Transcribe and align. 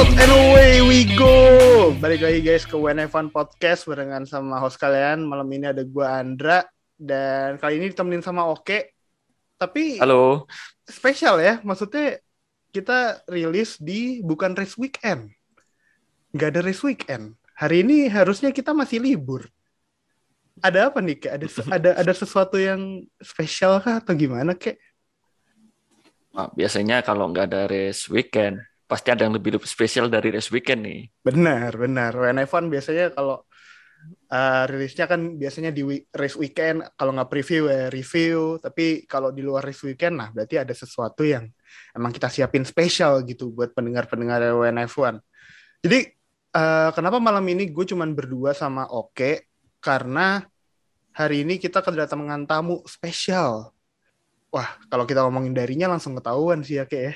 out 0.00 0.16
and 0.16 0.32
away 0.32 0.80
we 0.80 1.04
go. 1.12 1.92
Balik 2.00 2.24
lagi 2.24 2.40
guys 2.40 2.64
ke 2.64 2.72
When 2.72 2.96
Fun 3.12 3.28
Podcast 3.28 3.84
barengan 3.84 4.24
sama 4.24 4.56
host 4.56 4.80
kalian. 4.80 5.28
Malam 5.28 5.44
ini 5.52 5.68
ada 5.68 5.84
gua 5.84 6.24
Andra 6.24 6.64
dan 6.96 7.60
kali 7.60 7.76
ini 7.76 7.92
ditemenin 7.92 8.24
sama 8.24 8.48
Oke. 8.48 8.96
Tapi 9.60 10.00
Halo. 10.00 10.48
spesial 10.88 11.36
ya, 11.44 11.60
maksudnya 11.60 12.16
kita 12.72 13.28
rilis 13.28 13.76
di 13.76 14.24
bukan 14.24 14.56
race 14.56 14.80
weekend. 14.80 15.36
Nggak 16.32 16.48
ada 16.48 16.60
race 16.64 16.80
weekend. 16.80 17.36
Hari 17.60 17.84
ini 17.84 18.08
harusnya 18.08 18.56
kita 18.56 18.72
masih 18.72 19.04
libur. 19.04 19.52
Ada 20.64 20.88
apa 20.88 21.04
nih, 21.04 21.20
Kek? 21.20 21.32
Ada 21.36 21.46
ada 21.76 21.90
ada 22.00 22.12
sesuatu 22.16 22.56
yang 22.56 23.04
spesial 23.20 23.84
kah 23.84 24.00
atau 24.00 24.16
gimana, 24.16 24.56
Kek? 24.56 24.80
Nah, 26.32 26.48
biasanya 26.56 27.04
kalau 27.04 27.28
nggak 27.28 27.52
ada 27.52 27.68
race 27.68 28.08
weekend, 28.08 28.64
pasti 28.90 29.14
ada 29.14 29.22
yang 29.22 29.38
lebih, 29.38 29.62
spesial 29.62 30.10
dari 30.10 30.34
race 30.34 30.50
weekend 30.50 30.82
nih. 30.82 31.06
Benar, 31.22 31.78
benar. 31.78 32.10
When 32.18 32.42
Fun 32.50 32.66
biasanya 32.66 33.14
kalau 33.14 33.46
uh, 34.34 34.64
rilisnya 34.66 35.06
kan 35.06 35.38
biasanya 35.38 35.70
di 35.70 35.86
race 36.10 36.34
weekend, 36.34 36.82
kalau 36.98 37.14
nggak 37.14 37.30
preview 37.30 37.70
ya 37.70 37.86
review, 37.86 38.58
tapi 38.58 39.06
kalau 39.06 39.30
di 39.30 39.46
luar 39.46 39.62
race 39.62 39.86
weekend, 39.86 40.18
nah 40.18 40.34
berarti 40.34 40.58
ada 40.58 40.74
sesuatu 40.74 41.22
yang 41.22 41.46
emang 41.94 42.10
kita 42.10 42.26
siapin 42.26 42.66
spesial 42.66 43.22
gitu 43.22 43.54
buat 43.54 43.70
pendengar-pendengar 43.70 44.42
WNF1. 44.58 45.22
Jadi 45.86 45.98
uh, 46.58 46.90
kenapa 46.90 47.22
malam 47.22 47.46
ini 47.46 47.70
gue 47.70 47.86
cuman 47.86 48.10
berdua 48.10 48.50
sama 48.58 48.90
Oke, 48.90 49.46
karena 49.78 50.42
hari 51.14 51.46
ini 51.46 51.62
kita 51.62 51.78
kedatangan 51.78 52.42
tamu 52.50 52.82
spesial. 52.90 53.70
Wah, 54.50 54.66
kalau 54.90 55.06
kita 55.06 55.22
ngomongin 55.22 55.54
darinya 55.54 55.86
langsung 55.94 56.18
ketahuan 56.18 56.66
sih 56.66 56.82
ya, 56.82 56.84
Ke 56.90 56.98
ya. 56.98 57.14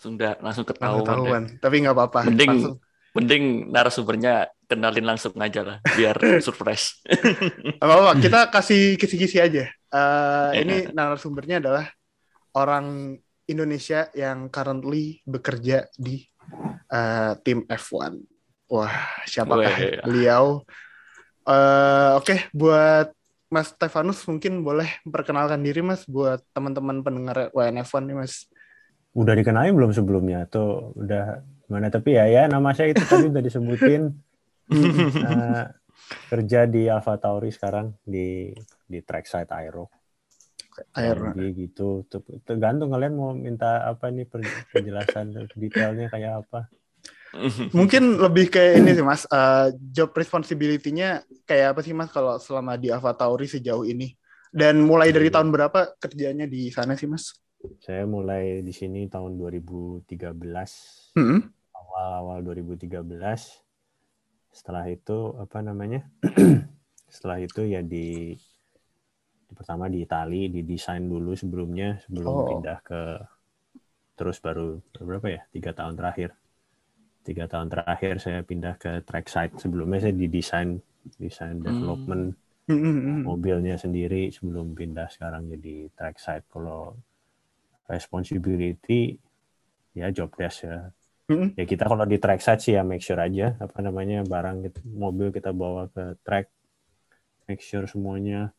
Langsung 0.00 0.16
dah, 0.16 0.32
langsung 0.40 0.64
ketahuan. 0.64 1.04
ketahuan. 1.04 1.42
Tapi 1.60 1.74
nggak 1.84 1.92
apa-apa. 1.92 2.24
Mending 2.24 2.48
Langsung 2.56 2.80
mending 3.12 3.68
narasumbernya 3.68 4.48
kenalin 4.70 5.06
langsung 5.06 5.34
aja 5.36 5.60
lah, 5.60 5.76
biar 5.82 6.16
surprise. 6.46 7.02
Apa 7.82 7.92
apa 8.00 8.12
kita 8.16 8.40
kasih 8.48 8.94
kisi-kisi 8.96 9.36
aja. 9.42 9.66
Eh, 9.68 10.50
ini 10.62 10.76
narasumbernya 10.94 11.58
adalah 11.58 11.84
orang 12.54 13.18
Indonesia 13.50 14.06
yang 14.14 14.46
currently 14.48 15.18
bekerja 15.26 15.90
di 15.98 16.22
eh, 16.88 17.32
tim 17.42 17.66
F1. 17.66 18.14
Wah, 18.70 18.94
siapakah 19.26 19.74
Weh. 19.76 20.00
beliau? 20.06 20.62
Eh, 21.44 22.10
Oke, 22.14 22.46
buat 22.54 23.10
Mas 23.50 23.74
Stefanus 23.74 24.22
mungkin 24.30 24.62
boleh 24.62 25.02
memperkenalkan 25.02 25.58
diri 25.58 25.82
Mas 25.82 26.06
buat 26.06 26.38
teman-teman 26.54 27.02
pendengar 27.02 27.50
WNF1 27.50 28.06
nih 28.06 28.16
Mas. 28.22 28.46
Udah 29.16 29.34
dikenalin 29.34 29.74
belum 29.74 29.92
sebelumnya? 29.94 30.46
Atau 30.46 30.94
udah 30.94 31.42
gimana? 31.66 31.90
Tapi 31.90 32.18
ya 32.18 32.24
ya 32.30 32.42
nama 32.46 32.74
saya 32.74 32.94
itu 32.94 33.02
tadi 33.06 33.30
udah 33.30 33.42
disebutin. 33.44 34.02
Eh, 34.70 35.66
kerja 36.30 36.62
di 36.70 36.86
Alpha 36.86 37.18
Tauri 37.18 37.50
sekarang 37.50 37.90
di 38.06 38.54
di 38.86 38.98
trackside 39.02 39.50
Aero. 39.50 39.90
Air. 40.96 41.34
Jadi 41.34 41.66
gitu. 41.66 42.06
Tergantung 42.46 42.94
kalian 42.94 43.14
mau 43.18 43.34
minta 43.34 43.84
apa 43.84 44.08
nih 44.08 44.26
penjelasan 44.72 45.34
detailnya 45.54 46.08
kayak 46.08 46.46
apa. 46.46 46.70
Mungkin 47.78 48.18
lebih 48.18 48.50
kayak 48.50 48.82
ini 48.82 48.90
sih 48.94 49.06
Mas, 49.06 49.22
eh, 49.30 49.68
job 49.94 50.10
responsibility-nya 50.14 51.22
kayak 51.46 51.76
apa 51.76 51.80
sih 51.86 51.94
Mas 51.94 52.10
kalau 52.10 52.38
selama 52.42 52.74
di 52.74 52.90
Alpha 52.90 53.14
Tauri 53.14 53.46
sejauh 53.46 53.86
ini? 53.86 54.14
Dan 54.50 54.82
mulai 54.82 55.14
dari 55.14 55.30
tahun 55.30 55.54
berapa 55.54 55.94
kerjanya 56.02 56.50
di 56.50 56.74
sana 56.74 56.98
sih 56.98 57.06
Mas? 57.06 57.38
Saya 57.78 58.08
mulai 58.08 58.64
di 58.64 58.72
sini 58.72 59.04
tahun 59.06 59.36
2013 59.36 61.12
Hmm. 61.12 61.40
awal-awal 61.76 62.40
2013 62.40 63.60
setelah 64.50 64.88
itu 64.88 65.36
apa 65.38 65.62
namanya? 65.62 66.02
Setelah 67.10 67.42
itu 67.42 67.66
ya 67.66 67.82
di, 67.82 68.34
di 69.46 69.52
pertama 69.54 69.90
di 69.90 70.02
Itali 70.02 70.46
didesain 70.46 71.02
dulu 71.02 71.34
sebelumnya 71.34 71.98
sebelum 72.06 72.30
Oh. 72.30 72.46
pindah 72.46 72.78
ke 72.82 73.00
terus 74.14 74.38
baru 74.38 74.78
berapa 74.94 75.26
ya? 75.26 75.40
Tiga 75.50 75.70
tahun 75.74 75.94
terakhir. 75.98 76.30
Tiga 77.26 77.46
tahun 77.46 77.66
terakhir 77.70 78.18
saya 78.22 78.40
pindah 78.46 78.74
ke 78.78 79.02
trackside. 79.02 79.54
Sebelumnya 79.58 80.02
saya 80.06 80.14
didesain 80.14 80.78
desain 81.18 81.58
development 81.58 82.36
Hmm, 82.70 82.78
hmm, 82.78 82.98
hmm. 83.02 83.20
mobilnya 83.26 83.74
sendiri 83.74 84.30
sebelum 84.30 84.78
pindah 84.78 85.10
sekarang 85.10 85.50
jadi 85.50 85.90
trackside. 85.90 86.46
Kalau 86.46 86.94
responsibility 87.90 89.18
ya 89.92 90.08
job 90.14 90.30
desk 90.38 90.64
ya 90.64 90.94
Hmm. 91.30 91.54
ya 91.54 91.62
kita 91.62 91.86
kalau 91.86 92.02
di 92.10 92.18
trackside 92.18 92.58
sih 92.58 92.74
ya 92.74 92.82
make 92.82 93.06
sure 93.06 93.22
aja 93.22 93.54
apa 93.62 93.78
namanya 93.78 94.26
barang 94.26 94.66
kita- 94.66 94.82
mobil 94.82 95.30
kita 95.30 95.54
bawa 95.54 95.86
ke 95.86 96.18
track 96.26 96.50
make 97.46 97.62
sure 97.62 97.86
semuanya 97.86 98.50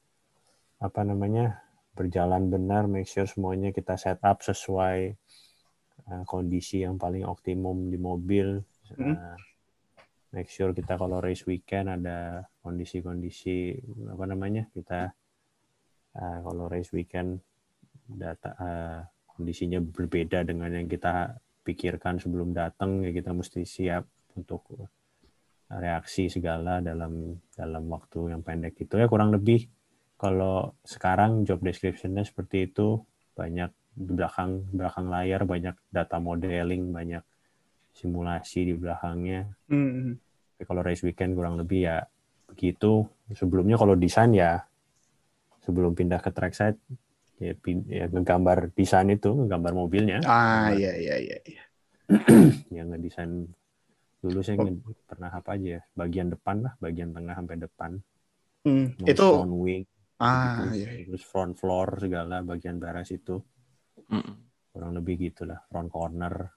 apa 0.80 1.04
namanya 1.04 1.60
berjalan 1.92 2.48
benar 2.48 2.88
make 2.88 3.12
sure 3.12 3.28
semuanya 3.28 3.76
kita 3.76 4.00
set 4.00 4.24
up 4.24 4.40
sesuai 4.40 5.20
uh, 6.08 6.24
kondisi 6.24 6.88
yang 6.88 6.96
paling 6.96 7.28
optimum 7.28 7.92
di 7.92 8.00
mobil 8.00 8.64
Hmm. 8.96 9.16
Uh, 9.16 9.40
make 10.32 10.48
sure 10.48 10.72
kita 10.72 10.96
kalau 10.96 11.20
race 11.20 11.44
weekend 11.44 11.92
ada 11.92 12.44
kondisi-kondisi 12.60 13.76
apa 14.16 14.24
namanya 14.28 14.68
kita 14.72 15.12
uh, 16.16 16.40
kalau 16.40 16.72
race 16.72 16.92
weekend 16.96 17.40
data 18.08 18.52
uh, 18.56 19.00
kondisinya 19.42 19.82
berbeda 19.82 20.46
dengan 20.46 20.70
yang 20.70 20.86
kita 20.86 21.34
pikirkan 21.66 22.22
sebelum 22.22 22.54
datang 22.54 23.02
ya 23.02 23.10
kita 23.10 23.34
mesti 23.34 23.66
siap 23.66 24.06
untuk 24.38 24.86
reaksi 25.74 26.30
segala 26.30 26.78
dalam 26.78 27.42
dalam 27.58 27.90
waktu 27.90 28.38
yang 28.38 28.46
pendek 28.46 28.78
itu 28.86 29.02
ya 29.02 29.10
kurang 29.10 29.34
lebih. 29.34 29.66
Kalau 30.22 30.78
sekarang 30.86 31.42
job 31.42 31.66
description-nya 31.66 32.22
seperti 32.22 32.70
itu 32.70 33.02
banyak 33.34 33.74
di 33.98 34.14
belakang 34.14 34.70
belakang 34.70 35.10
layar 35.10 35.42
banyak 35.50 35.74
data 35.90 36.22
modeling 36.22 36.94
banyak 36.94 37.26
simulasi 37.98 38.70
di 38.70 38.74
belakangnya. 38.78 39.50
Hmm. 39.68 40.16
tapi 40.56 40.70
kalau 40.70 40.86
race 40.86 41.02
weekend 41.02 41.34
kurang 41.34 41.58
lebih 41.58 41.90
ya 41.90 42.06
begitu. 42.46 43.10
Sebelumnya 43.34 43.82
kalau 43.82 43.98
desain 43.98 44.30
ya 44.38 44.62
sebelum 45.66 45.98
pindah 45.98 46.22
ke 46.22 46.30
trackside 46.30 46.78
ya, 47.42 47.54
ya 47.90 48.06
ngegambar 48.14 48.70
desain 48.78 49.10
itu 49.10 49.34
ngegambar 49.34 49.74
mobilnya 49.74 50.22
Ah, 50.24 50.70
iya, 50.72 50.94
iya, 50.94 51.16
iya. 51.18 51.38
iya. 51.42 51.62
yang 52.78 52.94
ngedesain 52.94 53.50
dulu 54.22 54.40
saya 54.46 54.62
Oh. 54.62 54.70
pernah 55.10 55.34
apa 55.34 55.58
aja 55.58 55.68
ya 55.78 55.82
bagian 55.98 56.30
depan 56.30 56.62
lah 56.62 56.74
bagian 56.78 57.10
tengah 57.10 57.34
sampai 57.34 57.58
depan 57.58 57.92
Hmm. 58.62 58.94
nose 59.02 59.10
Itu, 59.10 59.26
front 59.26 59.54
wing 59.58 59.84
ah, 60.22 60.70
gitu. 60.70 60.86
iya, 60.86 60.90
iya. 61.02 61.06
terus 61.10 61.24
front 61.26 61.54
floor 61.58 61.98
segala 61.98 62.46
bagian 62.46 62.78
baras 62.78 63.10
itu 63.10 63.42
Mm-mm. 64.06 64.38
kurang 64.70 64.94
lebih 64.94 65.18
gitulah 65.18 65.66
front 65.66 65.90
corner 65.90 66.54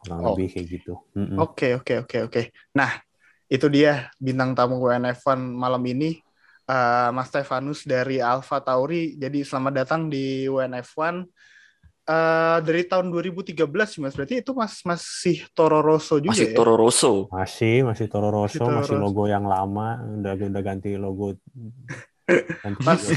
kurang 0.00 0.24
Oh. 0.24 0.32
lebih 0.32 0.48
kayak 0.56 0.66
gitu. 0.72 0.94
Oke, 1.36 1.76
oke, 1.76 2.08
oke, 2.08 2.16
oke. 2.32 2.42
Nah, 2.80 2.96
itu 3.44 3.66
dia 3.68 4.08
bintang 4.16 4.56
tamu 4.56 4.80
WNF1 4.80 5.36
malam 5.36 5.84
ini, 5.84 6.23
eh, 6.68 7.08
Mas 7.12 7.28
Stefanus 7.30 7.84
dari 7.84 8.18
Alpha 8.20 8.60
Tauri. 8.60 9.16
Jadi 9.16 9.44
selamat 9.44 9.72
datang 9.84 10.00
di 10.08 10.48
WNF1. 10.48 11.24
Eh, 12.04 12.58
dari 12.60 12.84
tahun 12.84 13.08
2013 13.08 13.96
sih 13.96 14.00
Mas, 14.04 14.12
berarti 14.12 14.44
itu 14.44 14.52
Mas 14.52 14.84
masih 14.84 15.48
Toro 15.56 15.80
Rosso 15.80 16.20
juga 16.20 16.36
Masih 16.36 16.46
ya? 16.52 16.56
Toro 16.56 16.74
Rosso. 16.76 17.12
masih 17.32 17.74
masih 17.88 18.06
Toro 18.12 18.28
Rosso 18.28 18.60
Toro 18.60 18.76
masih 18.84 18.96
Rosso. 19.00 19.04
logo 19.08 19.24
yang 19.24 19.48
lama 19.48 20.04
udah 20.20 20.32
udah 20.36 20.62
ganti 20.62 21.00
logo 21.00 21.32
ganti 22.64 22.80
Mas- 22.84 23.08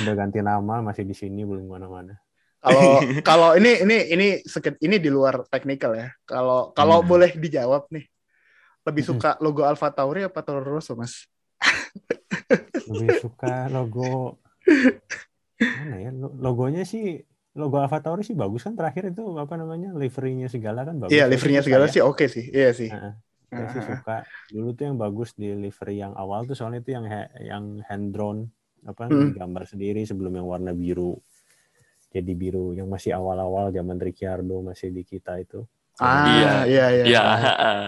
udah 0.00 0.14
ganti 0.16 0.38
nama 0.40 0.80
masih 0.80 1.04
di 1.04 1.12
sini 1.12 1.44
belum 1.44 1.68
mana-mana 1.68 2.16
Kalau 2.64 2.96
kalau 3.28 3.48
ini 3.60 3.84
ini 3.84 3.96
ini 4.16 4.26
seket- 4.48 4.80
ini 4.80 4.96
di 4.96 5.12
luar 5.12 5.44
teknikal 5.52 5.92
ya. 5.92 6.08
Kalau 6.24 6.72
kalau 6.72 7.04
Hmm. 7.04 7.08
boleh 7.12 7.30
dijawab 7.36 7.92
nih, 7.92 8.08
lebih 8.88 9.04
Hmm. 9.04 9.10
suka 9.20 9.30
logo 9.44 9.60
Alpha 9.68 9.92
Tauri 9.92 10.24
apa 10.24 10.40
Toro 10.40 10.64
Rosso, 10.64 10.96
Mas? 10.96 11.28
lebih 12.90 13.10
suka 13.20 13.68
logo 13.72 14.36
mana 15.58 15.96
ya 16.00 16.10
lo- 16.12 16.34
logonya 16.36 16.82
sih 16.84 17.22
logo 17.54 17.78
Alpha 17.78 18.02
Tauri 18.02 18.26
sih 18.26 18.34
bagus 18.34 18.66
kan 18.66 18.74
terakhir 18.74 19.14
itu 19.14 19.22
apa 19.38 19.54
namanya 19.54 19.94
liverynya 19.94 20.50
segala 20.50 20.82
kan 20.82 20.98
bagus 20.98 21.14
Iya, 21.14 21.24
Saya 21.26 21.32
livernya 21.32 21.60
suka 21.62 21.66
segala 21.70 21.84
ya. 21.86 21.92
sih 21.94 22.02
oke 22.02 22.24
sih. 22.26 22.44
Iya 22.50 22.70
sih. 22.74 22.90
Heeh. 22.90 23.12
Saya 23.54 23.66
sih 23.70 23.82
suka 23.86 24.16
dulu 24.50 24.68
tuh 24.74 24.84
yang 24.90 24.96
bagus 24.98 25.30
di 25.38 25.48
livery 25.54 25.96
yang 26.02 26.12
awal 26.18 26.42
tuh 26.42 26.58
soalnya 26.58 26.82
itu 26.82 26.90
yang 26.90 27.06
yang 27.38 27.64
hand 27.86 28.10
drawn 28.10 28.38
apa 28.84 29.06
Hmm. 29.08 29.30
gambar 29.32 29.64
sendiri 29.64 30.02
sebelum 30.04 30.34
yang 30.34 30.44
warna 30.44 30.74
biru 30.74 31.16
jadi 32.10 32.32
biru 32.34 32.74
yang 32.74 32.86
masih 32.90 33.14
awal-awal 33.14 33.70
zaman 33.70 33.96
Ricciardo 33.96 34.60
masih 34.60 34.90
di 34.90 35.02
kita 35.02 35.38
itu 35.40 35.62
Ah, 36.02 36.26
Iya. 36.26 36.52
iya, 36.66 36.86
iya. 36.90 37.04
Iya. 37.06 37.22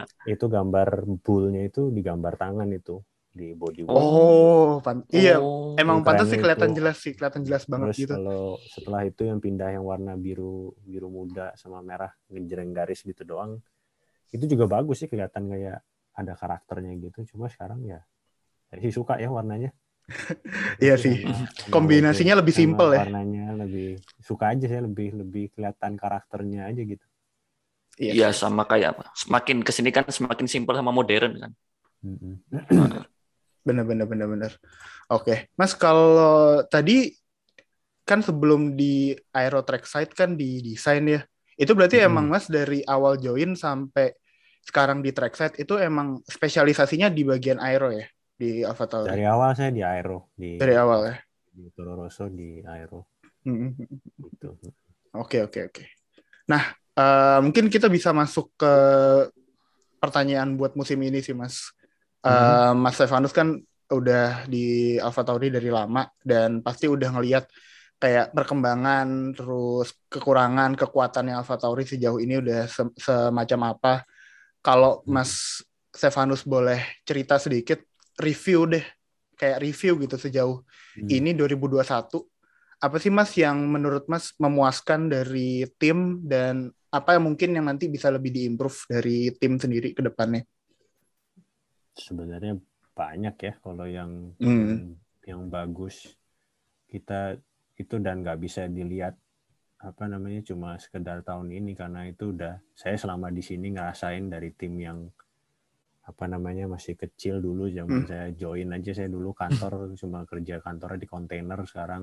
itu 0.38 0.44
gambar 0.46 0.88
bullnya 1.26 1.66
itu 1.66 1.90
digambar 1.90 2.38
tangan 2.38 2.70
itu 2.70 3.02
di 3.37 3.53
bodywork 3.53 3.93
Oh, 3.93 4.81
pan- 4.81 5.05
iya. 5.11 5.37
Oh. 5.37 5.77
Emang 5.77 6.00
Bukannya 6.00 6.17
pantas 6.19 6.27
sih 6.27 6.41
kelihatan 6.41 6.71
itu. 6.71 6.77
jelas 6.79 6.97
sih, 6.97 7.12
kelihatan 7.12 7.43
jelas 7.44 7.62
banget 7.65 7.87
Terus 7.87 8.00
gitu. 8.00 8.15
kalau 8.17 8.43
setelah 8.65 9.00
itu 9.05 9.23
yang 9.23 9.38
pindah 9.38 9.69
yang 9.71 9.85
warna 9.85 10.17
biru 10.17 10.55
biru 10.81 11.06
muda 11.06 11.53
sama 11.55 11.79
merah 11.81 12.09
ngejreng 12.27 12.73
garis 12.73 13.00
gitu 13.00 13.23
doang. 13.23 13.61
itu 14.29 14.43
juga 14.44 14.65
bagus 14.67 14.99
sih 14.99 15.06
kelihatan 15.06 15.47
kayak 15.47 15.81
ada 16.12 16.33
karakternya 16.33 16.97
gitu 16.99 17.23
cuma 17.29 17.47
sekarang 17.47 17.85
ya 17.85 18.03
saya 18.67 18.81
sih 18.81 18.91
suka 18.91 19.17
ya 19.17 19.29
warnanya 19.29 19.71
Iya 20.79 20.97
sih. 20.97 21.23
Sama 21.23 21.71
Kombinasinya 21.71 22.35
lebih 22.35 22.50
simple 22.53 22.91
ya. 22.91 23.03
warnanya 23.03 23.55
lebih 23.56 23.97
suka 24.19 24.50
aja 24.50 24.67
saya 24.67 24.83
lebih 24.83 25.15
lebih 25.15 25.44
kelihatan 25.50 25.94
karakternya 25.94 26.67
aja 26.67 26.81
gitu 26.81 27.06
Iya 27.97 28.29
sama 28.31 28.65
kayak 28.65 28.93
apa? 28.93 29.05
Semakin 29.15 29.61
ke 29.61 29.71
sini 29.71 29.88
kan 29.88 30.05
semakin 30.06 30.44
simpel 30.44 30.75
sama 30.75 30.91
modern 30.91 31.33
kan. 31.38 31.53
Bener 33.66 33.82
bener 33.82 34.06
bener 34.06 34.26
bener. 34.30 34.52
Oke, 35.10 35.50
Mas 35.58 35.74
kalau 35.74 36.62
tadi 36.70 37.10
kan 38.06 38.22
sebelum 38.22 38.78
di 38.78 39.18
Aero 39.34 39.66
Trackside 39.66 40.14
kan 40.14 40.38
di 40.38 40.62
desain 40.62 41.02
ya. 41.02 41.26
Itu 41.58 41.74
berarti 41.74 41.98
Hmm. 41.98 42.06
emang 42.06 42.26
Mas 42.30 42.46
dari 42.46 42.86
awal 42.86 43.18
join 43.18 43.58
sampai 43.58 44.14
sekarang 44.62 45.02
di 45.02 45.10
Trackside 45.10 45.58
itu 45.58 45.74
emang 45.78 46.22
spesialisasinya 46.26 47.06
di 47.10 47.22
bagian 47.22 47.58
aero 47.62 47.90
ya 47.90 48.06
di 48.34 48.66
Alfa 48.66 48.86
Tauri. 48.90 49.14
dari 49.14 49.24
awal 49.24 49.54
saya 49.54 49.70
di 49.70 49.80
Aero 49.80 50.28
di 50.34 50.58
Dari 50.58 50.74
awal 50.74 51.00
ya. 51.06 51.16
di 51.54 51.70
Toro 51.72 51.94
Rosso 51.96 52.26
di 52.28 52.60
Aero 52.66 53.08
Mm-mm. 53.46 53.72
gitu 54.26 54.58
Oke 55.16 55.40
oke 55.46 55.70
oke. 55.70 55.84
Nah 56.50 56.62
eh, 56.98 57.38
mungkin 57.40 57.70
kita 57.70 57.86
bisa 57.86 58.10
masuk 58.10 58.52
ke 58.58 58.72
pertanyaan 59.96 60.54
buat 60.54 60.76
musim 60.76 60.98
ini 61.02 61.22
sih 61.24 61.32
Mas. 61.32 61.72
Eh, 62.24 62.72
Mas 62.74 62.94
Stefanus 62.96 63.32
kan 63.34 63.58
udah 63.86 64.48
di 64.50 64.96
Alfa 64.98 65.22
Tauri 65.22 65.46
dari 65.52 65.70
lama 65.70 66.02
dan 66.24 66.58
pasti 66.58 66.90
udah 66.90 67.14
ngelihat 67.14 67.46
kayak 68.02 68.34
perkembangan 68.34 69.32
terus 69.32 69.94
kekurangan 70.10 70.74
kekuatannya 70.74 71.38
Alfa 71.38 71.56
Tauri 71.56 71.86
sejauh 71.86 72.18
ini 72.20 72.42
udah 72.42 72.66
se- 72.66 72.96
semacam 72.98 73.60
apa. 73.76 73.94
Kalau 74.60 75.06
Hmm. 75.06 75.22
Mas 75.22 75.62
Stefanus 75.94 76.42
boleh 76.44 76.82
cerita 77.06 77.38
sedikit 77.38 77.80
review 78.20 78.66
deh 78.68 78.84
kayak 79.36 79.60
review 79.62 79.96
gitu 80.02 80.16
sejauh 80.16 80.60
Hmm. 80.96 81.08
ini 81.12 81.30
2021 81.36 82.24
apa 82.76 82.96
sih 83.00 83.08
Mas 83.08 83.32
yang 83.36 83.56
menurut 83.68 84.04
Mas 84.08 84.36
memuaskan 84.36 85.08
dari 85.08 85.64
tim 85.80 86.20
dan 86.24 86.68
apa 86.92 87.16
yang 87.16 87.24
mungkin 87.28 87.56
yang 87.56 87.64
nanti 87.68 87.88
bisa 87.88 88.12
lebih 88.12 88.32
diimprove 88.32 88.76
dari 88.88 89.32
tim 89.36 89.56
sendiri 89.56 89.96
ke 89.96 90.04
depannya? 90.04 90.44
Sebenarnya 91.96 92.54
banyak 92.96 93.37
ya 93.46 93.52
kalau 93.64 93.87
yang 93.88 94.12
Hmm. 94.40 94.52
yang, 94.64 94.96
yang 95.31 95.40
bagus 95.52 95.96
kita 96.93 97.37
itu 97.82 97.96
dan 98.00 98.22
nggak 98.25 98.40
bisa 98.44 98.62
dilihat 98.70 99.14
apa 99.88 100.04
namanya 100.12 100.40
cuma 100.48 100.70
sekedar 100.81 101.19
tahun 101.28 101.48
ini 101.58 101.72
karena 101.81 102.08
itu 102.12 102.25
udah 102.34 102.54
saya 102.75 102.96
selama 103.02 103.28
di 103.32 103.43
sini 103.44 103.66
ngerasain 103.76 104.26
dari 104.34 104.50
tim 104.56 104.75
yang 104.81 104.98
apa 106.10 106.25
namanya 106.32 106.64
masih 106.75 106.94
kecil 107.02 107.34
dulu 107.46 107.66
zaman 107.78 108.02
Hmm. 108.02 108.10
saya 108.10 108.26
join 108.42 108.69
aja 108.76 108.90
saya 108.99 109.08
dulu 109.16 109.31
kantor 109.42 109.72
cuma 110.00 110.20
kerja 110.31 110.54
kantornya 110.64 110.99
di 111.04 111.08
kontainer 111.14 111.58
sekarang 111.70 112.02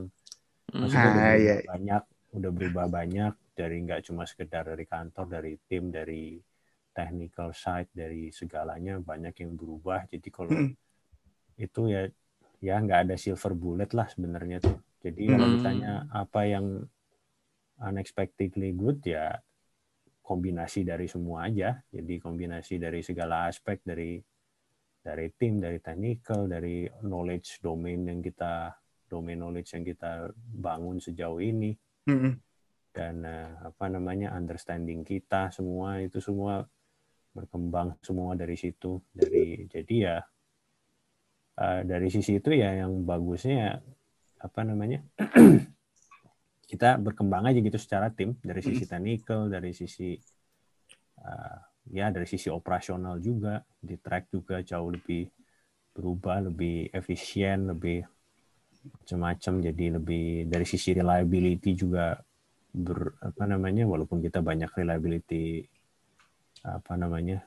Hmm. 0.73 0.79
maksudnya 0.81 1.09
udah 1.13 1.23
Ah, 1.23 1.33
berubah 1.33 1.57
iya. 1.57 1.61
banyak 1.71 2.03
udah 2.37 2.51
berubah 2.57 2.85
banyak 2.97 3.33
dari 3.59 3.75
nggak 3.85 4.01
cuma 4.07 4.23
sekedar 4.31 4.63
dari 4.71 4.85
kantor 4.93 5.25
dari 5.35 5.53
tim 5.69 5.83
dari 5.97 6.23
technical 6.93 7.49
side 7.51 7.89
dari 7.91 8.29
segalanya 8.29 9.01
banyak 9.01 9.33
yang 9.41 9.57
berubah 9.57 10.05
jadi 10.07 10.29
kalau 10.29 10.53
Mm. 10.53 10.71
itu 11.57 11.81
ya 11.89 12.07
ya 12.63 12.79
nggak 12.79 13.09
ada 13.09 13.15
silver 13.19 13.53
bullet 13.57 13.91
lah 13.91 14.07
sebenarnya 14.07 14.63
tuh 14.63 14.77
jadi 15.03 15.35
kalau 15.35 15.47
Hmm. 15.51 15.55
ditanya 15.59 15.93
apa 16.09 16.41
yang 16.47 16.65
unexpectedly 17.83 18.71
good 18.71 19.03
ya 19.03 19.35
kombinasi 20.23 20.87
dari 20.87 21.11
semua 21.11 21.51
aja 21.51 21.83
jadi 21.91 22.15
kombinasi 22.23 22.79
dari 22.79 23.03
segala 23.03 23.51
aspek 23.51 23.83
dari 23.83 24.23
dari 25.03 25.27
tim 25.35 25.59
dari 25.59 25.83
technical 25.83 26.47
dari 26.47 26.87
knowledge 27.03 27.59
domain 27.59 28.07
yang 28.07 28.23
kita 28.23 28.71
domain 29.11 29.35
knowledge 29.35 29.75
yang 29.75 29.83
kita 29.83 30.31
bangun 30.39 31.03
sejauh 31.03 31.43
ini 31.43 31.75
Mm-mm. 32.07 32.39
dan 32.95 33.15
eh, 33.27 33.51
apa 33.67 33.91
namanya 33.91 34.31
understanding 34.31 35.03
kita 35.03 35.51
semua 35.51 35.99
itu 35.99 36.23
semua 36.23 36.63
berkembang 37.33 37.97
semua 37.99 38.37
dari 38.37 38.53
situ. 38.55 39.01
Dari 39.11 39.65
jadi 39.67 39.95
ya 39.97 40.17
eh, 41.59 41.81
dari 41.83 42.07
sisi 42.13 42.37
itu 42.37 42.53
ya 42.53 42.85
yang 42.85 43.03
bagusnya 43.03 43.81
apa 44.43 44.61
namanya 44.61 45.01
kita 46.69 47.01
berkembang 47.01 47.49
aja 47.49 47.59
gitu 47.59 47.77
secara 47.81 48.13
tim. 48.13 48.37
Dari 48.39 48.61
sisi 48.61 48.85
technical 48.85 49.49
dari 49.49 49.73
sisi 49.73 50.13
eh, 51.19 51.59
ya 51.91 52.13
dari 52.13 52.29
sisi 52.29 52.47
operasional 52.47 53.19
juga 53.19 53.59
di 53.81 53.97
track 53.99 54.31
juga 54.31 54.61
jauh 54.63 54.93
lebih 54.93 55.27
berubah 55.93 56.49
lebih 56.49 56.93
efisien 56.93 57.69
lebih 57.69 58.05
macam-macam. 59.01 59.53
Jadi 59.63 59.85
lebih 59.89 60.25
dari 60.47 60.65
sisi 60.67 60.93
reliability 60.93 61.71
juga 61.73 62.17
ber, 62.73 63.21
apa 63.21 63.43
namanya 63.45 63.85
walaupun 63.85 64.19
kita 64.19 64.41
banyak 64.41 64.69
reliability 64.73 65.61
apa 66.63 66.95
namanya 66.95 67.43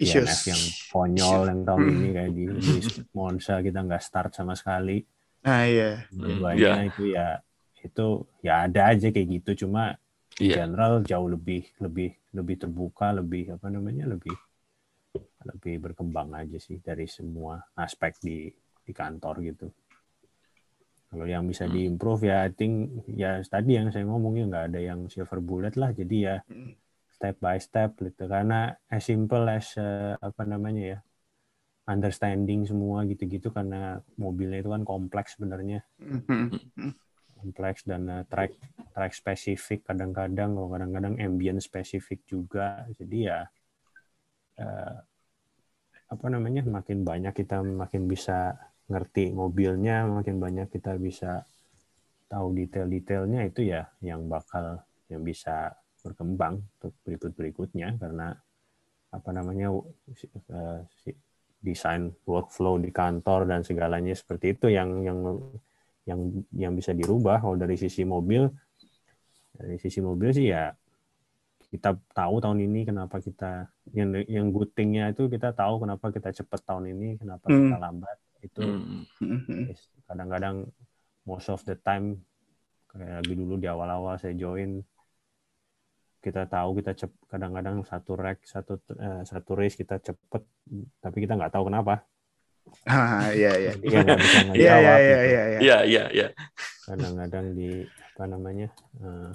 Issues. 0.00 0.24
DNF 0.24 0.42
yang 0.48 0.62
konyol 0.88 1.42
yang 1.46 1.60
tahun 1.62 1.80
Hmm. 1.84 1.92
ini 1.92 2.08
kayak 2.10 2.32
di, 2.32 2.44
di 2.48 2.76
Monza 3.12 3.60
kita 3.60 3.78
nggak 3.84 4.00
start 4.00 4.32
sama 4.32 4.56
sekali 4.56 5.04
Nah 5.40 5.64
iya. 5.64 6.04
dua-duanya 6.08 6.84
itu 6.84 7.12
ya 7.12 7.36
itu 7.80 8.06
ya 8.40 8.64
ada 8.64 8.92
aja 8.92 9.08
kayak 9.08 9.28
gitu 9.40 9.64
cuma 9.64 9.96
Iya. 10.36 10.64
general 10.64 11.04
jauh 11.04 11.28
lebih 11.28 11.68
lebih 11.78 12.16
lebih 12.32 12.56
terbuka 12.56 13.12
lebih 13.12 13.56
apa 13.56 13.68
namanya 13.68 14.08
lebih 14.08 14.32
lebih 15.42 15.74
berkembang 15.80 16.32
aja 16.32 16.56
sih 16.56 16.80
dari 16.80 17.04
semua 17.04 17.60
aspek 17.74 18.16
di 18.20 18.48
di 18.80 18.92
kantor 18.92 19.44
gitu 19.44 19.68
kalau 21.10 21.26
yang 21.26 21.44
bisa 21.44 21.66
Hmm. 21.66 21.74
diimprove 21.74 22.24
ya 22.24 22.48
I 22.48 22.52
think 22.52 22.72
ya 23.10 23.42
tadi 23.44 23.76
yang 23.76 23.92
saya 23.92 24.08
ngomongnya 24.08 24.44
nggak 24.48 24.64
ada 24.72 24.80
yang 24.80 25.00
silver 25.08 25.44
bullet 25.44 25.76
lah 25.76 25.92
jadi 25.92 26.16
ya 26.16 26.36
Hmm. 26.48 26.72
Step 27.20 27.36
by 27.36 27.60
step 27.60 28.00
gitu. 28.00 28.24
Karena 28.24 28.72
as 28.88 29.04
simple 29.04 29.44
as 29.52 29.76
eh, 29.76 30.16
apa 30.16 30.48
namanya 30.48 30.96
ya 30.96 30.98
understanding 31.84 32.64
semua 32.64 33.04
gitu-gitu 33.04 33.52
karena 33.52 34.00
mobilnya 34.16 34.64
itu 34.64 34.72
kan 34.72 34.82
kompleks 34.88 35.36
sebenarnya. 35.36 35.84
Mm-mm. 36.00 36.96
kompleks 37.40 37.88
dan 37.88 38.04
uh, 38.04 38.24
track 38.28 38.52
track 38.92 39.16
spesifik 39.16 39.88
kadang-kadang 39.88 40.52
kalau 40.52 40.68
kadang-kadang 40.76 41.16
ambient 41.20 41.60
spesifik 41.60 42.20
juga. 42.28 42.84
Jadi 43.00 43.28
ya 43.28 43.48
eh, 44.60 44.96
apa 46.10 46.26
namanya 46.28 46.60
makin 46.68 47.00
banyak 47.00 47.32
kita 47.32 47.64
makin 47.64 48.04
bisa 48.04 48.60
ngerti 48.92 49.32
mobilnya 49.32 50.04
makin 50.04 50.36
banyak 50.36 50.68
kita 50.68 51.00
bisa 51.00 51.48
tahu 52.28 52.52
detail-detailnya 52.52 53.48
itu 53.48 53.72
ya 53.72 53.88
yang 54.04 54.28
bakal 54.28 54.82
yang 55.08 55.24
bisa 55.24 55.79
berkembang 56.00 56.60
untuk 56.80 56.92
berikut-berikutnya 57.04 58.00
karena 58.00 58.34
apa 59.10 59.30
namanya 59.34 59.74
eh, 60.08 60.80
si- 61.02 61.18
desain 61.60 62.08
workflow 62.24 62.80
di 62.80 62.88
kantor 62.88 63.44
dan 63.44 63.60
segalanya 63.60 64.16
seperti 64.16 64.56
itu 64.56 64.72
yang 64.72 65.04
yang 65.04 65.18
yang 66.08 66.20
yang 66.56 66.72
bisa 66.72 66.96
dirubah 66.96 67.44
kalau 67.44 67.56
dari 67.60 67.76
sisi 67.76 68.02
mobil 68.08 68.48
dari 69.52 69.76
sisi 69.76 70.00
mobil 70.00 70.32
sih 70.32 70.48
ya 70.48 70.72
kita 71.70 71.94
tahu 72.16 72.40
tahun 72.42 72.64
ini 72.66 72.88
kenapa 72.88 73.20
kita 73.20 73.68
yang 73.94 74.10
yang 74.26 74.48
good 74.50 74.72
thing-nya 74.74 75.12
itu 75.12 75.28
kita 75.30 75.52
tahu 75.54 75.84
kenapa 75.84 76.10
kita 76.10 76.32
cepat 76.32 76.64
tahun 76.66 76.96
ini 76.96 77.20
kenapa 77.20 77.46
Hmm. 77.46 77.68
kita 77.68 77.76
lambat 77.78 78.18
itu 78.40 78.62
Hmm. 78.64 79.68
Is- 79.70 79.92
kadang-kadang 80.08 80.66
most 81.28 81.52
of 81.52 81.60
the 81.68 81.76
time 81.78 82.24
kayak 82.90 83.22
lagi 83.22 83.34
dulu 83.36 83.54
di 83.60 83.68
awal-awal 83.70 84.16
saya 84.18 84.34
join 84.34 84.80
kita 86.20 86.44
tahu 86.46 86.76
kita 86.78 86.92
cep 86.92 87.12
kadang-kadang 87.26 87.80
satu 87.84 88.12
rack 88.14 88.44
satu 88.44 88.76
eh, 88.96 89.24
satu 89.24 89.56
race 89.56 89.76
kita 89.76 89.96
cepet 89.98 90.42
tapi 91.00 91.16
kita 91.24 91.34
nggak 91.36 91.52
tahu 91.52 91.72
kenapa 91.72 92.04
Ah 92.86 93.32
iya 93.32 93.56
iya. 93.56 93.72
ya 93.82 94.00
Iya 94.54 94.74
iya 94.78 94.94
iya 95.00 95.00
gitu. 95.00 95.24
iya. 95.32 95.42
iya. 95.42 95.58
Iya, 95.60 95.78
iya, 95.88 96.04
iya. 96.12 96.28
kadang-kadang 96.86 97.46
di 97.56 97.70
apa 97.88 98.24
namanya 98.28 98.68
eh, 99.00 99.30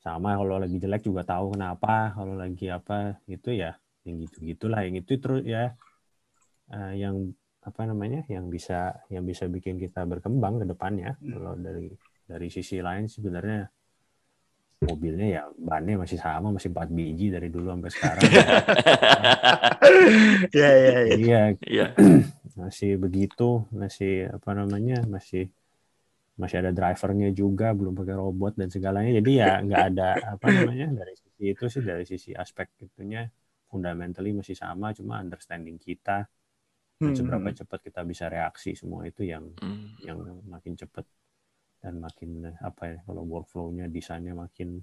sama 0.00 0.36
kalau 0.40 0.56
lagi 0.60 0.76
jelek 0.80 1.04
juga 1.04 1.22
tahu 1.24 1.56
kenapa 1.56 2.12
kalau 2.16 2.34
lagi 2.36 2.68
apa 2.72 3.20
gitu 3.28 3.52
ya 3.52 3.76
yang 4.04 4.20
gitu 4.24 4.36
gitulah 4.44 4.80
yang 4.84 4.96
itu 5.00 5.16
terus 5.20 5.44
ya 5.44 5.72
eh, 6.72 6.92
yang 6.96 7.32
apa 7.64 7.82
namanya 7.88 8.24
yang 8.28 8.52
bisa 8.52 8.92
yang 9.08 9.24
bisa 9.24 9.48
bikin 9.48 9.80
kita 9.80 10.04
berkembang 10.04 10.60
ke 10.60 10.66
depannya 10.68 11.16
kalau 11.20 11.56
dari 11.56 11.88
dari 12.24 12.48
sisi 12.52 12.80
lain 12.80 13.08
sebenarnya 13.08 13.68
mobilnya 14.84 15.26
ya 15.26 15.42
bannya 15.56 15.94
masih 15.98 16.18
sama 16.18 16.52
masih 16.52 16.68
4 16.70 16.88
biji 16.88 17.26
dari 17.28 17.48
dulu 17.48 17.72
sampai 17.72 17.90
sekarang 17.90 18.22
Iya 20.54 20.70
iya 20.70 20.70
iya. 20.70 21.02
jadi 21.10 21.24
ya 21.24 21.42
Iya. 21.64 21.86
masih 22.60 22.90
begitu 22.96 23.66
masih 23.74 24.30
apa 24.30 24.50
namanya 24.54 25.02
masih 25.04 25.50
masih 26.34 26.62
ada 26.62 26.70
drivernya 26.70 27.30
juga 27.30 27.70
belum 27.70 27.94
pakai 27.94 28.14
robot 28.14 28.58
dan 28.58 28.66
segalanya 28.70 29.10
jadi 29.18 29.30
ya 29.38 29.52
nggak 29.62 29.82
ada 29.90 30.08
apa 30.34 30.46
namanya 30.50 30.86
dari 30.94 31.14
sisi 31.14 31.42
itu 31.50 31.64
sih 31.66 31.82
dari 31.82 32.04
sisi 32.04 32.30
aspek 32.34 32.70
itunya 32.82 33.26
fundamentally 33.66 34.30
masih 34.30 34.54
sama, 34.54 34.94
cuma 34.94 35.18
understanding 35.18 35.78
kita 35.78 36.26
dan 36.94 37.10
Hmm. 37.10 37.10
seberapa 37.10 37.50
cepat 37.50 37.90
kita 37.90 38.06
bisa 38.06 38.30
reaksi 38.30 38.78
semua 38.78 39.02
itu 39.02 39.26
yang 39.26 39.50
Hmm. 39.58 39.98
yang 39.98 40.18
makin 40.46 40.78
cepat 40.78 41.02
dan 41.84 42.00
makin 42.00 42.48
apa 42.64 42.82
ya 42.88 42.98
kalau 43.04 43.28
workflow-nya 43.28 43.92
desainnya 43.92 44.32
makin 44.32 44.80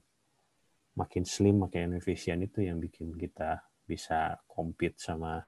makin 0.94 1.26
slim 1.26 1.66
makin 1.66 1.98
efisien 1.98 2.38
itu 2.46 2.62
yang 2.62 2.78
bikin 2.78 3.18
kita 3.18 3.58
bisa 3.82 4.38
compete 4.46 5.02
sama 5.02 5.42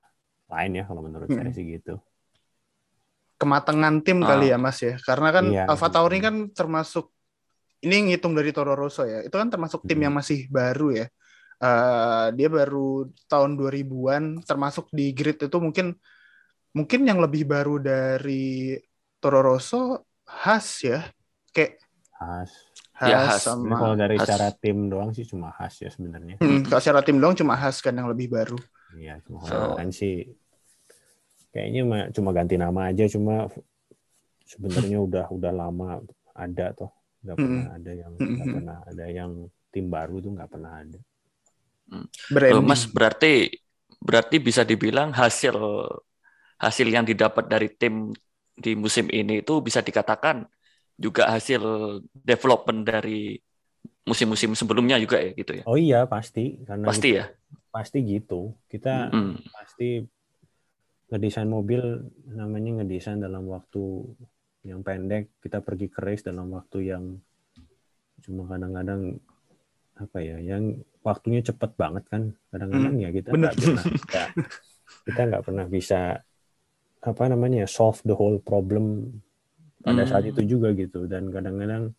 lain 0.49 0.81
ya 0.81 0.83
kalau 0.89 1.05
menurut 1.05 1.29
saya 1.29 1.45
Hmm. 1.45 1.53
sih 1.53 1.77
gitu. 1.77 2.01
kematangan 3.33 3.99
tim 4.01 4.23
Ah. 4.23 4.27
kali 4.33 4.55
ya 4.55 4.57
Mas 4.57 4.79
ya. 4.79 4.95
Karena 5.03 5.29
kan 5.29 5.45
Iya. 5.51 5.67
Alpha 5.67 5.91
Tauri 5.91 6.23
kan 6.23 6.47
termasuk 6.55 7.11
ini 7.83 8.07
ngitung 8.07 8.31
dari 8.31 8.55
Toro 8.55 8.71
Rosso 8.71 9.03
ya. 9.03 9.19
Itu 9.19 9.35
kan 9.35 9.51
termasuk 9.51 9.83
tim 9.83 9.99
Hmm. 9.99 10.05
yang 10.07 10.13
masih 10.15 10.47
baru 10.47 10.95
ya. 10.95 11.05
Eh, 11.59 12.27
dia 12.39 12.47
baru 12.47 13.11
tahun 13.27 13.59
2000-an 13.59 14.47
termasuk 14.47 14.87
di 14.95 15.11
grid 15.11 15.43
itu 15.43 15.57
mungkin 15.59 15.91
mungkin 16.71 17.03
yang 17.03 17.19
lebih 17.19 17.43
baru 17.43 17.83
dari 17.83 18.79
Toro 19.19 19.43
Rosso 19.43 20.07
Haas 20.23 20.79
ya. 20.79 21.03
Kayak 21.53 21.79
Khas. 22.13 22.51
Haas 22.93 23.09
Ya. 23.09 23.19
Ini 23.25 23.41
sama 23.41 23.75
kalau 23.77 23.95
dari 23.97 24.15
Khas. 24.21 24.27
cara 24.29 24.47
tim 24.53 24.77
doang 24.87 25.09
sih 25.11 25.25
cuma 25.25 25.49
khas 25.49 25.81
ya 25.81 25.89
sebenarnya. 25.89 26.37
Hmm, 26.39 26.61
kalau 26.65 26.81
secara 26.81 27.01
tim 27.01 27.17
doang 27.17 27.33
cuma 27.33 27.53
Haas 27.57 27.81
kan 27.81 27.93
yang 27.93 28.05
lebih 28.07 28.29
baru. 28.29 28.57
Iya, 28.93 29.17
cuma 29.25 29.41
So- 29.45 29.73
kan 29.73 29.89
sih 29.89 30.29
kayaknya 31.49 31.81
ma- 31.85 32.09
cuma 32.09 32.29
ganti 32.33 32.57
nama 32.57 32.89
aja 32.89 33.05
cuma 33.05 33.45
sebenarnya 34.43 34.97
udah 35.01 35.25
udah 35.29 35.51
lama 35.53 36.01
ada 36.33 36.73
toh 36.73 36.89
nggak 37.21 37.35
Mm-mm. 37.37 37.45
pernah 37.45 37.67
ada 37.77 37.91
yang 37.93 38.11
nggak 38.13 38.29
Mm-mm. 38.29 38.53
pernah 38.57 38.77
ada 38.83 39.05
yang 39.09 39.31
tim 39.69 39.85
baru 39.89 40.15
tuh 40.21 40.31
nggak 40.33 40.49
pernah 40.49 40.71
ada. 40.81 40.99
Loh, 41.93 42.05
Branding. 42.29 42.65
Mas 42.65 42.83
berarti 42.89 43.33
berarti 44.01 44.35
bisa 44.41 44.65
dibilang 44.65 45.13
hasil 45.13 45.55
hasil 46.57 46.87
yang 46.89 47.05
didapat 47.05 47.45
dari 47.47 47.69
tim 47.69 48.09
di 48.53 48.77
musim 48.77 49.09
ini 49.09 49.41
itu 49.41 49.53
bisa 49.61 49.81
dikatakan 49.81 50.45
juga 50.95 51.29
hasil 51.29 51.61
development 52.13 52.85
dari 52.85 53.37
musim-musim 54.03 54.51
sebelumnya 54.53 54.99
juga 54.99 55.19
ya 55.19 55.31
gitu 55.33 55.51
ya. 55.59 55.63
Oh 55.65 55.79
iya 55.79 55.99
pasti 56.05 56.59
karena 56.63 56.85
Pasti 56.87 57.09
kita- 57.11 57.19
ya. 57.19 57.25
pasti 57.73 57.97
gitu 58.05 58.53
kita 58.69 59.09
Hmm. 59.09 59.33
pasti 59.49 60.05
ngedesain 61.09 61.49
mobil 61.49 61.81
namanya 62.29 62.81
ngedesain 62.81 63.17
dalam 63.17 63.45
waktu 63.49 63.81
yang 64.63 64.81
pendek 64.81 65.29
kita 65.41 65.59
pergi 65.59 65.89
ke 65.89 65.99
race 66.01 66.23
dalam 66.23 66.49
waktu 66.53 66.93
yang 66.93 67.03
cuma 68.23 68.47
kadang-kadang 68.47 69.17
apa 69.93 70.17
ya 70.21 70.37
yang 70.41 70.79
waktunya 71.01 71.41
cepet 71.43 71.75
banget 71.77 72.03
kan 72.09 72.33
kadang-kadang 72.49 72.95
ya 72.97 73.09
kita 73.09 73.29
bener. 73.29 73.51
nggak 73.53 73.57
pernah 73.61 73.83
bisa 73.85 74.21
kita 75.05 75.21
nggak 75.29 75.43
pernah 75.43 75.65
bisa 75.67 76.01
apa 77.03 77.23
namanya 77.27 77.67
solve 77.67 77.99
the 78.07 78.15
whole 78.15 78.39
problem 78.39 79.17
pada 79.83 80.03
saat 80.07 80.23
Hmm. 80.25 80.31
itu 80.31 80.41
juga 80.57 80.71
gitu 80.73 81.05
dan 81.11 81.27
kadang-kadang 81.29 81.91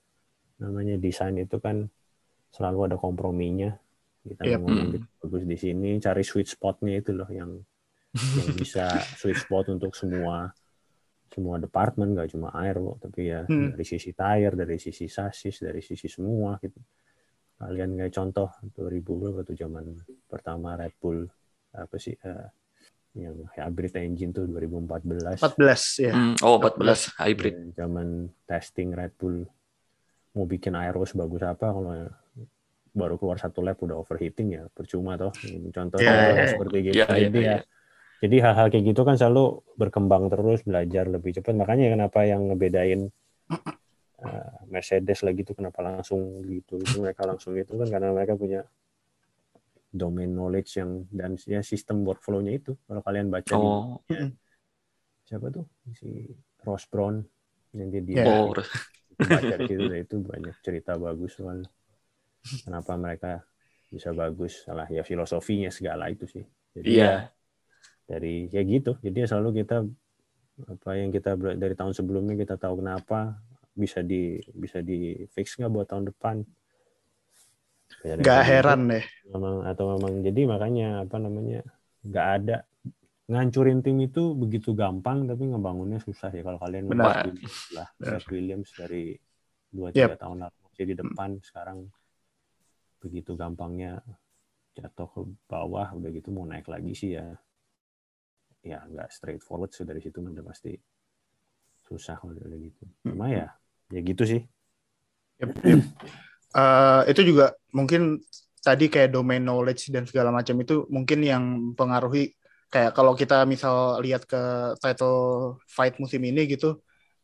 namanya 0.59 0.97
desain 0.97 1.37
itu 1.37 1.61
kan 1.61 1.85
selalu 2.51 2.91
ada 2.91 2.97
komprominya 2.97 3.77
kita 4.25 4.49
Yep. 4.49 4.59
mau 4.59 4.73
ngomong 4.73 4.89
Hmm. 4.97 5.05
bagus 5.21 5.43
di 5.45 5.57
sini 5.61 5.91
cari 6.01 6.23
sweet 6.25 6.49
spotnya 6.49 6.97
itu 6.97 7.13
loh 7.13 7.29
yang 7.29 7.61
yang 8.41 8.49
bisa 8.57 8.85
sweet 9.21 9.37
spot 9.37 9.69
untuk 9.69 9.93
semua 9.93 10.49
semua 11.29 11.59
departemen 11.59 12.15
nggak 12.15 12.31
cuma 12.33 12.55
aero 12.57 12.97
tapi 13.03 13.29
ya 13.35 13.45
Hmm. 13.45 13.75
dari 13.75 13.85
sisi 13.85 14.15
tire 14.15 14.55
dari 14.55 14.79
sisi 14.79 15.11
sasis 15.11 15.61
dari 15.61 15.83
sisi 15.85 16.07
semua 16.09 16.57
gitu 16.63 16.79
kalian 17.59 17.99
kayak 17.99 18.15
contoh 18.15 18.49
2000 18.75 19.13
berapa 19.19 19.41
tuh 19.43 19.57
zaman 19.59 19.85
pertama 20.31 20.79
Red 20.79 20.95
Bull 21.03 21.27
apa 21.75 21.97
sih 21.99 22.15
eh, 22.15 22.47
yang 23.15 23.47
hybrid 23.55 23.95
engine 23.95 24.35
tuh 24.35 24.45
2014 24.51 25.39
14 25.39 26.03
ya. 26.03 26.13
Hmm, 26.13 26.35
Oh 26.43 26.59
14 26.59 27.15
hybrid. 27.15 27.55
Ya, 27.55 27.87
zaman 27.87 28.27
testing 28.45 28.91
Red 28.91 29.15
Bull 29.15 29.47
mau 30.35 30.45
bikin 30.45 30.75
aero 30.75 31.07
sebagus 31.07 31.47
apa 31.47 31.71
kalau 31.71 32.11
baru 32.91 33.15
keluar 33.19 33.39
satu 33.39 33.63
lap 33.63 33.79
udah 33.79 33.99
overheating 33.99 34.55
ya 34.55 34.63
percuma 34.71 35.15
toh 35.15 35.31
contoh 35.71 35.99
Ya, 35.99 36.11
ya, 36.11 36.31
ya. 36.35 36.47
seperti 36.51 36.77
gitu 36.85 36.95
Ya, 36.99 37.07
ya, 37.07 37.17
jadi 37.27 37.39
ya 37.39 37.51
ya. 37.55 37.61
jadi 38.19 38.37
hal-hal 38.43 38.67
kayak 38.71 38.85
gitu 38.91 39.03
kan 39.03 39.15
selalu 39.15 39.63
berkembang 39.75 40.27
terus 40.27 40.63
belajar 40.63 41.07
lebih 41.07 41.35
cepat 41.35 41.55
makanya 41.55 41.95
kenapa 41.95 42.23
yang 42.27 42.51
ngebedain 42.51 43.11
uh, 44.23 44.51
Mercedes 44.67 45.23
lagi 45.23 45.43
tuh 45.43 45.55
kenapa 45.55 45.83
langsung 45.83 46.43
gitu 46.47 46.79
itu 46.79 46.97
mereka 46.99 47.27
langsung 47.27 47.55
itu 47.55 47.75
kan 47.75 47.87
karena 47.87 48.11
mereka 48.11 48.35
punya 48.35 48.63
domain 49.95 50.27
knowledge 50.27 50.83
yang 50.83 51.07
dan 51.15 51.39
ya 51.47 51.63
sistem 51.63 52.03
workflow-nya 52.03 52.53
itu. 52.59 52.75
Kalau 52.83 53.01
kalian 53.07 53.31
baca 53.31 53.47
di 53.47 53.55
Oh, 53.55 54.03
siapa 55.23 55.55
tuh? 55.55 55.71
Si 55.95 56.27
Ross 56.67 56.91
Brown 56.91 57.23
yang 57.71 57.89
dia 57.95 58.03
dia 58.03 58.17
Ya. 58.27 58.27
oh, 58.43 58.51
baca 59.15 59.55
di 59.55 59.65
situ 59.71 59.83
dan 59.87 60.01
itu 60.03 60.17
banyak 60.19 60.55
cerita 60.67 60.99
bagus 60.99 61.39
soal 61.39 61.63
kenapa 62.67 62.99
mereka 62.99 63.33
bisa 63.87 64.11
bagus. 64.11 64.67
Salah 64.67 64.91
ya 64.91 65.07
filosofinya 65.07 65.71
segala 65.71 66.11
itu 66.11 66.27
sih. 66.27 66.43
Jadi 66.75 66.91
ya, 66.91 66.99
iya. 66.99 67.15
dari 68.11 68.51
ya 68.51 68.63
gitu. 68.67 68.99
Jadi 68.99 69.17
ya 69.23 69.27
selalu 69.31 69.63
kita 69.63 69.87
apa 70.75 70.91
yang 70.99 71.15
kita 71.15 71.39
dari 71.39 71.75
tahun 71.75 71.95
sebelumnya 71.95 72.35
kita 72.35 72.59
tahu 72.59 72.83
kenapa 72.83 73.39
bisa 73.75 74.07
di 74.07 74.39
bisa 74.55 74.79
di 74.83 75.27
fix 75.35 75.59
nggak 75.59 75.71
buat 75.71 75.87
tahun 75.91 76.15
depan 76.15 76.47
Ya, 78.03 78.19
dari 78.19 78.27
Gak 78.27 78.43
heran 78.49 78.81
deh. 78.91 79.05
memang 79.31 79.65
atau 79.65 79.85
memang 79.97 80.13
jadi 80.21 80.41
makanya 80.45 80.89
apa 81.07 81.17
namanya 81.23 81.61
nggak 82.05 82.29
ada. 82.41 82.57
Ngancurin 83.25 83.81
tim 83.81 83.97
itu 84.05 84.37
begitu 84.37 84.77
gampang 84.77 85.25
tapi 85.25 85.49
ngebangunnya 85.49 85.97
susah 86.05 86.29
ya 86.29 86.45
kalau 86.45 86.61
kalian 86.61 86.93
Benar. 86.93 87.33
lah. 87.73 87.89
Brad 87.97 88.27
Williams 88.29 88.69
dari 88.77 89.17
dua 89.73 89.89
Yep. 89.91 89.97
tiga 89.97 90.17
tahun 90.29 90.37
lalu 90.45 90.57
masih 90.69 90.85
di 90.85 90.95
depan 90.99 91.31
sekarang 91.41 91.79
begitu 93.01 93.33
gampangnya 93.37 94.01
jatuh 94.77 95.09
ke 95.09 95.21
bawah 95.49 95.89
udah 95.97 96.11
gitu 96.13 96.29
mau 96.35 96.45
naik 96.45 96.69
lagi 96.69 96.93
sih 96.93 97.17
ya. 97.17 97.33
Ya 98.65 98.85
nggak 98.85 99.09
straightforward 99.09 99.73
sih 99.73 99.89
dari 99.89 100.05
situ 100.05 100.21
udah 100.21 100.45
pasti 100.45 100.77
susah 101.89 102.21
kalau 102.21 102.37
udah 102.37 102.61
gitu. 102.61 102.85
Cuma 103.09 103.33
ya 103.33 103.49
ya 103.89 104.01
gitu 104.05 104.25
sih 104.29 104.43
Eh, 106.55 107.01
itu 107.11 107.21
juga 107.35 107.45
mungkin 107.75 108.23
tadi 108.63 108.85
kayak 108.93 109.11
domain 109.15 109.43
knowledge 109.43 109.91
dan 109.95 110.07
segala 110.07 110.31
macam 110.31 110.55
itu 110.63 110.87
mungkin 110.97 111.19
yang 111.27 111.43
mempengaruhi 111.75 112.31
kayak 112.73 112.91
kalau 112.97 113.13
kita 113.19 113.43
misal 113.53 113.99
lihat 114.05 114.23
ke 114.31 114.39
title 114.83 115.15
fight 115.67 115.95
musim 116.03 116.23
ini 116.23 116.47
gitu 116.53 116.79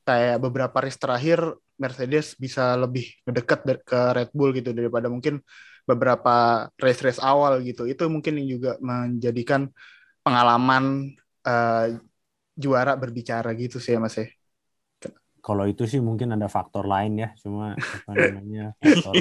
kayak 0.07 0.43
beberapa 0.45 0.77
race 0.83 0.99
terakhir 0.99 1.39
Mercedes 1.81 2.35
bisa 2.37 2.75
lebih 2.83 3.07
dar- 3.31 3.81
ke 3.87 3.99
Red 4.17 4.31
Bull 4.37 4.51
gitu 4.59 4.71
daripada 4.77 5.07
mungkin 5.09 5.41
beberapa 5.89 6.67
race-race 6.83 7.23
awal 7.23 7.63
gitu 7.67 7.83
itu 7.91 8.03
mungkin 8.15 8.35
yang 8.39 8.49
juga 8.61 8.71
menjadikan 8.83 9.71
pengalaman 10.25 11.15
eh, 11.47 11.87
juara 12.63 12.93
berbicara 13.03 13.51
gitu 13.63 13.77
sih 13.85 13.93
ya 13.97 14.01
Mas 14.05 14.17
ya. 14.21 14.27
Kalau 15.41 15.65
itu 15.67 15.89
sih 15.89 15.99
mungkin 15.99 16.37
ada 16.37 16.47
faktor 16.47 16.87
lain 16.87 17.19
ya 17.21 17.29
cuma 17.41 17.75
apa 17.77 18.11
namanya 18.21 18.77
faktor 18.81 19.15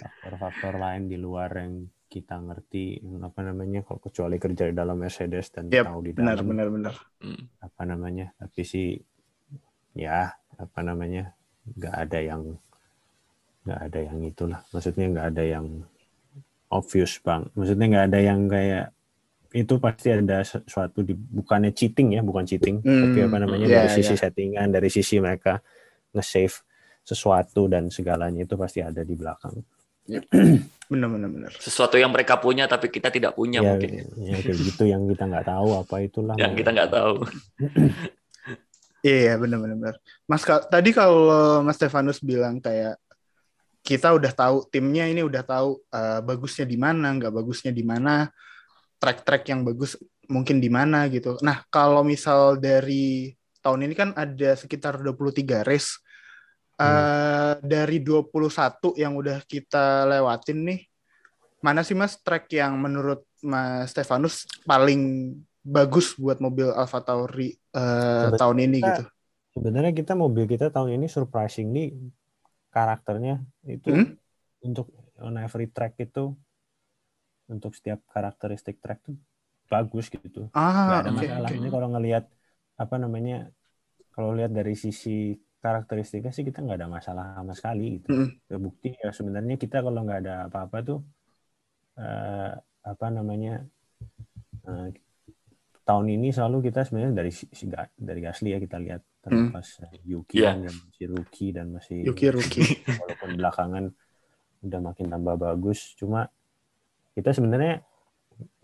faktor-faktor 0.00 0.74
lain 0.78 1.06
di 1.06 1.16
luar 1.20 1.50
yang 1.54 1.86
kita 2.08 2.38
ngerti 2.38 3.02
apa 3.22 3.40
namanya 3.42 3.82
kalau 3.82 3.98
kecuali 3.98 4.38
kerja 4.38 4.70
di 4.70 4.74
dalam 4.74 4.94
Mercedes 5.02 5.50
dan 5.50 5.66
Yap, 5.66 5.90
tahu 5.90 6.00
di 6.06 6.10
Benar 6.14 6.38
dalam 6.38 6.46
benar 6.46 6.68
benar. 6.70 6.94
Hmm. 7.18 7.42
apa 7.58 7.82
namanya 7.82 8.30
tapi 8.38 8.62
sih 8.62 8.94
ya 9.98 10.30
apa 10.54 10.80
namanya 10.86 11.34
nggak 11.66 11.94
ada 12.06 12.18
yang 12.22 12.42
nggak 13.66 13.80
ada 13.90 13.98
yang 13.98 14.18
itulah 14.22 14.60
maksudnya 14.70 15.06
nggak 15.10 15.26
ada 15.34 15.44
yang 15.44 15.66
obvious 16.70 17.18
bang 17.18 17.42
maksudnya 17.58 17.86
nggak 17.90 18.06
ada 18.14 18.20
yang 18.22 18.40
kayak 18.46 18.86
itu 19.54 19.78
pasti 19.78 20.10
ada 20.10 20.42
sesuatu 20.42 21.06
di 21.06 21.14
bukannya 21.14 21.70
cheating 21.70 22.18
ya 22.18 22.26
bukan 22.26 22.42
cheating 22.42 22.82
tapi 22.82 23.22
Hmm, 23.22 23.30
apa 23.30 23.36
namanya 23.38 23.66
iya, 23.70 23.76
dari 23.86 23.88
sisi 23.94 24.12
iya. 24.12 24.20
settingan 24.26 24.66
dari 24.74 24.90
sisi 24.90 25.22
mereka 25.22 25.62
nge-save 26.10 26.58
sesuatu 27.06 27.70
dan 27.70 27.86
segalanya 27.86 28.42
itu 28.42 28.58
pasti 28.58 28.82
ada 28.82 29.06
di 29.06 29.14
belakang 29.14 29.54
Benar 30.92 31.08
benar 31.08 31.30
benar. 31.32 31.52
Sesuatu 31.56 31.96
yang 31.96 32.12
mereka 32.12 32.36
punya 32.36 32.68
tapi 32.68 32.92
kita 32.92 33.08
tidak 33.08 33.32
punya 33.32 33.64
ya, 33.64 33.72
mungkin. 33.72 34.04
ya 34.20 34.36
kayak 34.36 34.58
gitu 34.68 34.84
yang 34.84 35.08
kita 35.08 35.24
nggak 35.24 35.48
tahu 35.48 35.80
apa 35.80 35.94
itulah 36.04 36.36
Yang 36.36 36.52
kita 36.60 36.70
nggak 36.76 36.90
tahu. 36.92 37.14
Iya 39.04 39.36
benar 39.36 39.60
benar 39.60 39.76
benar. 39.76 39.96
Mas 40.24 40.48
Ka- 40.48 40.64
tadi 40.64 40.88
kalau 40.96 41.60
Mas 41.60 41.76
Stefanus 41.76 42.24
bilang 42.24 42.56
kayak 42.56 42.96
kita 43.84 44.16
udah 44.16 44.32
tahu 44.32 44.64
timnya 44.72 45.04
ini 45.04 45.20
udah 45.20 45.44
tahu 45.44 45.76
eh, 45.92 46.20
bagusnya 46.24 46.64
di 46.64 46.80
mana, 46.80 47.12
nggak 47.12 47.28
bagusnya 47.36 47.68
di 47.68 47.84
mana, 47.84 48.32
track-track 49.04 49.44
yang 49.46 49.60
bagus 49.60 50.00
mungkin 50.24 50.56
di 50.56 50.72
mana 50.72 51.04
gitu. 51.06 51.36
Nah 51.44 51.60
kalau 51.68 52.00
misal 52.00 52.56
dari 52.56 53.28
tahun 53.60 53.84
ini 53.84 53.92
kan 53.92 54.10
ada 54.16 54.56
sekitar 54.56 54.96
23 54.96 55.60
race. 55.60 56.00
Eh, 56.74 57.54
Dari 57.62 58.02
21 58.02 58.34
yang 58.98 59.14
udah 59.14 59.38
kita 59.46 60.10
lewatin 60.10 60.58
nih, 60.66 60.80
mana 61.62 61.86
sih 61.86 61.94
Mas 61.94 62.18
track 62.18 62.50
yang 62.50 62.74
menurut 62.74 63.22
Mas 63.40 63.94
Stefanus 63.94 64.42
paling 64.66 65.32
bagus 65.62 66.18
buat 66.18 66.42
mobil 66.42 66.66
Alfa 66.68 66.98
Tauri 66.98 67.54
uh, 67.72 68.26
Sebenarnya 68.26 68.40
tahun 68.42 68.58
ini 68.58 68.78
kita- 68.80 68.88
gitu? 68.90 69.04
Sebenarnya 69.54 69.92
kita 69.94 70.12
mobil 70.18 70.44
kita 70.50 70.66
tahun 70.68 70.98
ini 70.98 71.06
surprisingly 71.06 71.94
karakternya 72.68 73.38
itu 73.62 73.94
Hmm? 73.94 74.18
untuk 74.60 74.90
on 75.22 75.38
every 75.38 75.70
track 75.70 75.94
itu 76.02 76.34
untuk 77.52 77.72
setiap 77.78 78.00
karakteristik 78.14 78.76
track 78.82 78.98
tuh 79.06 79.16
bagus 79.72 80.06
gitu. 80.14 80.40
nggak 80.84 80.98
Ah, 80.98 81.02
ada 81.02 81.10
oke. 81.10 81.20
masalah. 81.20 81.50
oke. 81.50 81.54
Ini 81.58 81.68
kalau 81.74 81.88
ngelihat 81.94 82.24
apa 82.82 82.94
namanya, 83.04 83.34
kalau 84.14 84.30
lihat 84.38 84.52
dari 84.58 84.74
sisi 84.84 85.10
karakteristiknya 85.64 86.32
sih 86.36 86.44
kita 86.48 86.58
nggak 86.64 86.78
ada 86.80 86.90
masalah 86.98 87.24
sama 87.38 87.52
sekali 87.58 87.84
gitu. 88.00 88.08
Mm-mm. 88.08 88.40
Terbukti 88.48 88.88
ya 89.02 89.08
sebenarnya 89.18 89.54
kita 89.62 89.76
kalau 89.86 90.00
nggak 90.06 90.20
ada 90.22 90.32
apa-apa 90.48 90.78
tuh 90.88 90.98
eh, 91.98 92.50
apa 92.90 93.06
namanya 93.16 93.52
eh, 94.68 94.88
tahun 95.88 96.06
ini 96.16 96.28
selalu 96.36 96.58
kita 96.70 96.80
sebenarnya 96.86 97.14
dari 97.20 97.32
si- 97.34 97.50
dari 98.08 98.20
Gasly 98.26 98.48
ya 98.56 98.58
kita 98.62 98.78
lihat 98.84 99.02
terlepas 99.24 99.66
eh, 99.84 99.92
Yuki 100.10 100.38
kan 100.48 100.56
yang 100.66 100.76
masih 100.88 101.06
rookie 101.12 101.50
dan 101.56 101.66
masih 101.76 102.00
Yuki 102.04 102.30
Ruki. 102.30 102.62
walaupun 103.00 103.30
belakangan 103.38 103.84
udah 104.66 104.80
makin 104.88 105.06
tambah 105.12 105.36
bagus 105.38 105.80
cuma 106.00 106.28
kita 107.14 107.30
sebenarnya 107.30 107.80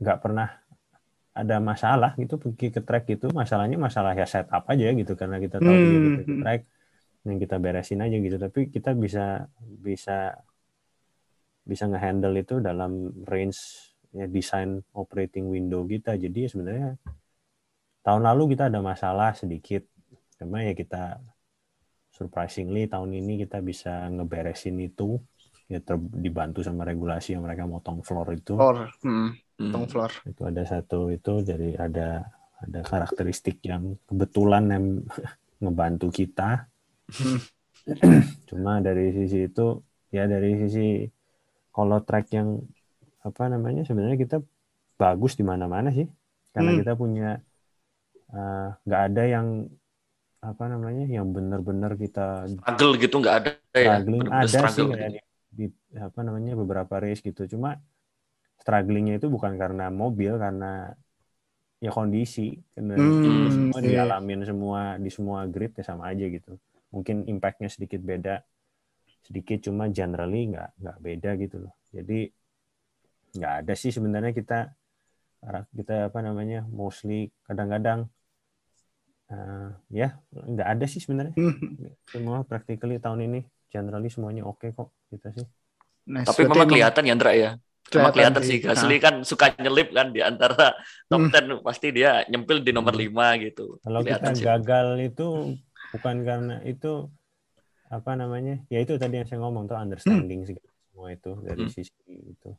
nggak 0.02 0.18
pernah 0.18 0.48
ada 1.30 1.56
masalah 1.62 2.18
gitu 2.18 2.36
pergi 2.36 2.74
ke 2.74 2.80
track 2.82 3.04
gitu. 3.06 3.30
Masalahnya 3.30 3.78
masalah 3.78 4.12
ya 4.18 4.26
setup 4.26 4.66
aja 4.66 4.90
gitu 4.90 5.14
karena 5.14 5.38
kita 5.38 5.62
tahu 5.62 5.72
Hmm. 5.72 5.90
gitu 5.94 6.08
ke 6.26 6.34
track 6.42 6.60
yang 7.24 7.38
kita 7.38 7.56
beresin 7.62 8.02
aja 8.02 8.16
gitu. 8.18 8.36
Tapi 8.36 8.60
kita 8.68 8.90
bisa 8.98 9.46
bisa 9.60 10.34
bisa 11.62 11.84
ngehandle 11.86 12.34
itu 12.34 12.58
dalam 12.58 13.14
range 13.30 13.94
ya 14.10 14.26
desain 14.26 14.82
operating 14.92 15.46
window 15.46 15.86
kita. 15.86 16.18
Jadi 16.18 16.38
ya 16.44 16.48
sebenarnya 16.50 16.88
tahun 18.02 18.22
lalu 18.26 18.58
kita 18.58 18.66
ada 18.66 18.82
masalah 18.82 19.30
sedikit. 19.38 19.86
Cuma 20.34 20.66
ya 20.66 20.74
kita 20.74 21.20
surprisingly 22.10 22.90
tahun 22.90 23.14
ini 23.22 23.46
kita 23.46 23.62
bisa 23.62 24.10
ngeberesin 24.10 24.76
itu 24.82 25.20
ya 25.72 25.78
ter- 25.88 26.10
dibantu 26.24 26.60
sama 26.66 26.82
regulasi 26.90 27.28
yang 27.34 27.42
mereka 27.46 27.64
motong 27.72 27.98
floor 28.06 28.28
itu 28.40 28.54
Floor. 28.56 28.90
Hmm, 29.02 29.28
Hmm. 29.58 29.72
tong 29.72 29.86
floor. 29.88 30.12
itu 30.30 30.42
ada 30.50 30.62
satu 30.72 30.98
itu 31.16 31.32
jadi 31.50 31.68
ada 31.86 32.08
ada 32.60 32.80
karakteristik 32.84 33.56
yang 33.64 33.96
kebetulan 34.08 34.64
yang 34.74 34.84
ngebantu 35.62 36.08
kita 36.12 36.68
Hmm. 37.10 37.36
cuma 38.48 38.72
dari 38.86 39.04
sisi 39.16 39.48
itu 39.48 39.66
ya 40.16 40.24
dari 40.32 40.50
sisi 40.62 41.06
kalau 41.76 41.98
track 42.06 42.26
yang 42.38 42.48
apa 43.28 43.44
namanya 43.52 43.82
sebenarnya 43.88 44.18
kita 44.24 44.36
bagus 45.02 45.32
di 45.40 45.44
mana-mana 45.50 45.90
sih 45.98 46.06
karena 46.54 46.72
Hmm. 46.72 46.78
kita 46.78 46.92
punya 47.02 47.40
eh, 48.36 48.66
nggak 48.86 49.02
ada 49.08 49.22
yang 49.34 49.46
apa 50.50 50.64
namanya 50.72 51.04
yang 51.16 51.26
benar-benar 51.36 51.92
kita 52.02 52.48
Struggle 52.52 52.92
gitu 53.02 53.14
nggak 53.22 53.36
ada 53.40 53.50
ya. 53.76 53.94
struggling 53.96 54.20
Bener-bener 54.20 54.48
ada 54.48 54.60
sih 54.74 54.86
struggle 54.86 54.88
gitu. 54.92 55.20
Di, 55.58 55.64
apa 56.06 56.20
namanya 56.26 56.52
beberapa 56.62 56.94
race 57.02 57.22
gitu. 57.28 57.42
Cuma 57.52 57.68
strugglingnya 58.62 59.14
itu 59.20 59.28
bukan 59.36 59.54
karena 59.62 59.84
mobil 60.02 60.32
karena 60.44 60.66
ya 61.84 61.90
kondisi. 61.96 62.40
Karena 62.74 62.94
Hmm, 62.94 63.42
semua 63.56 63.78
iya. 63.82 64.20
dialamin 64.20 64.40
semua 64.50 64.80
di 65.04 65.10
semua 65.16 65.38
grid 65.52 65.72
ya 65.78 65.84
sama 65.90 66.04
aja 66.12 66.24
gitu. 66.36 66.50
Mungkin 66.94 67.16
impactnya 67.32 67.68
sedikit 67.74 68.00
beda 68.10 68.42
sedikit 69.26 69.58
cuma 69.66 69.84
generally 69.98 70.40
nggak 70.52 70.70
nggak 70.82 70.98
beda 71.06 71.30
gitu 71.42 71.56
loh. 71.64 71.74
Jadi 71.96 72.14
nggak 73.36 73.52
ada 73.60 73.72
sih 73.80 73.90
sebenarnya 73.96 74.32
kita 74.38 74.54
kita 75.78 75.92
apa 76.08 76.18
namanya 76.26 76.58
mostly 76.78 77.14
kadang-kadang 77.46 78.00
eh, 79.32 79.66
ya 80.00 80.06
nggak 80.52 80.68
ada 80.72 80.84
sih 80.92 81.00
sebenarnya. 81.04 81.36
Hmm. 81.36 81.94
semua 82.12 82.36
practically 82.50 82.96
tahun 83.04 83.20
ini 83.28 83.38
generally 83.70 84.10
semuanya 84.10 84.42
oke 84.42 84.66
kok 84.68 84.90
kita 85.08 85.30
sih 85.32 85.46
Nice. 86.02 86.26
Tapi 86.26 86.42
Berarti 86.42 86.42
memang 86.42 86.56
emang 86.58 86.70
kelihatan 86.72 87.02
ya 87.02 87.14
Ndra 87.14 87.32
ya. 87.32 87.50
Memang 87.90 88.12
kelihatan 88.12 88.42
sih 88.42 88.56
Gasly 88.58 88.96
Nah, 88.96 89.00
kan 89.00 89.14
suka 89.22 89.46
nyelip 89.54 89.88
kan 89.90 90.08
di 90.10 90.20
antara 90.20 90.74
top 91.06 91.20
Hmm. 91.20 91.30
10 91.30 91.60
pasti 91.60 91.86
dia 91.90 92.24
nyempil 92.24 92.58
di 92.60 92.72
nomor 92.72 92.92
5 92.92 93.06
gitu. 93.38 93.78
kalau 93.78 94.00
kita 94.00 94.18
Kelihatan 94.18 94.32
sih. 94.34 94.44
gagal 94.44 94.88
itu 95.04 95.26
bukan 95.90 96.16
karena 96.22 96.56
itu 96.64 96.92
apa 97.86 98.10
namanya 98.14 98.62
ya 98.66 98.78
itu 98.78 98.94
tadi 98.94 99.18
yang 99.18 99.26
saya 99.26 99.38
ngomong 99.40 99.66
tuh 99.66 99.76
understanding 99.76 100.40
sih 100.42 100.56
semua 100.88 101.10
itu 101.10 101.30
dari 101.40 101.62
Hmm. 101.62 101.72
sisi 101.72 101.92
itu 102.08 102.50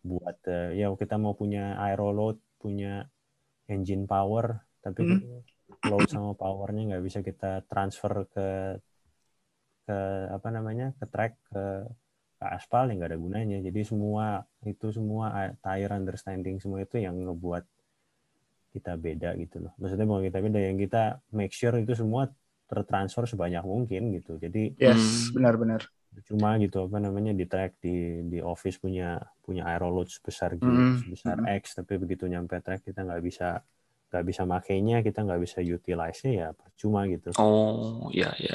buat 0.00 0.38
eh, 0.46 0.74
ya 0.76 0.90
kita 0.90 1.14
mau 1.14 1.32
punya 1.32 1.74
aero 1.76 2.10
load 2.10 2.38
punya 2.56 3.06
engine 3.66 4.04
power 4.04 4.50
tapi 4.80 5.04
Hmm. 5.04 5.42
load 5.84 6.06
sama 6.06 6.32
powernya 6.32 6.90
nggak 6.90 7.04
bisa 7.04 7.20
kita 7.20 7.62
transfer 7.64 8.24
ke 8.26 8.46
ke 9.86 9.96
apa 10.36 10.48
namanya 10.56 10.86
ke 10.98 11.04
track 11.12 11.32
ke, 11.50 11.62
ke 12.40 12.46
aspal 12.58 12.84
yang 12.88 12.96
nggak 13.00 13.12
ada 13.14 13.20
gunanya 13.26 13.58
jadi 13.68 13.80
semua 13.90 14.26
itu 14.72 14.86
semua 14.98 15.24
tire 15.64 15.92
understanding 16.00 16.56
semua 16.62 16.80
itu 16.86 16.96
yang 17.06 17.16
ngebuat 17.24 17.64
kita 18.74 18.92
beda 18.98 19.28
gitu 19.38 19.56
loh 19.62 19.72
maksudnya 19.78 20.06
bukan 20.10 20.22
kita 20.28 20.38
beda 20.42 20.58
yang 20.58 20.76
kita 20.84 21.02
make 21.30 21.54
sure 21.54 21.74
itu 21.78 21.94
semua 21.94 22.26
tertransfer 22.66 23.24
sebanyak 23.30 23.62
mungkin 23.62 24.02
gitu 24.18 24.34
jadi 24.42 24.62
Yes, 24.78 25.30
Hmm. 25.30 25.34
benar-benar. 25.34 25.82
cuma 26.30 26.54
gitu 26.62 26.78
apa 26.86 26.98
namanya 27.02 27.32
di 27.34 27.44
track 27.50 27.70
di 27.82 28.22
di 28.32 28.38
office 28.38 28.78
punya 28.78 29.18
punya 29.44 29.62
aero 29.70 29.90
load 29.94 30.06
sebesar 30.06 30.54
gitu 30.58 30.70
Mm, 30.70 31.02
sebesar 31.02 31.36
mm. 31.42 31.46
X 31.60 31.74
tapi 31.78 31.98
begitu 32.02 32.24
nyampe 32.30 32.54
track 32.62 32.86
kita 32.88 33.02
nggak 33.06 33.22
bisa 33.28 33.46
nggak 34.10 34.24
bisa 34.30 34.42
makainya 34.46 34.96
kita 35.06 35.18
nggak 35.26 35.40
bisa 35.44 35.58
utilize 35.76 36.20
nya 36.26 36.32
ya 36.40 36.48
percuma 36.54 37.00
gitu 37.10 37.34
Oh, 37.38 38.10
ya 38.12 38.34
ya. 38.38 38.54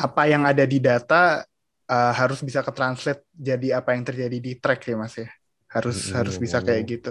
Apa 0.00 0.22
yang 0.24 0.48
ada 0.48 0.64
di 0.64 0.80
data 0.80 1.44
uh, 1.90 2.12
harus 2.16 2.40
bisa 2.40 2.64
ke 2.64 2.72
translate 2.72 3.28
jadi 3.36 3.82
apa 3.84 3.92
yang 3.92 4.04
terjadi 4.08 4.38
di 4.40 4.52
track 4.56 4.80
ya 4.88 4.96
Mas 4.96 5.14
ya. 5.20 5.28
Harus 5.70 6.10
Mm, 6.10 6.16
harus 6.16 6.36
bisa 6.40 6.58
kayak 6.64 6.82
gitu. 6.88 7.10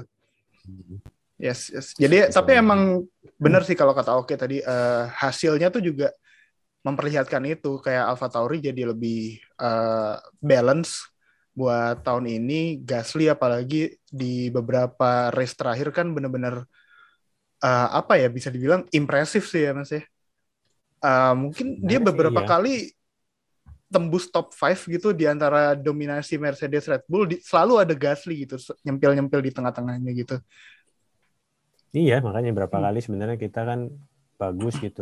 Hmm. 0.66 0.98
Yes, 1.40 1.72
yes. 1.72 1.96
Jadi 1.96 2.28
tapi 2.36 2.60
emang 2.60 3.08
benar 3.40 3.64
sih 3.64 3.72
kalau 3.72 3.96
kata 3.96 4.20
Oke 4.20 4.36
tadi 4.36 4.60
eh, 4.60 5.04
hasilnya 5.08 5.72
tuh 5.72 5.80
juga 5.80 6.12
memperlihatkan 6.84 7.44
itu 7.48 7.80
kayak 7.80 8.12
Alfa 8.12 8.28
Tauri 8.28 8.60
jadi 8.60 8.92
lebih 8.92 9.40
eh, 9.40 10.16
balance 10.44 11.08
buat 11.56 12.04
tahun 12.04 12.28
ini 12.28 12.84
Gasly 12.84 13.32
apalagi 13.32 13.96
di 14.12 14.52
beberapa 14.52 15.32
race 15.32 15.56
terakhir 15.56 15.96
kan 15.96 16.12
bener-bener 16.12 16.68
eh, 17.64 17.88
apa 17.96 18.20
ya 18.20 18.28
bisa 18.28 18.52
dibilang 18.52 18.84
impresif 18.92 19.48
sih 19.48 19.64
ya 19.64 19.72
Mas 19.72 19.96
ya. 19.96 20.04
Eh, 21.00 21.34
mungkin 21.36 21.68
dia 21.80 22.00
Sebenarnya 22.00 22.04
sih 22.04 22.08
beberapa 22.12 22.42
iya. 22.42 22.50
kali 22.52 22.74
tembus 23.90 24.30
top 24.30 24.54
5 24.54 24.86
gitu 24.86 25.10
di 25.18 25.26
antara 25.26 25.74
dominasi 25.74 26.38
Mercedes 26.38 26.86
Red 26.86 27.04
Bull 27.10 27.26
di- 27.26 27.42
selalu 27.42 27.74
ada 27.82 27.94
Gasly 27.98 28.46
gitu 28.46 28.62
nyempil-nyempil 28.86 29.42
di 29.42 29.52
tengah-tengahnya 29.56 30.12
gitu. 30.14 30.36
iya 32.00 32.14
makanya 32.26 32.50
berapa 32.58 32.78
Hmm. 32.78 32.84
kali 32.86 33.00
sebenarnya 33.06 33.38
kita 33.46 33.60
kan 33.70 33.80
bagus 34.40 34.76
gitu 34.86 35.02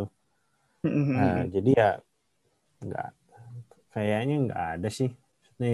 Hmm, 0.83 1.03
Nah, 1.17 1.49
jadi 1.53 1.69
ya 1.79 1.89
nggak 2.85 3.07
kayaknya 3.93 4.35
nggak 4.45 4.63
ada 4.77 4.89
sih. 4.99 5.09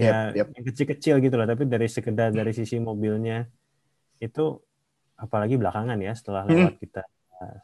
ya 0.06 0.34
yep. 0.34 0.48
yang 0.56 0.64
kecil-kecil 0.68 1.14
gitu 1.24 1.36
lah. 1.40 1.46
Tapi 1.50 1.64
dari 1.68 1.86
sekedar 1.90 2.30
dari 2.32 2.52
sisi 2.56 2.76
mobilnya 2.80 3.44
itu 4.22 4.40
apalagi 5.20 5.54
belakangan 5.60 5.98
ya 6.00 6.12
setelah 6.18 6.42
Hmm. 6.48 6.68
lewat 6.68 6.74
kita 6.82 7.02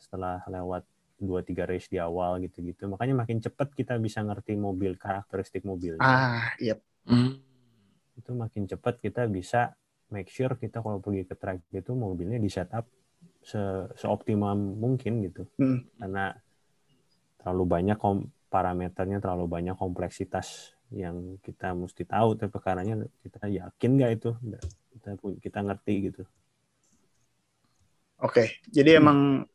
setelah 0.04 0.44
lewat 0.52 0.84
dua 1.20 1.44
tiga 1.44 1.68
race 1.68 1.86
di 1.86 2.00
awal 2.00 2.40
gitu-gitu. 2.40 2.88
Makanya 2.88 3.24
makin 3.24 3.38
cepat 3.38 3.76
kita 3.76 4.00
bisa 4.00 4.24
ngerti 4.24 4.56
mobil 4.56 4.96
karakteristik 4.96 5.62
mobilnya. 5.68 6.02
Ah, 6.02 6.50
iya. 6.56 6.80
Hmm. 7.04 7.38
Itu 8.16 8.32
makin 8.32 8.66
cepat 8.66 8.98
kita 8.98 9.28
bisa 9.28 9.76
make 10.10 10.32
sure 10.32 10.56
kita 10.58 10.82
kalau 10.82 10.98
pergi 10.98 11.28
ke 11.28 11.38
track 11.38 11.70
itu 11.70 11.92
mobilnya 11.94 12.40
di 12.40 12.50
setup 12.50 12.88
se 13.40 13.60
seoptimum 13.96 14.76
mungkin 14.76 15.24
gitu. 15.24 15.44
Hmm. 15.56 15.84
karena 15.96 16.32
terlalu 17.40 17.64
banyak 17.68 17.96
kom 17.96 18.28
parameternya 18.52 19.22
terlalu 19.22 19.46
banyak 19.48 19.76
kompleksitas 19.78 20.76
yang 20.90 21.38
kita 21.40 21.72
mesti 21.72 22.02
tahu 22.02 22.34
tapi 22.34 22.50
perkaranya 22.50 23.06
kita 23.22 23.46
yakin 23.46 23.90
nggak 23.96 24.12
itu 24.18 24.30
kita 24.96 25.10
kita 25.40 25.58
ngerti 25.62 25.94
gitu 26.10 26.24
Oke, 28.20 28.60
jadi 28.68 29.00
emang 29.00 29.48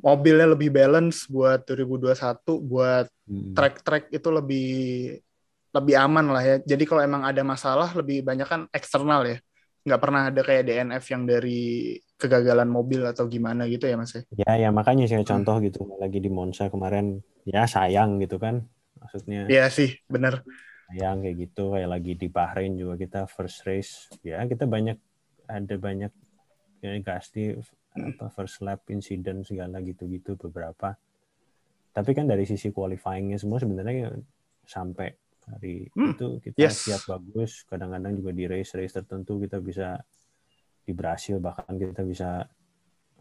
mobilnya 0.00 0.52
lebih 0.52 0.68
balance 0.70 1.26
buat 1.26 1.64
2021, 1.64 2.58
buat 2.60 3.06
track-track 3.54 4.12
itu 4.12 4.28
lebih 4.28 4.68
lebih 5.72 5.94
aman 5.98 6.26
lah 6.32 6.42
ya. 6.42 6.56
Jadi 6.64 6.84
kalau 6.88 7.02
emang 7.04 7.22
ada 7.22 7.42
masalah 7.44 7.92
lebih 7.92 8.24
banyak 8.24 8.48
kan 8.48 8.60
eksternal 8.72 9.24
ya. 9.24 9.36
Nggak 9.86 10.00
pernah 10.02 10.22
ada 10.32 10.40
kayak 10.40 10.62
DNF 10.66 11.04
yang 11.12 11.22
dari 11.28 11.94
kegagalan 12.16 12.66
mobil 12.66 13.04
atau 13.04 13.28
gimana 13.28 13.68
gitu 13.68 13.84
ya 13.84 13.94
Mas 13.94 14.16
ya. 14.16 14.22
ya 14.32 14.52
ya 14.66 14.68
makanya 14.72 15.04
saya 15.04 15.20
Hmm. 15.20 15.30
contoh 15.36 15.60
gitu 15.60 15.84
lagi 16.00 16.16
di 16.16 16.32
Monza 16.32 16.72
kemarin 16.72 17.20
ya 17.44 17.68
sayang 17.68 18.16
gitu 18.18 18.40
kan 18.40 18.64
maksudnya 18.96 19.44
Iya 19.52 19.68
sih, 19.68 20.00
bener. 20.08 20.40
sayang 20.88 21.20
kayak 21.20 21.36
gitu 21.44 21.76
kayak 21.76 21.92
lagi 21.92 22.12
di 22.16 22.26
Bahrain 22.32 22.72
juga 22.72 22.96
kita 22.96 23.20
first 23.28 23.68
race 23.68 24.08
ya 24.24 24.40
kita 24.48 24.64
banyak 24.64 24.96
ada 25.44 25.74
banyak 25.76 26.08
ya 26.80 26.90
Gasly 27.04 27.60
apa 27.96 28.28
first 28.28 28.60
lap 28.60 28.84
incident 28.92 29.42
segala 29.48 29.80
gitu-gitu 29.80 30.36
beberapa. 30.36 30.94
Tapi 31.96 32.10
kan 32.12 32.28
dari 32.28 32.44
sisi 32.44 32.68
qualifyingnya 32.70 33.40
semua 33.40 33.56
sebenarnya 33.56 34.12
sampai 34.68 35.08
hari 35.46 35.88
Hmm, 35.94 36.12
itu 36.12 36.42
kita 36.42 36.58
yes. 36.68 36.84
siap 36.90 37.02
bagus. 37.08 37.64
Kadang-kadang 37.64 38.18
juga 38.18 38.30
di 38.36 38.44
race-race 38.44 39.00
tertentu 39.00 39.40
kita 39.40 39.62
bisa 39.62 39.96
di 40.86 40.92
Brasil 40.94 41.40
bahkan 41.42 41.74
kita 41.74 42.06
bisa 42.06 42.46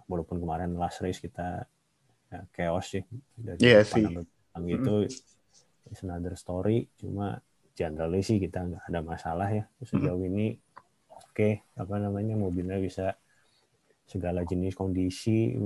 walaupun 0.05 0.37
kemarin 0.37 0.77
last 0.77 1.01
race 1.01 1.17
kita 1.17 1.65
ya, 2.29 2.39
chaos 2.53 2.93
sih 2.93 3.01
dari 3.33 3.57
Iya 3.57 3.81
depan 3.81 3.89
sih. 3.89 4.03
sampai 4.05 4.23
belakang 4.29 4.63
gitu 4.69 4.95
it's 5.89 6.01
another 6.05 6.33
story 6.37 6.85
cuma 7.01 7.41
generally 7.73 8.21
sih 8.21 8.37
kita 8.37 8.69
nggak 8.69 8.85
ada 8.85 9.01
masalah 9.01 9.49
ya 9.49 9.65
sejauh 9.81 10.21
ini 10.29 10.53
oke 11.09 11.65
apa 11.73 11.95
namanya 11.97 12.37
mobilnya 12.37 12.77
bisa 12.77 13.17
segala 14.05 14.45
jenis 14.45 14.77
kondisi 14.77 15.57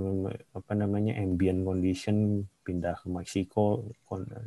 apa 0.56 0.72
namanya 0.72 1.20
ambient 1.20 1.60
condition 1.62 2.48
pindah 2.64 2.96
ke 2.96 3.12
Meksiko 3.12 3.92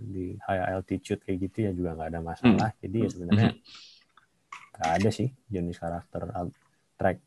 di 0.01 0.33
high 0.49 0.73
altitude 0.73 1.21
kayak 1.21 1.39
gitu 1.45 1.57
ya 1.69 1.71
juga 1.77 1.93
nggak 2.01 2.09
ada 2.09 2.21
masalah 2.25 2.71
jadi 2.81 3.05
ya 3.05 3.09
sebenarnya 3.13 3.51
nggak 4.73 4.91
ada 4.97 5.09
sih 5.13 5.29
jenis 5.47 5.77
karakter 5.77 6.25
track 6.97 7.19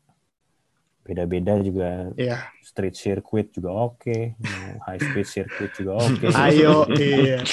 beda-beda 1.06 1.54
juga 1.62 2.10
Iya. 2.18 2.50
street 2.66 2.98
circuit 2.98 3.46
juga 3.54 3.70
oke 3.70 4.34
mau 4.34 4.90
high 4.90 4.98
speed 4.98 5.26
circuit 5.30 5.70
juga 5.70 6.02
oke 6.02 6.26
Ayo, 6.50 6.82
iya. 6.98 7.46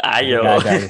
Ayo. 0.00 0.40
Ada. 0.40 0.80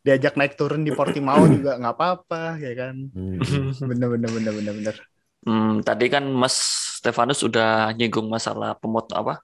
Diajak 0.00 0.38
naik 0.38 0.54
turun 0.54 0.86
di 0.86 0.94
Portimao 0.94 1.44
juga 1.44 1.76
nggak 1.76 1.94
apa-apa, 1.94 2.56
ya 2.56 2.72
kan? 2.72 2.96
Hmm. 3.12 3.36
Bener, 3.84 4.08
bener, 4.16 4.30
bener, 4.32 4.52
bener, 4.56 4.74
bener. 4.80 4.96
Hmm, 5.40 5.80
tadi 5.80 6.06
kan 6.06 6.28
Mas 6.28 6.52
Stefanus 7.00 7.40
sudah 7.40 7.96
nyinggung 7.96 8.28
masalah 8.28 8.76
pemot 8.76 9.08
apa 9.10 9.40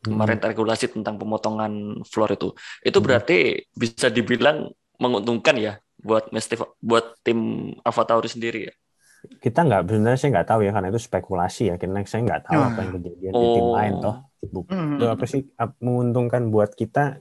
kemarin 0.00 0.40
regulasi 0.40 0.90
tentang 0.90 1.16
pemotongan 1.16 2.02
floor 2.02 2.34
itu. 2.34 2.50
Itu 2.82 2.98
Hmm. 2.98 3.06
berarti 3.06 3.38
bisa 3.70 4.08
dibilang 4.08 4.72
menguntungkan 4.96 5.54
ya 5.54 5.76
buat 5.96 6.32
Mas 6.32 6.48
Stef- 6.48 6.72
buat 6.80 7.14
tim 7.20 7.38
Alfa 7.80 8.04
Tauri 8.04 8.26
sendiri 8.26 8.60
ya. 8.68 8.74
kita 9.20 9.68
nggak 9.68 9.84
sebenarnya 9.84 10.16
saya 10.16 10.30
nggak 10.32 10.48
tahu 10.48 10.60
ya 10.64 10.72
karena 10.72 10.88
itu 10.88 10.96
spekulasi 10.96 11.62
ya 11.68 11.74
karena 11.76 12.00
saya 12.08 12.24
nggak 12.24 12.40
tahu 12.40 12.56
Ah. 12.56 12.72
apa 12.72 12.78
yang 12.80 12.92
kejadian 12.96 13.32
di 13.36 13.46
tim 13.52 13.66
Oh. 13.68 13.74
lain 13.76 13.92
toh 14.00 14.16
Bu- 14.40 14.64
Hmm. 14.64 14.96
itu 14.96 15.04
apa 15.04 15.24
sih 15.28 15.40
ap- 15.60 15.76
menguntungkan 15.76 16.48
buat 16.48 16.72
kita 16.72 17.20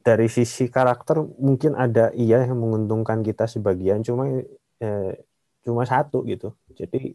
dari 0.00 0.32
sisi 0.32 0.72
karakter 0.72 1.20
mungkin 1.20 1.76
ada 1.76 2.08
iya 2.16 2.48
yang 2.48 2.56
menguntungkan 2.56 3.20
kita 3.20 3.44
sebagian 3.44 4.00
cuma 4.00 4.24
eh, 4.80 5.12
cuma 5.60 5.84
satu 5.84 6.24
gitu 6.24 6.56
jadi 6.72 7.12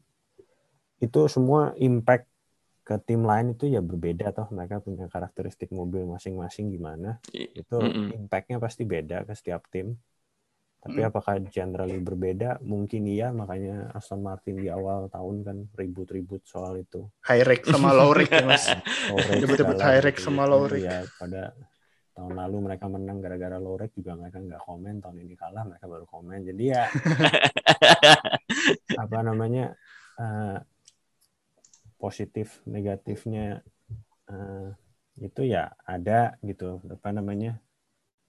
itu 1.00 1.28
semua 1.28 1.74
impact 1.76 2.28
ke 2.84 2.98
tim 3.06 3.22
lain 3.22 3.54
itu 3.54 3.70
ya 3.70 3.80
berbeda 3.80 4.32
toh. 4.32 4.48
Mereka 4.50 4.82
punya 4.82 5.06
karakteristik 5.08 5.70
mobil 5.70 6.06
masing-masing 6.06 6.70
gimana. 6.70 7.20
Itu 7.32 7.80
impactnya 8.16 8.58
pasti 8.58 8.84
beda 8.84 9.24
ke 9.24 9.34
setiap 9.34 9.64
tim. 9.70 9.96
Tapi 10.80 11.04
Mm. 11.04 11.08
apakah 11.12 11.36
generally 11.44 12.00
berbeda? 12.00 12.58
Mungkin 12.64 13.04
iya. 13.06 13.30
Makanya 13.30 13.92
Aston 13.92 14.24
Martin 14.24 14.58
di 14.58 14.72
awal 14.72 15.08
tahun 15.08 15.44
kan 15.44 15.58
ribut-ribut 15.76 16.48
soal 16.48 16.80
itu. 16.80 17.04
High 17.28 17.44
rake 17.44 17.68
sama 17.68 17.92
low 18.00 18.16
rake 18.16 18.32
ya, 18.32 18.48
Mas. 18.48 18.64
rake 18.72 19.44
Ribut-ribut 19.44 19.80
high 19.84 20.00
rake 20.00 20.18
gitu. 20.18 20.32
sama 20.32 20.48
low 20.48 20.64
rake. 20.66 20.88
ya 20.88 21.04
pada 21.20 21.52
tahun 22.16 22.32
lalu 22.36 22.58
mereka 22.64 22.88
menang 22.88 23.20
gara-gara 23.20 23.60
low 23.60 23.76
rake 23.76 23.92
juga 24.00 24.16
mereka 24.16 24.40
nggak 24.40 24.64
komen. 24.64 25.04
Tahun 25.04 25.18
ini 25.20 25.36
kalah 25.36 25.68
mereka 25.68 25.86
baru 25.86 26.08
komen. 26.08 26.48
Jadi 26.48 26.64
ya 26.72 26.88
apa 29.04 29.18
namanya 29.20 29.76
eh, 30.16 30.58
positif 32.00 32.64
negatifnya 32.64 33.62
eh, 34.32 34.70
itu 35.20 35.42
ya 35.44 35.76
ada 35.84 36.40
gitu 36.42 36.80
apa 36.88 37.12
namanya 37.12 37.60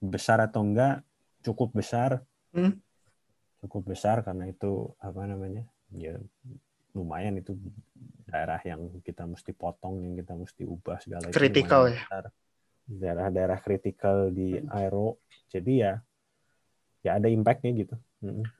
besar 0.02 0.42
atau 0.42 0.66
enggak 0.66 1.06
cukup 1.46 1.70
besar 1.72 2.20
Hmm. 2.50 2.82
cukup 3.62 3.94
besar 3.94 4.26
karena 4.26 4.50
itu 4.50 4.90
apa 4.98 5.22
namanya 5.22 5.62
ya 5.94 6.18
lumayan 6.98 7.38
itu 7.38 7.54
daerah 8.26 8.58
yang 8.66 8.90
kita 9.06 9.22
mesti 9.22 9.54
potong 9.54 10.02
yang 10.02 10.14
kita 10.18 10.34
mesti 10.34 10.66
ubah 10.66 10.98
segala 10.98 11.30
Kritikal 11.30 11.94
ya. 11.94 12.02
daerah-daerah 12.90 13.58
kritikal 13.62 14.34
di 14.34 14.58
aero 14.66 15.22
jadi 15.46 15.72
ya 15.78 15.92
ya 17.06 17.10
ada 17.22 17.30
impactnya 17.30 17.70
gitu 17.86 17.94
Mm-mm. 18.26 18.50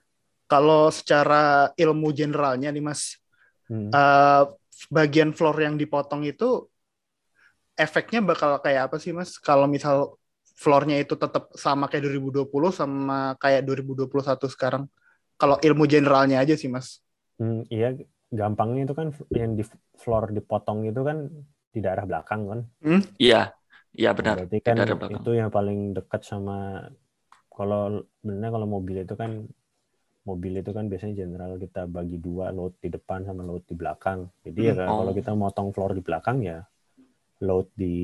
Kalau 0.51 0.91
secara 0.91 1.71
ilmu 1.79 2.11
generalnya 2.11 2.75
nih, 2.75 2.83
Mas, 2.83 3.23
Mm. 3.71 3.95
eh, 3.95 4.45
bagian 4.91 5.31
floor 5.37 5.57
yang 5.67 5.75
dipotong 5.81 6.23
itu 6.27 6.69
efeknya 7.79 8.21
bakal 8.21 8.61
kayak 8.65 8.91
apa 8.91 8.97
sih, 9.03 9.13
Mas? 9.17 9.41
Kalau 9.41 9.65
misal 9.65 10.17
floornya 10.61 11.01
itu 11.01 11.17
tetap 11.17 11.49
sama 11.57 11.89
kayak 11.89 12.05
2020 12.05 12.69
sama 12.71 13.35
kayak 13.41 13.65
2021 13.65 14.47
sekarang. 14.53 14.85
Kalau 15.41 15.57
ilmu 15.57 15.89
generalnya 15.89 16.45
aja 16.45 16.55
sih, 16.61 16.69
Mas. 16.69 17.01
Hmm, 17.41 17.65
iya 17.73 17.97
gampangnya 18.31 18.87
itu 18.87 18.95
kan 18.95 19.09
yang 19.33 19.53
di 19.59 19.65
floor 19.99 20.31
dipotong 20.37 20.87
itu 20.87 21.01
kan 21.03 21.19
di 21.75 21.81
daerah 21.83 22.05
belakang 22.07 22.41
kan 22.47 22.61
Iya, 23.19 23.57
iya 23.97 24.11
benar. 24.15 24.37
Berarti 24.37 24.59
kan 24.63 24.75
Di 24.77 24.79
daerah 24.85 24.97
belakang. 25.01 25.23
itu 25.25 25.31
yang 25.41 25.51
paling 25.51 25.79
dekat 25.97 26.21
sama 26.23 26.57
kalau 27.51 28.05
benar 28.21 28.49
kalau 28.55 28.69
mobil 28.69 28.97
itu 29.05 29.15
kan 29.17 29.31
mobil 30.29 30.53
itu 30.63 30.71
kan 30.77 30.85
biasanya 30.91 31.15
general 31.23 31.53
kita 31.65 31.83
bagi 31.97 32.17
dua 32.27 32.47
load 32.57 32.73
di 32.85 32.89
depan 32.97 33.21
sama 33.29 33.43
load 33.49 33.63
di 33.71 33.75
belakang. 33.81 34.21
Jadi 34.47 34.61
ya 34.69 34.75
Hmm. 34.75 34.81
kalau 34.99 35.13
Oh. 35.13 35.19
kita 35.19 35.31
motong 35.43 35.69
floor 35.75 35.93
di 35.99 36.03
belakang 36.09 36.39
ya 36.51 36.59
load 37.49 37.69
di 37.83 37.95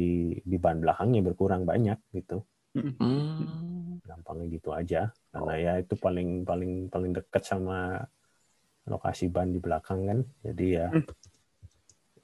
di 0.50 0.56
ban 0.64 0.78
belakangnya 0.84 1.20
berkurang 1.28 1.62
banyak 1.70 1.98
gitu. 2.18 2.38
Hmm. 2.74 3.98
Gampangnya 4.08 4.46
gitu 4.56 4.70
aja. 4.80 5.00
Karena 5.32 5.52
ya 5.64 5.72
itu 5.82 5.94
paling 6.04 6.28
paling 6.48 6.72
paling 6.92 7.12
dekat 7.16 7.42
sama 7.50 7.76
lokasi 8.92 9.24
ban 9.34 9.48
di 9.54 9.60
belakang 9.64 10.00
kan. 10.08 10.18
Jadi 10.46 10.66
ya 10.78 10.88
Hmm. 10.90 11.06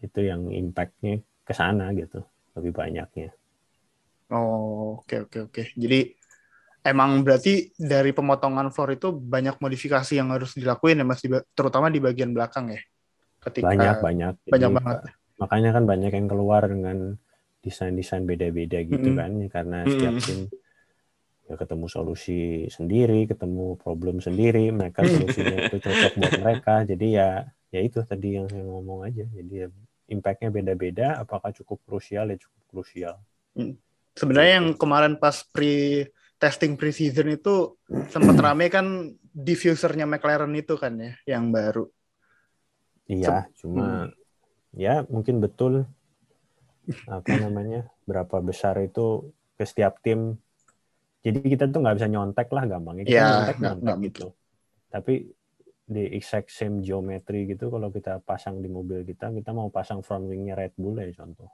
itu 0.07 0.21
yang 0.31 0.43
impactnya 0.63 1.15
ke 1.49 1.53
sana 1.61 1.87
gitu 2.01 2.21
lebih 2.57 2.73
banyaknya. 2.81 3.29
Oh, 4.31 4.99
oke 4.99 5.15
oke 5.25 5.39
oke. 5.47 5.63
Jadi 5.83 5.97
emang 6.83 7.23
berarti 7.23 7.71
dari 7.79 8.11
pemotongan 8.11 8.75
floor 8.75 8.99
itu 8.99 9.15
banyak 9.15 9.63
modifikasi 9.63 10.13
yang 10.19 10.35
harus 10.35 10.59
dilakuin 10.59 10.99
ya 11.01 11.07
Mas, 11.07 11.23
terutama 11.55 11.89
di 11.89 12.03
bagian 12.03 12.35
belakang 12.35 12.75
ya. 12.75 12.83
Ketika 13.43 13.71
banyak 13.71 13.97
banyak. 14.03 14.35
banyak 14.51 14.71
Jadi, 14.71 14.79
banget. 14.79 14.99
makanya 15.39 15.71
kan 15.75 15.85
banyak 15.87 16.13
yang 16.15 16.29
keluar 16.31 16.63
dengan 16.67 17.19
desain-desain 17.63 18.27
beda-beda 18.27 18.83
gitu 18.83 19.15
Mm-mm. 19.15 19.19
kan 19.19 19.33
karena 19.47 19.79
setiap 19.87 20.19
tim 20.27 20.51
ya 21.47 21.55
ketemu 21.59 21.87
solusi 21.87 22.67
sendiri 22.71 23.27
ketemu 23.31 23.79
problem 23.79 24.19
sendiri 24.19 24.71
mereka 24.75 25.07
solusinya 25.11 25.71
itu 25.71 25.79
cocok 25.79 26.13
buat 26.19 26.35
mereka. 26.43 26.75
Jadi 26.87 27.07
ya 27.15 27.47
ya 27.71 27.81
itu 27.83 28.03
tadi 28.03 28.39
yang 28.39 28.47
saya 28.51 28.67
ngomong 28.67 29.07
aja. 29.07 29.27
Jadi 29.27 29.55
ya 29.55 29.69
impactnya 30.11 30.51
beda-beda 30.51 31.23
apakah 31.23 31.55
cukup 31.55 31.79
krusial? 31.87 32.31
Ya 32.35 32.39
cukup 32.39 32.63
krusial. 32.71 33.15
Sebenarnya 34.19 34.63
yang 34.63 34.69
kemarin 34.75 35.15
pas 35.19 35.47
pre 35.47 36.11
testing 36.43 36.75
pre-season 36.75 37.31
itu 37.31 37.79
sempat 38.11 38.35
rame 38.37 38.67
kan 38.67 38.87
diffusernya 39.31 40.05
McLaren 40.05 40.51
itu 40.59 40.75
kan 40.75 40.99
ya, 40.99 41.15
yang 41.29 41.55
baru. 41.55 41.87
iya 43.07 43.47
cuma 43.55 44.09
ya 44.73 45.05
mungkin 45.07 45.39
betul 45.39 45.85
apa 47.07 47.31
namanya 47.37 47.87
berapa 48.03 48.43
besar 48.43 48.75
itu 48.81 49.31
ke 49.55 49.63
setiap 49.63 50.03
tim. 50.03 50.35
Jadi 51.23 51.39
kita 51.47 51.71
tuh 51.71 51.79
nggak 51.79 51.97
bisa 51.97 52.09
nyontek 52.11 52.51
lah 52.51 52.67
gampangnya. 52.67 53.07
Kita 53.07 53.15
Ya, 53.15 53.27
nyontek 53.31 53.57
nggak 53.63 53.97
gitu. 54.11 54.27
tapi 54.91 55.31
di 55.83 56.03
exact 56.15 56.51
same 56.51 56.81
geometry 56.81 57.47
gitu 57.47 57.69
kalau 57.69 57.89
kita 57.89 58.19
pasang 58.21 58.59
di 58.59 58.67
mobil 58.67 59.05
kita 59.05 59.31
kita 59.31 59.51
mau 59.53 59.69
pasang 59.69 60.01
front 60.01 60.27
wingnya 60.27 60.59
Red 60.59 60.75
Bull 60.75 60.99
ya 60.99 61.07
contoh. 61.15 61.47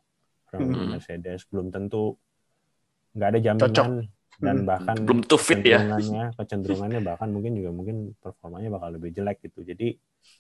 Front 0.48 0.64
wing 0.64 0.88
Hmm. 0.88 0.92
Mercedes. 0.96 1.44
Belum 1.52 1.68
tentu 1.68 2.16
nggak 3.12 3.28
ada 3.28 3.38
jaminan. 3.42 3.62
Cocok. 3.68 3.86
Dan 4.38 4.62
Hmm. 4.62 4.68
bahkan 4.70 4.96
Belum 5.02 5.20
tuh 5.22 5.36
fit 5.36 5.58
ya. 5.60 5.82
kecenderungannya 5.82 6.24
kecenderungannya 6.38 7.00
bahkan 7.02 7.28
mungkin 7.28 7.52
juga 7.58 7.70
mungkin 7.74 7.96
performanya 8.16 8.70
bakal 8.70 8.94
lebih 8.94 9.10
jelek 9.10 9.42
gitu 9.42 9.66
jadi 9.66 9.98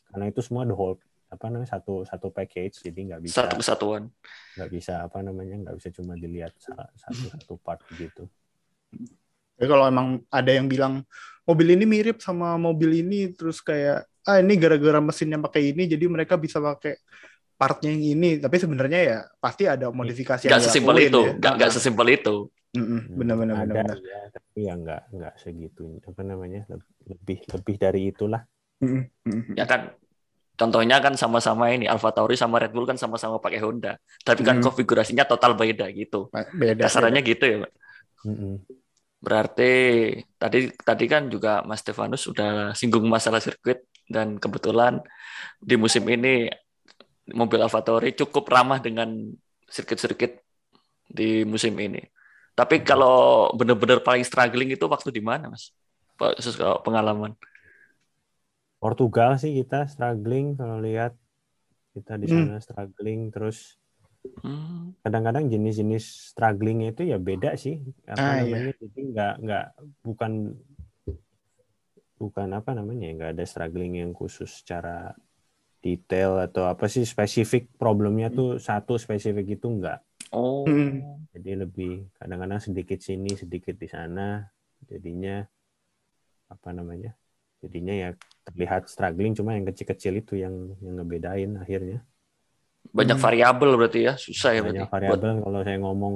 karena 0.08 0.24
itu 0.30 0.40
semua 0.40 0.62
the 0.62 0.72
whole 0.72 0.94
apa 1.28 1.44
namanya 1.50 1.76
satu 1.76 2.06
satu 2.06 2.30
package 2.30 2.80
jadi 2.80 3.00
nggak 3.12 3.20
bisa 3.20 3.34
Satu 3.44 3.58
kesatuan. 3.58 4.08
nggak 4.54 4.70
bisa 4.70 5.04
apa 5.04 5.18
namanya 5.20 5.54
nggak 5.60 5.76
bisa 5.76 5.88
cuma 5.92 6.14
dilihat 6.14 6.54
sa- 6.56 6.88
satu 6.94 7.26
satu 7.28 7.52
part 7.60 7.82
gitu 7.92 8.30
Jadi 9.58 9.66
kalau 9.66 9.84
emang 9.84 10.22
ada 10.30 10.50
yang 10.54 10.70
bilang 10.70 11.02
mobil 11.42 11.74
ini 11.74 11.82
mirip 11.82 12.22
sama 12.22 12.54
mobil 12.54 13.02
ini 13.02 13.34
terus 13.34 13.58
kayak 13.58 14.06
ah 14.22 14.38
ini 14.38 14.54
gara-gara 14.54 15.02
mesinnya 15.02 15.36
pakai 15.42 15.74
ini 15.74 15.90
jadi 15.90 16.06
mereka 16.06 16.38
bisa 16.38 16.62
pakai 16.62 16.94
partnya 17.58 17.90
yang 17.90 18.04
ini 18.14 18.30
tapi 18.38 18.54
sebenarnya 18.54 19.00
ya 19.02 19.18
pasti 19.42 19.66
ada 19.66 19.90
modifikasi 19.90 20.46
Gak 20.46 20.54
yang 20.54 20.62
sesimpel 20.62 20.96
itu. 21.02 21.20
ya. 21.26 21.32
Gak, 21.42 21.54
gak 21.58 21.70
sesimpel 21.74 22.06
itu. 22.14 22.36
Benar-benar 23.16 23.64
ada 23.64 23.72
benar-benar. 23.72 23.98
ya 24.04 24.20
tapi 24.28 24.58
ya 24.68 24.74
nggak 24.76 25.02
nggak 25.16 25.34
segitu 25.40 25.98
apa 26.04 26.20
namanya 26.20 26.68
lebih 27.08 27.38
lebih 27.48 27.76
dari 27.80 28.12
itulah 28.12 28.42
Mm-mm, 28.78 29.10
mm-mm. 29.26 29.54
Ya 29.58 29.66
kan 29.66 29.90
contohnya 30.54 31.02
kan 31.02 31.18
sama-sama 31.18 31.74
ini 31.74 31.90
Alfa 31.90 32.14
Tauri 32.14 32.38
sama 32.38 32.62
Red 32.62 32.70
Bull 32.70 32.86
kan 32.86 32.94
sama-sama 32.94 33.42
pakai 33.42 33.58
Honda, 33.58 33.98
tapi 34.22 34.46
kan 34.46 34.58
Hmm. 34.58 34.70
konfigurasinya 34.70 35.26
total 35.26 35.58
beda 35.58 35.90
gitu. 35.90 36.30
Beda. 36.54 36.86
Kasarannya 36.86 37.22
gitu 37.26 37.42
ya, 37.42 37.56
Pak. 37.66 37.72
Mm-mm. 38.26 38.54
Berarti 39.18 39.72
tadi 40.38 40.70
tadi 40.78 41.04
kan 41.10 41.26
juga 41.26 41.66
Mas 41.66 41.82
Stefanus 41.82 42.22
sudah 42.22 42.70
singgung 42.78 43.02
masalah 43.10 43.42
sirkuit 43.42 43.82
dan 44.06 44.38
kebetulan 44.38 45.02
di 45.58 45.74
musim 45.74 46.06
ini 46.06 46.46
mobil 47.34 47.58
AlphaTauri 47.58 48.14
cukup 48.14 48.46
ramah 48.46 48.78
dengan 48.78 49.10
sirkuit-sirkuit 49.66 50.38
di 51.10 51.42
musim 51.42 51.74
ini. 51.82 51.98
Tapi 52.58 52.82
kalau 52.82 53.46
benar-benar 53.54 54.02
paling 54.02 54.26
struggling 54.26 54.74
itu 54.74 54.82
waktu 54.90 55.14
di 55.14 55.22
mana, 55.22 55.46
Mas? 55.46 55.70
Pengalaman. 56.82 57.38
Portugal 58.82 59.38
sih 59.38 59.54
kita 59.62 59.86
struggling 59.86 60.58
kalau 60.58 60.82
lihat 60.82 61.14
kita 61.94 62.18
di 62.18 62.26
Hmm. 62.26 62.46
sana 62.50 62.58
struggling 62.62 63.30
terus 63.30 63.78
Hmm. 64.42 64.94
kadang-kadang 65.02 65.50
jenis-jenis 65.50 66.34
strugglingnya 66.34 66.94
itu 66.94 67.02
ya 67.10 67.18
beda 67.18 67.58
sih 67.58 67.78
apa 68.06 68.22
Ah, 68.22 68.38
iya. 68.38 68.54
namanya 68.54 68.72
jadi 68.78 69.00
nggak 69.10 69.32
nggak 69.42 69.64
bukan 70.06 70.32
bukan 72.18 72.48
apa 72.54 72.70
namanya 72.74 73.10
ya, 73.10 73.12
nggak 73.18 73.32
ada 73.38 73.44
struggling 73.46 73.98
yang 73.98 74.10
khusus 74.14 74.62
secara 74.62 75.14
detail 75.82 76.38
atau 76.38 76.66
apa 76.66 76.86
sih 76.90 77.06
spesifik 77.06 77.70
problemnya 77.78 78.30
tuh 78.30 78.58
satu 78.58 78.98
spesifik 78.98 79.58
itu 79.58 79.66
enggak 79.70 80.02
Oh. 80.30 80.64
Hmm. 80.64 81.24
jadi 81.32 81.64
lebih 81.64 82.08
kadang-kadang 82.16 82.60
sedikit 82.60 82.98
sini 82.98 83.32
sedikit 83.32 83.74
di 83.74 83.86
sana 83.86 84.44
jadinya 84.84 85.40
apa 86.48 86.68
namanya 86.72 87.12
jadinya 87.60 87.94
ya 87.94 88.08
terlihat 88.44 88.88
struggling 88.88 89.32
cuma 89.32 89.54
yang 89.54 89.64
kecil-kecil 89.64 90.14
itu 90.16 90.34
yang 90.36 90.54
yang 90.80 90.94
ngebedain 90.96 91.52
akhirnya 91.58 92.00
Banyak 92.88 93.20
Hmm. 93.20 93.24
variabel 93.24 93.70
berarti 93.76 94.00
ya, 94.00 94.14
susah 94.16 94.56
ya 94.56 94.60
berarti. 94.64 94.80
banyak 94.80 94.88
Buat- 94.88 94.94
variabel 94.96 95.32
kalau 95.44 95.60
saya 95.60 95.78
ngomong 95.78 96.14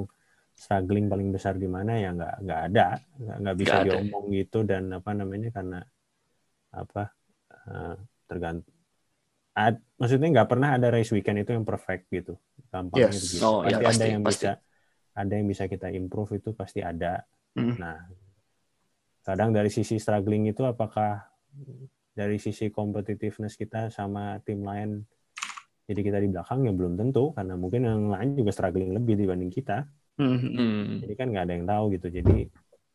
struggling 0.53 1.07
paling 1.07 1.29
besar 1.29 1.55
di 1.55 1.69
mana 1.69 1.93
ya 1.97 2.11
nggak 2.13 2.35
nggak 2.41 2.61
ada 2.71 2.87
nggak, 3.19 3.37
nggak 3.41 3.57
bisa 3.59 3.73
Nggak 3.73 3.83
ada. 3.83 3.93
diomong 3.93 4.25
gitu 4.33 4.59
dan 4.65 4.83
apa 4.91 5.11
namanya 5.13 5.49
karena 5.53 5.79
apa 6.73 7.03
eh, 7.69 7.97
tergantung 8.25 8.77
ad- 9.53 9.85
maksudnya 10.01 10.29
nggak 10.33 10.49
pernah 10.49 10.69
ada 10.75 10.89
race 10.89 11.13
weekend 11.13 11.45
itu 11.45 11.53
yang 11.53 11.65
perfect 11.65 12.09
gitu 12.09 12.41
gampangnya 12.73 13.13
Yes. 13.13 13.21
begitu 13.21 13.45
Oh, 13.45 13.61
pasti, 13.61 13.69
ya, 13.69 13.77
ada 13.79 13.85
pasti, 13.87 14.07
yang 14.09 14.23
pasti. 14.25 14.45
bisa 14.49 14.51
ada 15.13 15.33
yang 15.37 15.47
bisa 15.47 15.65
kita 15.69 15.89
improve 15.93 16.31
itu 16.41 16.51
pasti 16.57 16.81
ada 16.81 17.21
Hmm. 17.53 17.77
nah 17.77 18.01
kadang 19.23 19.53
dari 19.53 19.69
sisi 19.69 20.01
struggling 20.01 20.49
itu 20.49 20.65
apakah 20.65 21.21
dari 22.17 22.41
sisi 22.41 22.73
competitiveness 22.73 23.55
kita 23.55 23.93
sama 23.93 24.41
tim 24.41 24.65
lain 24.65 25.05
jadi 25.85 26.01
kita 26.01 26.19
di 26.19 26.29
belakang 26.33 26.65
ya 26.65 26.73
belum 26.73 26.97
tentu 26.97 27.37
karena 27.37 27.55
mungkin 27.55 27.85
yang 27.85 28.09
lain 28.09 28.41
juga 28.41 28.51
struggling 28.57 28.97
lebih 28.97 29.21
dibanding 29.21 29.53
kita. 29.53 29.85
Hmm. 30.17 31.01
jadi 31.05 31.13
kan 31.13 31.27
nggak 31.29 31.45
ada 31.45 31.53
yang 31.57 31.67
tahu 31.69 31.85
gitu 31.93 32.07
jadi 32.09 32.37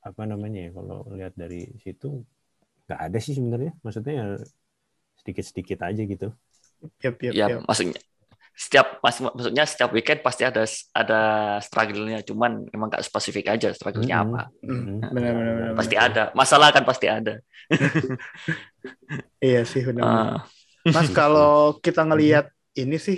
apa 0.06 0.22
namanya 0.26 0.70
ya 0.70 0.72
kalau 0.74 1.00
lihat 1.14 1.34
dari 1.38 1.70
situ 1.82 2.26
nggak 2.90 3.00
ada 3.10 3.18
sih 3.22 3.34
sebenarnya 3.38 3.74
maksudnya 3.86 4.14
ya 4.18 4.26
sedikit-sedikit 5.22 5.80
aja 5.86 6.02
gitu 6.02 6.28
Yap, 7.02 7.18
yap, 7.22 7.34
Ya, 7.34 7.46
yap. 7.58 7.62
maksudnya 7.66 7.98
setiap 8.58 8.98
mas, 9.06 9.22
maksudnya 9.22 9.64
setiap 9.70 9.94
weekend 9.94 10.26
pasti 10.26 10.42
ada 10.42 10.66
ada 10.98 11.20
struggle-nya, 11.62 12.26
cuman 12.26 12.66
emang 12.74 12.90
nggak 12.90 13.06
spesifik 13.06 13.54
aja 13.54 13.70
struggle-nya 13.70 14.26
Mm-mm. 14.26 14.34
apa. 14.34 14.42
Hmm. 14.66 14.74
Mm-mm. 14.74 14.98
Benar, 15.14 15.32
benar, 15.38 15.54
benar. 15.62 15.74
Pasti 15.78 15.96
ada. 15.96 16.24
Masalah 16.34 16.70
kan 16.74 16.84
pasti 16.84 17.06
ada. 17.06 17.34
Iya 19.46 19.62
sih 19.72 19.82
benar. 19.86 20.06
Ah, 20.06 20.50
Mas 20.90 21.10
kalau 21.20 21.78
kita 21.86 22.02
ngelihat 22.10 22.46
ini 22.82 22.98
sih, 22.98 23.18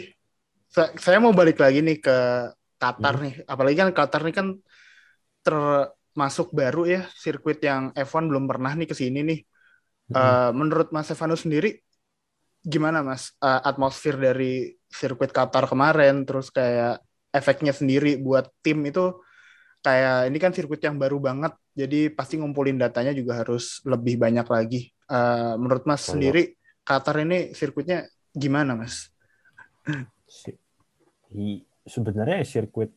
sa- 0.72 0.92
saya 1.00 1.18
mau 1.24 1.32
balik 1.32 1.58
lagi 1.64 1.80
nih 1.88 1.98
ke 2.04 2.16
Qatar 2.82 3.16
nih. 3.24 3.34
Apalagi 3.48 3.76
kan 3.82 3.90
Qatar 3.96 4.22
nih 4.28 4.36
kan 4.40 4.48
termasuk 5.46 6.52
baru 6.52 6.84
ya 6.86 7.02
sirkuit 7.16 7.60
yang 7.64 7.92
F1 7.96 8.28
belum 8.28 8.46
pernah 8.52 8.72
nih 8.76 8.88
ke 8.92 8.96
sini 8.96 9.20
nih. 9.24 9.40
Eh, 10.20 10.50
menurut 10.60 10.90
Mas 10.96 11.06
Stefanus 11.08 11.46
sendiri 11.46 11.80
gimana 12.64 13.00
Mas 13.06 13.32
eh, 13.40 13.62
atmosfer 13.70 14.16
dari 14.20 14.79
sirkuit 14.90 15.30
Qatar 15.30 15.70
kemarin 15.70 16.26
terus 16.26 16.50
kayak 16.50 17.00
efeknya 17.30 17.72
sendiri 17.72 18.18
buat 18.18 18.50
tim 18.66 18.82
itu 18.90 19.22
kayak 19.86 20.28
ini 20.28 20.38
kan 20.42 20.52
sirkuit 20.52 20.82
yang 20.84 21.00
baru 21.00 21.22
banget 21.22 21.56
jadi 21.78 22.12
pasti 22.12 22.36
ngumpulin 22.42 22.76
datanya 22.76 23.16
juga 23.16 23.40
harus 23.40 23.80
lebih 23.88 24.20
banyak 24.20 24.44
lagi. 24.50 24.92
Eh, 25.10 25.54
menurut 25.56 25.88
Mas 25.88 26.04
sendiri 26.10 26.58
Qatar 26.84 27.22
ini 27.22 27.54
sirkuitnya 27.54 28.10
gimana 28.34 28.76
Mas? 28.76 29.08
Sebenarnya 31.86 32.44
sirkuit 32.44 32.92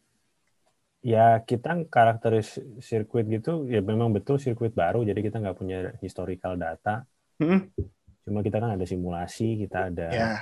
ya 1.03 1.43
kita 1.43 1.83
karakteris 1.91 2.63
sirkuit 2.79 3.27
gitu 3.27 3.67
ya 3.67 3.83
memang 3.83 4.15
betul 4.15 4.39
sirkuit 4.39 4.71
baru 4.71 5.03
jadi 5.03 5.19
kita 5.19 5.43
nggak 5.43 5.59
punya 5.59 5.79
historical 5.99 6.55
data 6.55 7.03
Hmm? 7.43 7.75
cuma 8.23 8.39
kita 8.39 8.63
kan 8.63 8.79
ada 8.79 8.87
simulasi 8.87 9.67
kita 9.67 9.91
ada 9.91 10.07
Ya, 10.15 10.33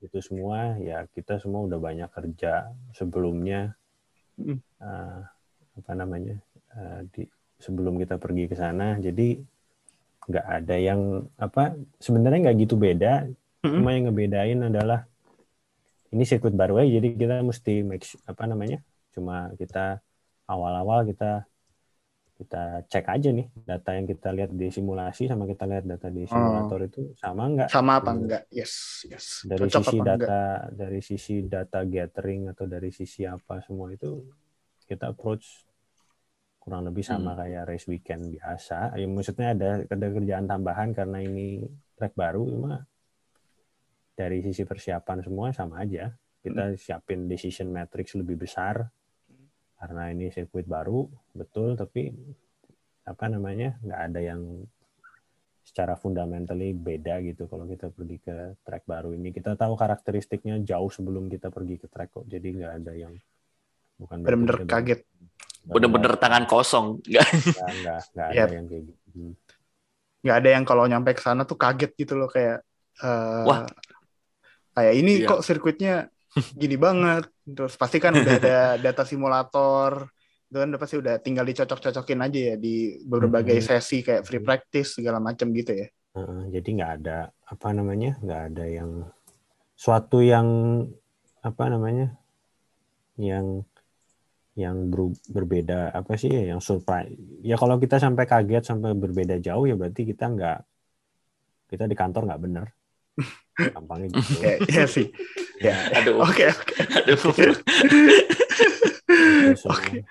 itu 0.00 0.18
semua 0.24 0.80
ya 0.80 1.04
kita 1.12 1.36
semua 1.40 1.64
udah 1.68 1.78
banyak 1.80 2.10
kerja 2.12 2.72
sebelumnya 2.96 3.76
Mm. 4.40 4.56
eh, 4.80 5.20
apa 5.76 5.92
namanya 5.92 6.40
eh, 6.72 7.00
di 7.12 7.22
sebelum 7.60 8.00
kita 8.00 8.16
pergi 8.16 8.48
ke 8.48 8.56
sana 8.56 8.96
jadi 8.96 9.36
nggak 10.24 10.46
ada 10.48 10.76
yang 10.80 11.28
apa 11.36 11.76
sebenarnya 12.00 12.48
nggak 12.48 12.56
gitu 12.64 12.80
beda 12.80 13.28
Mm-mm. 13.60 13.76
cuma 13.76 13.92
yang 13.92 14.08
ngebedain 14.08 14.60
adalah 14.64 15.04
ini 16.10 16.24
sirkuit 16.24 16.56
baru 16.56 16.80
aja 16.80 16.96
jadi 16.96 17.08
kita 17.14 17.36
mesti 17.44 17.74
make 17.84 18.08
apa 18.24 18.42
namanya 18.48 18.80
cuma 19.12 19.52
kita 19.60 20.00
awal-awal 20.48 21.04
kita 21.04 21.44
kita 22.40 22.88
cek 22.88 23.04
aja 23.04 23.28
nih 23.36 23.46
data 23.68 23.90
yang 23.92 24.08
kita 24.08 24.32
lihat 24.32 24.50
di 24.56 24.72
simulasi 24.72 25.28
sama 25.28 25.44
kita 25.44 25.68
lihat 25.68 25.84
data 25.84 26.08
di 26.08 26.24
simulator 26.24 26.80
itu 26.88 27.12
sama 27.20 27.52
nggak 27.52 27.68
sama 27.68 28.00
apa 28.00 28.10
Hmm. 28.16 28.20
enggak? 28.24 28.42
Yes, 28.48 29.04
yes. 29.04 29.44
dari 29.44 29.60
Cocok 29.68 29.82
sisi 29.84 29.96
apa 30.00 30.00
enggak? 30.00 30.18
data 30.24 30.40
dari 30.72 31.00
sisi 31.04 31.34
data 31.44 31.80
gathering 31.84 32.48
atau 32.48 32.64
dari 32.64 32.88
sisi 32.88 33.28
apa 33.28 33.60
semua 33.60 33.92
itu 33.92 34.24
kita 34.88 35.12
approach 35.12 35.68
kurang 36.60 36.88
lebih 36.88 37.04
sama 37.04 37.36
kayak 37.36 37.68
race 37.68 37.88
weekend 37.88 38.32
biasa. 38.36 38.92
Ya 38.96 39.06
maksudnya 39.08 39.52
ada 39.52 39.70
ada 39.84 40.06
kerjaan 40.12 40.44
tambahan 40.48 40.92
karena 40.92 41.20
ini 41.20 41.64
track 41.96 42.12
baru 42.16 42.44
cuma 42.48 42.84
dari 44.16 44.40
sisi 44.40 44.64
persiapan 44.64 45.24
semua 45.24 45.52
sama 45.52 45.84
aja. 45.84 46.12
Kita 46.40 46.72
siapin 46.76 47.28
decision 47.28 47.68
matrix 47.68 48.16
lebih 48.16 48.40
besar 48.40 48.88
karena 49.80 50.12
ini 50.12 50.28
sirkuit 50.28 50.68
baru 50.68 51.08
betul 51.32 51.72
tapi 51.72 52.12
apa 53.02 53.24
namanya 53.26 53.80
nggak 53.80 54.00
ada 54.12 54.20
yang 54.20 54.40
secara 55.64 55.94
fundamentally 55.94 56.74
beda 56.74 57.22
gitu 57.22 57.48
kalau 57.48 57.64
kita 57.64 57.88
pergi 57.88 58.16
ke 58.20 58.36
track 58.60 58.84
baru 58.84 59.14
ini 59.14 59.30
kita 59.30 59.54
tahu 59.54 59.72
karakteristiknya 59.74 60.60
jauh 60.60 60.90
sebelum 60.90 61.26
kita 61.26 61.48
pergi 61.48 61.80
ke 61.80 61.86
track 61.88 62.10
kok 62.12 62.26
jadi 62.26 62.48
nggak 62.50 62.72
ada 62.82 62.92
yang 62.92 63.14
bukan 63.96 64.18
kita 64.20 64.64
kaget. 64.66 65.00
bener-bener 65.60 66.16
tangan 66.16 66.44
kosong. 66.48 67.04
Nggak. 67.04 67.28
nggak 67.28 67.68
nggak 67.84 68.00
nggak 68.16 68.26
ada 68.26 68.36
Yep. 68.36 68.48
yang 68.52 68.66
kayak 68.66 68.82
gitu 68.88 68.98
Hmm. 69.10 69.34
Nggak 70.20 70.36
ada 70.36 70.48
yang 70.54 70.64
kalau 70.64 70.84
nyampe 70.86 71.10
ke 71.12 71.22
sana 71.22 71.42
tuh 71.42 71.58
kaget 71.58 71.92
gitu 71.96 72.14
loh 72.14 72.28
kayak 72.28 72.62
eh, 73.00 73.44
Wah. 73.44 73.64
kayak 74.72 74.94
ini 74.96 75.12
Iya. 75.22 75.28
kok 75.28 75.40
sirkuitnya 75.42 75.94
gini 76.34 76.76
banget. 76.78 77.28
Terus 77.44 77.74
pasti 77.74 77.98
kan 77.98 78.14
udah 78.14 78.34
ada 78.36 78.58
data 78.84 79.02
simulator. 79.06 80.06
Itu 80.50 80.56
kan 80.58 80.68
udah 80.74 80.80
pasti 80.82 80.96
udah 80.98 81.14
tinggal 81.22 81.46
dicocok-cocokin 81.46 82.20
aja 82.26 82.40
ya 82.52 82.56
di 82.58 82.98
berbagai 83.06 83.62
sesi 83.62 84.02
kayak 84.02 84.26
free 84.26 84.42
practice 84.42 84.98
segala 84.98 85.22
macam 85.22 85.50
gitu 85.54 85.72
ya. 85.74 85.86
Heeh, 86.10 86.42
jadi 86.58 86.68
nggak 86.74 86.92
ada 87.02 87.30
apa 87.46 87.68
namanya 87.70 88.18
nggak 88.18 88.42
ada 88.50 88.64
yang 88.66 88.90
suatu 89.78 90.18
yang 90.20 90.46
apa 91.40 91.64
namanya 91.70 92.18
yang 93.16 93.64
yang 94.58 94.90
ber- 94.90 95.16
berbeda 95.30 95.94
apa 95.94 96.18
sih 96.18 96.28
ya 96.28 96.52
yang 96.52 96.60
surprise 96.60 97.14
ya 97.40 97.54
kalau 97.54 97.78
kita 97.78 97.96
sampai 98.02 98.26
kaget 98.26 98.66
sampai 98.66 98.92
berbeda 98.92 99.38
jauh 99.38 99.64
ya 99.64 99.78
berarti 99.78 100.02
kita 100.04 100.26
nggak 100.26 100.58
kita 101.70 101.86
di 101.86 101.94
kantor 101.94 102.26
nggak 102.26 102.42
bener 102.42 102.66
gampangnya 103.56 104.06
gitu 104.16 104.32
Ya, 104.44 104.54
iya 104.64 104.84
sih. 104.88 105.06
Ya. 105.60 105.76
Aduh. 106.00 106.24
Oke, 106.24 106.48
oke. 106.48 106.74
Aduh. 107.04 107.20
Oke. 109.74 110.06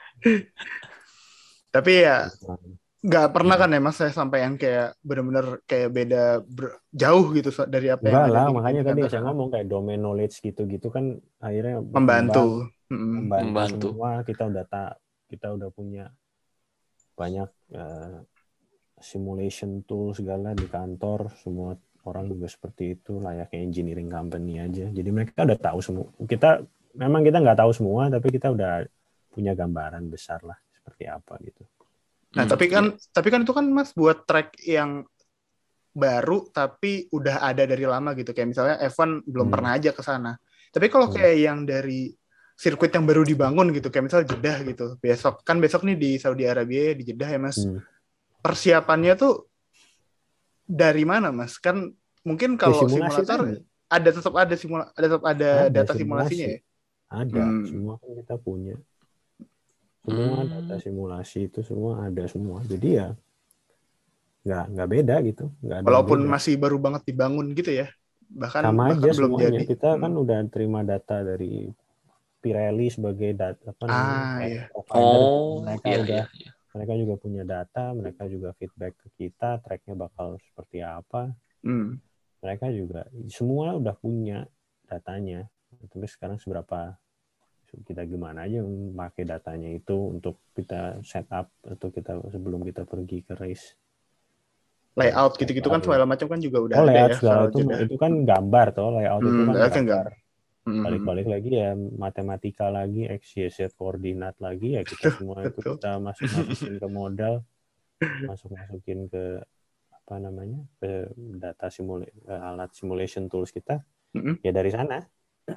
Tapi 1.69 1.91
ya 2.03 2.27
nggak 2.99 3.31
pernah 3.31 3.55
kan 3.55 3.71
ya 3.71 3.79
mas 3.79 3.95
saya 3.95 4.12
sampai 4.12 4.43
yang 4.43 4.59
kayak 4.59 4.91
bener-bener 4.99 5.63
kayak 5.63 5.88
beda 5.95 6.43
ber- 6.43 6.83
jauh 6.91 7.31
gitu 7.31 7.47
dari 7.63 7.88
apa 7.88 8.03
enggak 8.03 8.12
yang 8.12 8.27
ada 8.27 8.35
lah 8.35 8.43
di- 8.43 8.55
makanya 8.59 8.81
di 8.83 8.88
tadi 8.91 9.01
saya 9.07 9.23
ngomong 9.23 9.49
kayak 9.55 9.67
domain 9.71 10.01
knowledge 10.03 10.35
gitu-gitu 10.43 10.91
kan 10.91 11.15
akhirnya 11.39 11.79
membantu. 11.79 12.67
Membantu, 12.91 13.45
Membantu. 13.47 13.88
semua 13.95 14.12
kita 14.27 14.43
udah 14.51 14.65
tak 14.67 14.91
kita 15.31 15.47
udah 15.55 15.69
punya 15.71 16.05
banyak 17.15 17.49
eh, 17.71 18.17
simulation 18.99 19.79
tool 19.88 20.12
segala 20.12 20.51
di 20.51 20.67
kantor 20.67 21.31
semua 21.39 21.79
orang 22.05 22.29
juga 22.31 22.47
seperti 22.47 22.95
itu 22.95 23.19
layaknya 23.19 23.59
engineering 23.59 24.07
company 24.07 24.62
aja 24.62 24.88
jadi 24.91 25.09
mereka 25.12 25.43
udah 25.43 25.59
tahu 25.59 25.79
semua 25.83 26.07
kita 26.23 26.63
memang 26.95 27.21
kita 27.21 27.38
nggak 27.39 27.59
tahu 27.59 27.71
semua 27.71 28.07
tapi 28.07 28.27
kita 28.31 28.51
udah 28.51 28.85
punya 29.29 29.53
gambaran 29.53 30.07
besar 30.07 30.39
lah 30.43 30.57
seperti 30.75 31.03
apa 31.09 31.35
gitu 31.43 31.63
Nah, 32.29 32.45
Hmm, 32.45 32.53
tapi 32.53 32.69
kan 32.69 32.85
iya. 32.93 33.09
tapi 33.09 33.27
kan 33.33 33.41
itu 33.41 33.53
kan 33.57 33.65
Mas 33.73 33.89
buat 33.89 34.21
track 34.21 34.62
yang 34.62 35.01
baru 35.89 36.45
tapi 36.53 37.09
udah 37.09 37.41
ada 37.41 37.65
dari 37.65 37.81
lama 37.89 38.13
gitu. 38.13 38.38
Kayak 38.38 38.53
misalnya 38.53 38.75
Evan 38.77 39.25
belum 39.25 39.49
Hmm. 39.49 39.53
pernah 39.57 39.71
aja 39.73 39.89
ke 39.89 40.05
sana. 40.05 40.38
Tapi 40.69 40.93
kalau 40.93 41.09
Hmm. 41.09 41.17
kayak 41.17 41.35
yang 41.41 41.65
dari 41.65 42.13
sirkuit 42.53 42.93
yang 42.93 43.09
baru 43.09 43.25
dibangun 43.25 43.73
gitu, 43.73 43.89
kayak 43.89 44.13
misal 44.13 44.21
Jeddah 44.21 44.62
gitu. 44.62 44.93
Besok 45.01 45.41
kan 45.41 45.57
besok 45.57 45.89
nih 45.89 45.97
di 45.97 46.12
Saudi 46.21 46.45
Arabia 46.45 46.93
di 46.93 47.01
Jeddah 47.01 47.29
ya, 47.33 47.39
Mas. 47.41 47.65
Hmm. 47.65 47.81
Persiapannya 48.45 49.17
tuh 49.17 49.48
dari 50.69 51.03
mana, 51.03 51.34
Mas? 51.34 51.58
Kan 51.58 51.97
mungkin 52.21 52.53
kalau 52.62 52.77
simulasi 52.86 53.25
simulator 53.25 53.39
tadi. 53.41 53.55
ada 53.89 54.10
tetap 54.13 54.34
ada 54.38 54.55
simula 54.55 54.84
ada 54.93 55.05
tetap 55.10 55.23
ada, 55.25 55.49
Ada 55.65 55.69
data 55.73 55.91
simulasi. 55.97 55.97
simulasinya 55.97 56.47
ya. 56.53 56.60
ada 57.10 57.41
Hmm. 57.41 57.65
semua 57.65 57.93
kan 57.97 58.10
kita 58.21 58.36
punya 58.38 58.75
semua 60.05 60.36
Hmm. 60.45 60.49
data 60.53 60.75
simulasi 60.77 61.39
itu 61.49 61.60
semua 61.65 61.91
ada 62.05 62.23
semua 62.29 62.60
jadi 62.69 62.88
ya 63.01 63.08
nggak 64.45 64.63
nggak 64.73 64.88
beda 64.93 65.15
gitu 65.27 65.45
nggak 65.65 65.79
ada 65.84 65.86
Walaupun 65.89 66.19
beda. 66.21 66.32
masih 66.34 66.53
baru 66.62 66.77
banget 66.79 67.01
dibangun 67.10 67.47
gitu 67.58 67.71
ya. 67.75 67.88
Bahkan 68.29 68.62
sama 68.62 68.84
bahkan 68.88 68.97
aja 69.01 69.10
belum 69.17 69.32
semuanya 69.34 69.49
jadi. 69.60 69.65
kita 69.73 69.89
kan 70.01 70.12
Hmm. 70.13 70.21
udah 70.23 70.38
terima 70.53 70.79
data 70.86 71.17
dari 71.25 71.53
Pirelli 72.39 72.88
sebagai 72.88 73.32
data 73.36 73.63
apa 73.73 73.84
namanya 73.84 73.99
Ah, 73.99 74.39
iya. 74.47 74.62
provider 74.71 75.21
Oh, 75.27 75.60
mereka 75.65 75.88
iya, 75.89 75.97
udah 75.99 76.23
iya, 76.23 76.23
iya. 76.39 76.51
Mereka 76.75 76.93
juga 76.93 77.13
punya 77.17 77.43
data 77.47 77.91
mereka 77.97 78.29
juga 78.29 78.53
feedback 78.58 78.93
ke 79.01 79.08
kita 79.17 79.60
tracknya 79.65 79.95
bakal 79.97 80.38
seperti 80.41 80.86
apa. 80.86 81.34
Hmm. 81.60 81.99
mereka 82.39 82.71
juga 82.71 83.03
semua 83.27 83.75
udah 83.75 83.91
punya 83.99 84.47
datanya. 84.88 85.43
Tapi 85.91 86.08
sekarang 86.08 86.39
seberapa 86.39 86.95
kita 87.86 88.01
gimana 88.08 88.49
aja 88.49 88.65
memakai 88.65 89.27
datanya 89.27 89.69
itu 89.69 90.17
untuk 90.17 90.41
kita 90.58 90.97
setup 91.05 91.51
atau 91.62 91.88
kita 91.93 92.17
sebelum 92.34 92.65
kita 92.65 92.88
pergi 92.88 93.21
ke 93.21 93.36
race. 93.38 93.75
Layout 94.97 95.38
gitu-gitu 95.38 95.67
kan 95.69 95.79
segala 95.79 96.03
macam 96.03 96.27
kan 96.27 96.39
juga 96.41 96.63
udah 96.65 96.75
oh 96.75 96.84
ada 96.84 96.91
layout 96.91 97.10
ya 97.12 97.15
segala 97.21 97.39
kalau 97.47 97.47
itu 97.53 97.62
itu 97.86 97.95
kan 97.99 98.12
gambar 98.25 98.67
toh 98.73 98.89
layout 98.95 99.21
itu 99.21 99.32
Hmm, 99.32 99.47
kan 99.47 99.53
layout 99.53 99.73
kan 99.75 99.84
gambar. 99.86 100.13
Balik-balik 100.86 101.27
lagi 101.27 101.49
ya 101.51 101.71
matematika 101.75 102.69
lagi 102.69 103.10
x 103.10 103.36
y 103.38 103.49
z 103.49 103.69
koordinat 103.73 104.38
lagi 104.39 104.77
ya 104.77 104.82
kita 104.86 105.10
semua 105.17 105.43
itu 105.45 105.58
betul. 105.60 105.75
kita 105.77 105.91
masuk 105.97 106.27
masukin 106.29 106.75
ke 106.77 106.88
modal 106.88 107.34
masuk 108.25 108.49
masukin 108.53 108.99
ke 109.10 109.23
apa 109.91 110.15
namanya 110.17 110.60
ke 110.82 111.10
data 111.38 111.67
simula 111.69 112.05
ke 112.08 112.34
alat 112.34 112.69
simulation 112.73 113.29
tools 113.29 113.51
kita 113.51 113.82
Mm-mm. 114.13 114.41
ya 114.41 114.51
dari 114.53 114.71
sana 114.73 115.05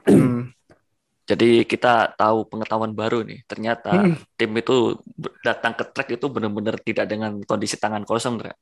Hmm. 0.08 0.48
Jadi 1.22 1.68
kita 1.68 2.16
tahu 2.16 2.48
pengetahuan 2.48 2.96
baru 2.96 3.22
nih. 3.22 3.44
Ternyata 3.44 3.92
Hmm. 3.92 4.16
tim 4.34 4.50
itu 4.56 4.98
datang 5.44 5.76
ke 5.76 5.84
track 5.92 6.16
itu 6.16 6.26
benar-benar 6.32 6.80
tidak 6.82 7.06
dengan 7.06 7.38
kondisi 7.44 7.76
tangan 7.78 8.02
kosong, 8.02 8.40
Dra. 8.42 8.56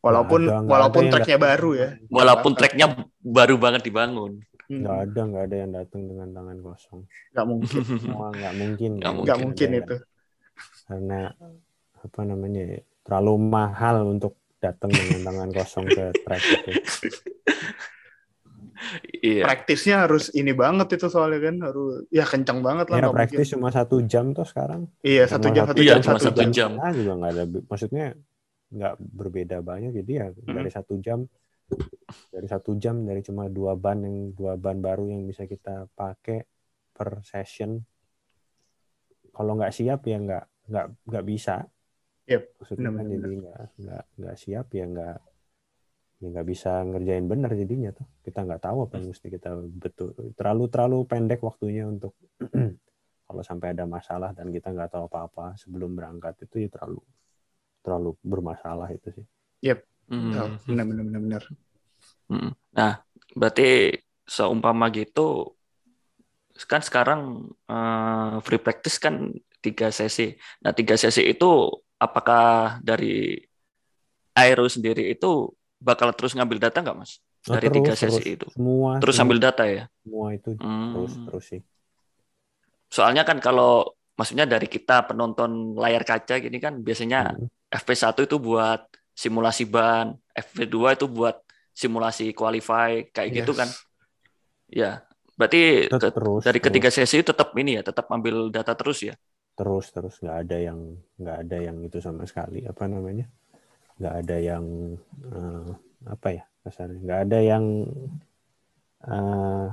Walaupun 0.00 0.46
nggak 0.46 0.70
walaupun 0.70 1.10
tracknya 1.10 1.38
baru 1.42 1.70
ya. 1.74 1.88
Walaupun 2.06 2.52
tracknya 2.54 2.86
baru 3.20 3.58
banget 3.58 3.82
dibangun. 3.90 4.38
Hmm. 4.66 4.82
nggak 4.82 4.98
ada 5.00 5.20
nggak 5.24 5.44
ada 5.44 5.56
yang 5.56 5.72
datang 5.72 6.02
dengan 6.04 6.28
tangan 6.30 6.58
kosong 6.58 7.00
Nggak 7.30 7.46
mungkin. 7.46 7.80
semua 7.96 8.26
nggak 8.30 8.54
mungkin 8.56 8.90
Nggak 8.92 9.12
Nggak 9.12 9.14
Mungkin 9.16 9.38
mungkin 9.42 9.68
ada 9.68 9.78
itu. 9.78 9.96
karena 10.82 11.20
apa 11.96 12.20
namanya 12.22 12.62
ya, 12.64 12.78
terlalu 13.02 13.34
mahal 13.38 13.96
untuk 14.04 14.32
datang 14.56 14.88
dengan 14.88 15.20
tangan 15.22 15.50
kosong 15.52 15.86
ke 15.86 16.04
track 16.18 16.42
itu 16.44 16.70
Iya. 19.16 19.42
Praktisnya 19.42 20.04
harus 20.04 20.28
ini 20.30 20.52
banget 20.52 20.86
itu 20.92 21.08
soalnya 21.08 21.40
kan 21.40 21.56
harus 21.64 22.04
ya 22.08 22.22
kencang 22.22 22.60
banget 22.60 22.86
lah 22.86 23.00
ya 23.00 23.08
praktis 23.08 23.48
cuma 23.48 23.72
satu 23.72 24.04
jam 24.04 24.30
tuh 24.30 24.44
sekarang 24.44 24.84
mungkin. 24.84 25.00
Iya 25.02 25.24
satu 25.26 25.48
jam 25.48 25.64
satu 25.64 25.72
satu 25.72 25.80
Iya, 25.80 25.88
jam 25.88 26.00
cuma 26.02 26.12
satu 26.12 26.26
satu 26.28 26.40
jam. 26.44 26.50
jam. 26.52 26.70
Ah, 26.76 26.92
juga 26.92 27.12
nggak 27.14 27.32
ada 27.32 27.44
maksudnya 27.64 28.06
nggak 28.68 28.94
berbeda 29.00 29.56
banyak 29.60 29.90
jadi 29.96 30.12
ya 30.12 30.26
Hmm. 30.28 30.54
dari 30.54 30.70
satu 30.70 30.94
jam 30.98 31.24
dari 32.30 32.46
satu 32.46 32.78
jam 32.78 33.02
dari 33.02 33.20
cuma 33.20 33.50
dua 33.50 33.74
ban 33.74 33.98
yang 34.02 34.30
dua 34.32 34.54
ban 34.54 34.78
baru 34.78 35.10
yang 35.10 35.26
bisa 35.26 35.44
kita 35.44 35.90
pakai 35.92 36.44
per 36.94 37.20
session. 37.26 37.82
Kalau 39.34 39.52
nggak 39.58 39.74
siap 39.74 40.06
ya 40.08 40.16
nggak 40.16 40.44
nggak 40.70 40.86
nggak 41.10 41.24
bisa. 41.26 41.66
Yep, 42.26 42.42
maksudnya 42.58 42.90
kan 42.90 43.06
jadi 43.06 43.36
nggak 43.38 43.60
nggak 43.78 44.04
nggak 44.18 44.36
siap 44.38 44.66
ya 44.74 44.84
nggak 44.90 45.18
ya 46.16 46.26
nggak 46.32 46.48
bisa 46.48 46.72
ngerjain 46.86 47.26
bener 47.28 47.50
jadinya 47.52 47.90
tuh. 47.92 48.06
Kita 48.24 48.38
nggak 48.46 48.62
tahu 48.62 48.78
apa 48.88 48.94
yang 48.98 49.06
mesti 49.12 49.26
kita 49.28 49.50
betul 49.76 50.08
terlalu 50.38 50.64
terlalu 50.72 50.98
pendek 51.04 51.40
waktunya 51.44 51.84
untuk 51.84 52.16
kalau 53.26 53.42
sampai 53.42 53.74
ada 53.74 53.84
masalah 53.84 54.30
dan 54.32 54.48
kita 54.54 54.70
nggak 54.70 54.94
tahu 54.94 55.10
apa-apa 55.10 55.58
sebelum 55.58 55.98
berangkat 55.98 56.46
itu 56.46 56.66
ya 56.66 56.68
terlalu 56.70 57.02
terlalu 57.82 58.10
bermasalah 58.22 58.88
itu 58.94 59.10
sih 59.14 59.26
Hmm. 60.06 60.32
Oh, 60.38 60.50
benar 60.66 60.84
benar 60.86 61.04
benar 61.04 61.20
benar. 61.22 61.42
Hmm. 62.30 62.50
Nah, 62.72 62.92
berarti 63.34 63.98
seumpama 64.26 64.90
gitu 64.90 65.54
kan 66.66 66.80
sekarang 66.80 67.20
eh, 67.68 68.34
free 68.42 68.62
practice 68.62 68.96
kan 68.96 69.30
tiga 69.60 69.90
sesi. 69.90 70.32
Nah, 70.62 70.72
tiga 70.72 70.94
sesi 70.96 71.22
itu 71.26 71.46
apakah 71.98 72.78
dari 72.80 73.36
Aero 74.36 74.68
sendiri 74.68 75.10
itu 75.10 75.48
bakal 75.80 76.12
terus 76.16 76.36
ngambil 76.36 76.60
data 76.60 76.80
nggak, 76.84 76.96
Mas? 76.96 77.20
Oh, 77.46 77.54
Dari 77.54 77.70
tiga 77.70 77.94
terus, 77.94 78.00
sesi 78.02 78.22
terus. 78.22 78.34
itu. 78.42 78.46
semua 78.52 78.90
Terus 78.98 79.14
semua, 79.16 79.24
ambil 79.30 79.38
data 79.38 79.64
ya? 79.70 79.84
semua 80.02 80.26
itu 80.34 80.50
Hmm. 80.58 80.90
terus 80.92 81.12
terus 81.30 81.44
sih 81.46 81.62
Soalnya 82.90 83.22
kan 83.26 83.38
kalau 83.42 83.94
maksudnya 84.16 84.46
dari 84.48 84.66
kita 84.66 85.04
penonton 85.06 85.74
layar 85.76 86.02
kaca 86.02 86.38
gini 86.40 86.58
kan 86.58 86.80
biasanya 86.80 87.34
Hmm. 87.36 87.46
FP1 87.70 88.16
itu 88.24 88.36
buat 88.38 88.80
simulasi 89.16 89.64
ban, 89.64 90.06
FP2 90.36 90.92
itu 90.96 91.06
buat 91.08 91.36
simulasi 91.72 92.36
qualify 92.36 92.90
kayak 93.14 93.30
gitu 93.42 93.52
Yes. 93.52 93.60
kan. 93.60 93.68
Ya, 94.70 94.90
berarti 95.38 95.88
ke- 95.88 96.12
terus 96.12 96.42
dari 96.46 96.58
terus, 96.60 96.66
ketiga 96.66 96.88
sesi 96.92 97.18
tetap 97.24 97.48
ini 97.56 97.80
ya, 97.80 97.82
tetap 97.86 98.06
ambil 98.12 98.52
data 98.52 98.72
terus 98.76 99.00
ya. 99.08 99.14
terus 99.56 99.88
terus 99.88 100.20
nggak 100.20 100.38
ada 100.44 100.56
yang 100.60 100.78
nggak 101.16 101.36
ada 101.48 101.56
yang 101.64 101.76
itu 101.80 101.96
sama 101.96 102.28
sekali 102.28 102.68
apa 102.68 102.84
namanya 102.92 103.24
nggak 103.96 104.14
ada 104.20 104.36
yang 104.36 104.64
eh, 105.32 105.68
apa 106.12 106.28
ya 106.36 106.44
kasarnya 106.60 107.00
nggak 107.00 107.20
ada 107.24 107.38
yang 107.40 107.64
eh, 109.08 109.66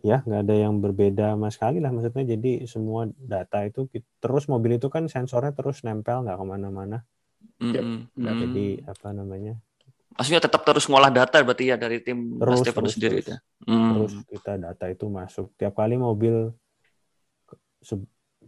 ya 0.00 0.18
nggak 0.24 0.40
ada 0.44 0.54
yang 0.64 0.74
berbeda 0.84 1.36
sama 1.36 1.48
sekali 1.52 1.76
lah 1.80 1.92
maksudnya 1.92 2.24
jadi 2.36 2.52
semua 2.64 3.08
data 3.16 3.58
itu 3.68 3.88
terus 4.20 4.44
mobil 4.52 4.76
itu 4.80 4.88
kan 4.88 5.04
sensornya 5.08 5.52
terus 5.52 5.84
nempel 5.84 6.24
nggak 6.24 6.36
ke 6.40 6.44
mana-mana 6.44 6.98
Benar. 7.60 7.84
Hmm. 7.84 8.40
jadi 8.40 8.66
apa 8.88 9.08
namanya 9.12 9.54
Maksudnya 10.10 10.42
tetap 10.42 10.66
terus 10.66 10.84
ngolah 10.84 11.08
data 11.08 11.38
berarti 11.40 11.70
ya 11.70 11.76
dari 11.76 12.02
tim 12.02 12.18
Mas 12.36 12.42
Terus, 12.42 12.58
Stefanus 12.60 12.74
terus, 12.82 12.94
sendiri 12.98 13.16
terus. 13.20 13.26
itu. 13.30 13.34
Hmm. 13.70 13.88
terus 13.94 14.12
kita 14.26 14.52
data 14.56 14.84
itu 14.88 15.04
masuk 15.06 15.46
tiap 15.54 15.74
kali 15.76 15.94
mobil 15.96 16.50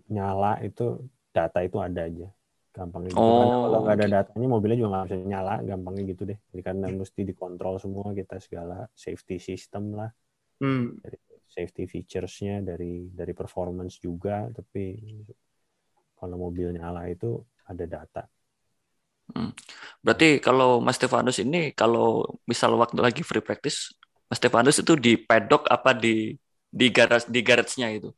nyala 0.08 0.60
itu 0.60 1.00
data 1.32 1.64
itu 1.64 1.76
ada 1.80 2.04
aja 2.04 2.28
gampangnya 2.72 3.12
gitu. 3.12 3.20
Oh, 3.20 3.40
Karena 3.40 3.56
kalau 3.60 3.78
nggak 3.84 3.96
ada 3.96 4.06
datanya 4.10 4.48
mobilnya 4.48 4.76
juga 4.80 4.90
nggak 4.92 5.04
bisa 5.06 5.16
nyala 5.22 5.54
gampangnya 5.60 6.02
gitu 6.08 6.22
deh 6.24 6.38
jadi 6.50 6.62
karena 6.62 6.86
mesti 6.90 7.20
dikontrol 7.22 7.74
semua 7.76 8.06
kita 8.12 8.36
segala 8.40 8.88
safety 8.92 9.36
system 9.36 9.96
lah 9.96 10.10
Hmm. 10.62 10.94
safety 11.50 11.90
features-nya 11.90 12.62
dari 12.62 13.10
dari 13.10 13.34
performance 13.34 13.98
juga 13.98 14.46
tapi 14.48 14.94
kalau 16.14 16.38
mobil 16.38 16.70
nyala 16.70 17.10
itu 17.10 17.34
ada 17.66 17.82
data 17.82 18.22
Berarti 20.02 20.42
kalau 20.42 20.82
Mas 20.82 20.98
Stefanus 20.98 21.38
ini 21.38 21.70
kalau 21.72 22.22
misal 22.44 22.74
waktu 22.76 22.98
lagi 23.00 23.22
free 23.22 23.40
practice, 23.40 23.94
Mas 24.26 24.36
Stefanus 24.36 24.78
itu 24.78 24.92
di 24.94 25.14
paddock 25.16 25.66
apa 25.68 25.94
di 25.94 26.34
di 26.68 26.86
garas 26.88 27.28
di 27.28 27.40
garage-nya 27.40 27.88
itu? 27.92 28.10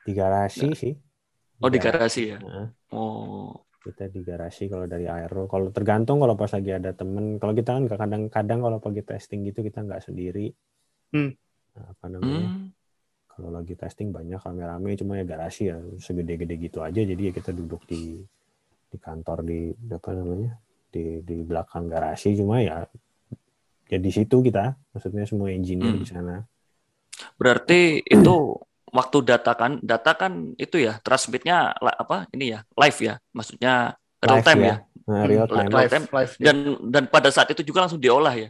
di 0.00 0.16
garasi 0.16 0.66
sih 0.72 0.94
Oh, 1.60 1.68
di 1.68 1.76
garasi 1.76 2.22
ya. 2.32 2.38
Heeh. 2.40 2.66
Oh. 2.96 3.52
kita 3.80 4.08
di 4.08 4.20
garasi 4.20 4.68
kalau 4.68 4.84
dari 4.84 5.08
aero 5.08 5.44
kalau 5.44 5.72
tergantung 5.72 6.20
kalau 6.20 6.36
pas 6.36 6.52
lagi 6.52 6.68
ada 6.68 6.92
temen 6.92 7.40
kalau 7.40 7.52
kita 7.52 7.80
kan 7.80 7.84
kadang-kadang 7.88 8.60
kalau 8.60 8.76
pagi 8.76 9.00
testing 9.00 9.40
gitu 9.44 9.60
kita 9.60 9.80
nggak 9.80 10.04
sendiri 10.04 10.52
Hmm. 11.10 11.32
Nah, 11.72 11.86
apa 11.88 12.06
namanya 12.08 12.48
Hmm. 12.48 12.68
kalau 13.26 13.48
lagi 13.50 13.72
testing 13.72 14.12
banyak 14.12 14.36
rame-rame 14.36 14.96
cuma 14.96 15.16
ya 15.16 15.24
garasi 15.24 15.68
ya 15.68 15.80
segede-gede 15.96 16.60
gitu 16.60 16.84
aja 16.84 17.00
jadi 17.00 17.22
ya 17.28 17.32
kita 17.32 17.50
duduk 17.50 17.84
di 17.84 18.20
di 18.92 18.98
kantor 19.06 19.38
di 19.50 19.58
apa 19.98 20.10
namanya 20.18 20.50
di 20.94 21.22
di 21.28 21.36
belakang 21.48 21.84
garasi 21.92 22.28
cuma 22.40 22.56
ya 22.68 22.76
ya 23.92 23.98
di 24.04 24.10
situ 24.16 24.36
kita 24.46 24.64
maksudnya 24.92 25.24
semua 25.30 25.48
engineer 25.58 25.94
Hmm. 25.94 26.02
di 26.02 26.06
sana 26.12 26.34
Berarti 27.40 28.02
itu 28.06 28.30
waktu 28.90 29.18
data 29.22 29.52
kan 29.54 29.78
data 29.82 30.12
kan 30.18 30.32
itu 30.58 30.76
ya 30.82 30.98
transmitnya 31.06 31.70
apa 31.78 32.26
ini 32.34 32.58
ya 32.58 32.60
live 32.74 32.98
ya 32.98 33.14
maksudnya 33.30 33.94
real 34.18 34.40
Live 34.40 34.42
time 34.42 34.62
ya. 34.62 34.70
ya, 34.70 34.76
nah, 35.08 35.24
real 35.28 35.46
Hmm, 35.50 35.56
time 35.56 35.70
Real 35.74 35.86
live 35.86 35.92
time. 35.92 36.06
live. 36.16 36.34
dan 36.42 36.56
dan 36.90 37.04
pada 37.10 37.30
saat 37.34 37.48
itu 37.54 37.62
juga 37.66 37.86
langsung 37.86 38.02
diolah 38.02 38.34
ya 38.34 38.48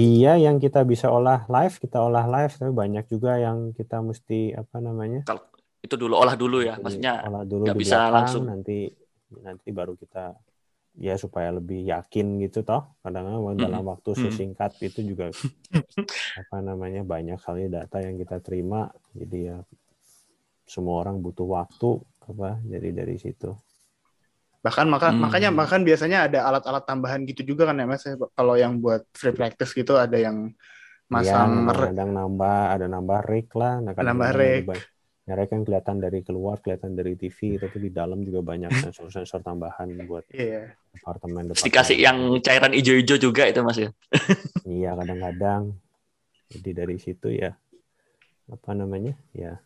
Iya, 0.00 0.28
yang 0.44 0.56
kita 0.64 0.80
bisa 0.90 1.06
olah 1.16 1.38
live, 1.54 1.74
kita 1.82 1.96
olah 2.06 2.24
live, 2.34 2.52
tapi 2.60 2.72
banyak 2.82 3.04
juga 3.12 3.30
yang 3.44 3.58
kita 3.78 3.96
mesti 4.08 4.34
apa 4.60 4.76
namanya? 4.86 5.20
Kalau 5.26 5.42
itu 5.84 5.94
dulu 6.02 6.14
olah 6.22 6.34
dulu 6.42 6.56
ya, 6.68 6.74
maksudnya 6.82 7.12
olah 7.24 7.42
dulu 7.50 7.64
nggak 7.64 7.76
bisa 7.82 7.96
belakang, 7.96 8.12
langsung. 8.14 8.44
nanti 8.48 8.72
nanti 9.46 9.68
baru 9.78 9.92
kita 10.02 10.36
ya 11.06 11.14
supaya 11.24 11.50
lebih 11.58 11.80
yakin 11.92 12.26
gitu 12.44 12.58
toh. 12.68 12.82
Kadang-kadang 13.04 13.58
dalam 13.64 13.82
waktu 13.92 14.10
Mm-mm. 14.16 14.46
sesingkat 14.52 14.72
itu 14.88 15.00
juga 15.10 15.32
apa 16.40 16.56
namanya 16.68 17.02
banyak 17.12 17.38
kali 17.46 17.64
data 17.76 17.96
yang 18.06 18.16
kita 18.22 18.36
terima, 18.46 18.80
jadi 19.18 19.38
ya 19.50 19.56
semua 20.72 20.94
orang 21.02 21.16
butuh 21.24 21.46
waktu 21.56 21.90
apa 22.30 22.48
jadi 22.70 22.88
dari 23.02 23.16
situ. 23.22 23.50
Bahkan 24.64 24.86
maka 24.94 25.06
Hmm. 25.06 25.22
makanya 25.24 25.48
bahkan 25.54 25.80
biasanya 25.88 26.18
ada 26.26 26.38
alat-alat 26.48 26.84
tambahan 26.90 27.20
gitu 27.30 27.42
juga 27.54 27.62
kan 27.70 27.76
ya 27.80 27.86
Mas. 27.86 28.02
Kalau 28.36 28.54
yang 28.58 28.72
buat 28.82 29.02
free 29.14 29.34
practice 29.38 29.70
gitu 29.78 29.94
ada 29.94 30.16
yang 30.18 30.36
masang 31.14 31.50
mer- 31.66 31.94
kadang 31.94 32.10
nambah, 32.18 32.56
ada 32.74 32.86
nambah 32.94 33.18
rig 33.30 33.48
lah, 33.60 33.72
nah, 33.84 33.92
Nambah 34.04 34.30
kadang-kadang 34.38 34.50
ya, 35.26 35.34
rig 35.34 35.50
kan 35.50 35.66
kelihatan 35.66 35.98
dari 35.98 36.22
keluar, 36.22 36.62
kelihatan 36.62 36.94
dari 36.94 37.18
TV, 37.18 37.58
tapi 37.58 37.76
di 37.82 37.90
dalam 37.90 38.22
juga 38.22 38.40
banyak 38.46 38.70
sensor-sensor 38.70 39.42
tambahan 39.42 39.90
buat 40.06 40.22
Iya. 40.30 40.72
apartemen. 41.02 41.50
Terus 41.52 41.66
dikasih 41.66 41.96
yang 41.98 42.18
cairan 42.40 42.72
hijau-hijau 42.72 43.18
juga 43.18 43.42
itu 43.50 43.60
mas 43.66 43.78
ya. 43.78 43.90
Iya, 44.66 44.90
kadang-kadang. 44.98 45.62
Jadi 46.50 46.70
dari 46.74 46.96
situ 47.02 47.28
ya 47.34 47.54
apa 48.46 48.70
namanya? 48.72 49.14
Ya 49.34 49.58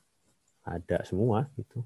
ada 0.64 1.04
semua 1.04 1.48
gitu. 1.60 1.84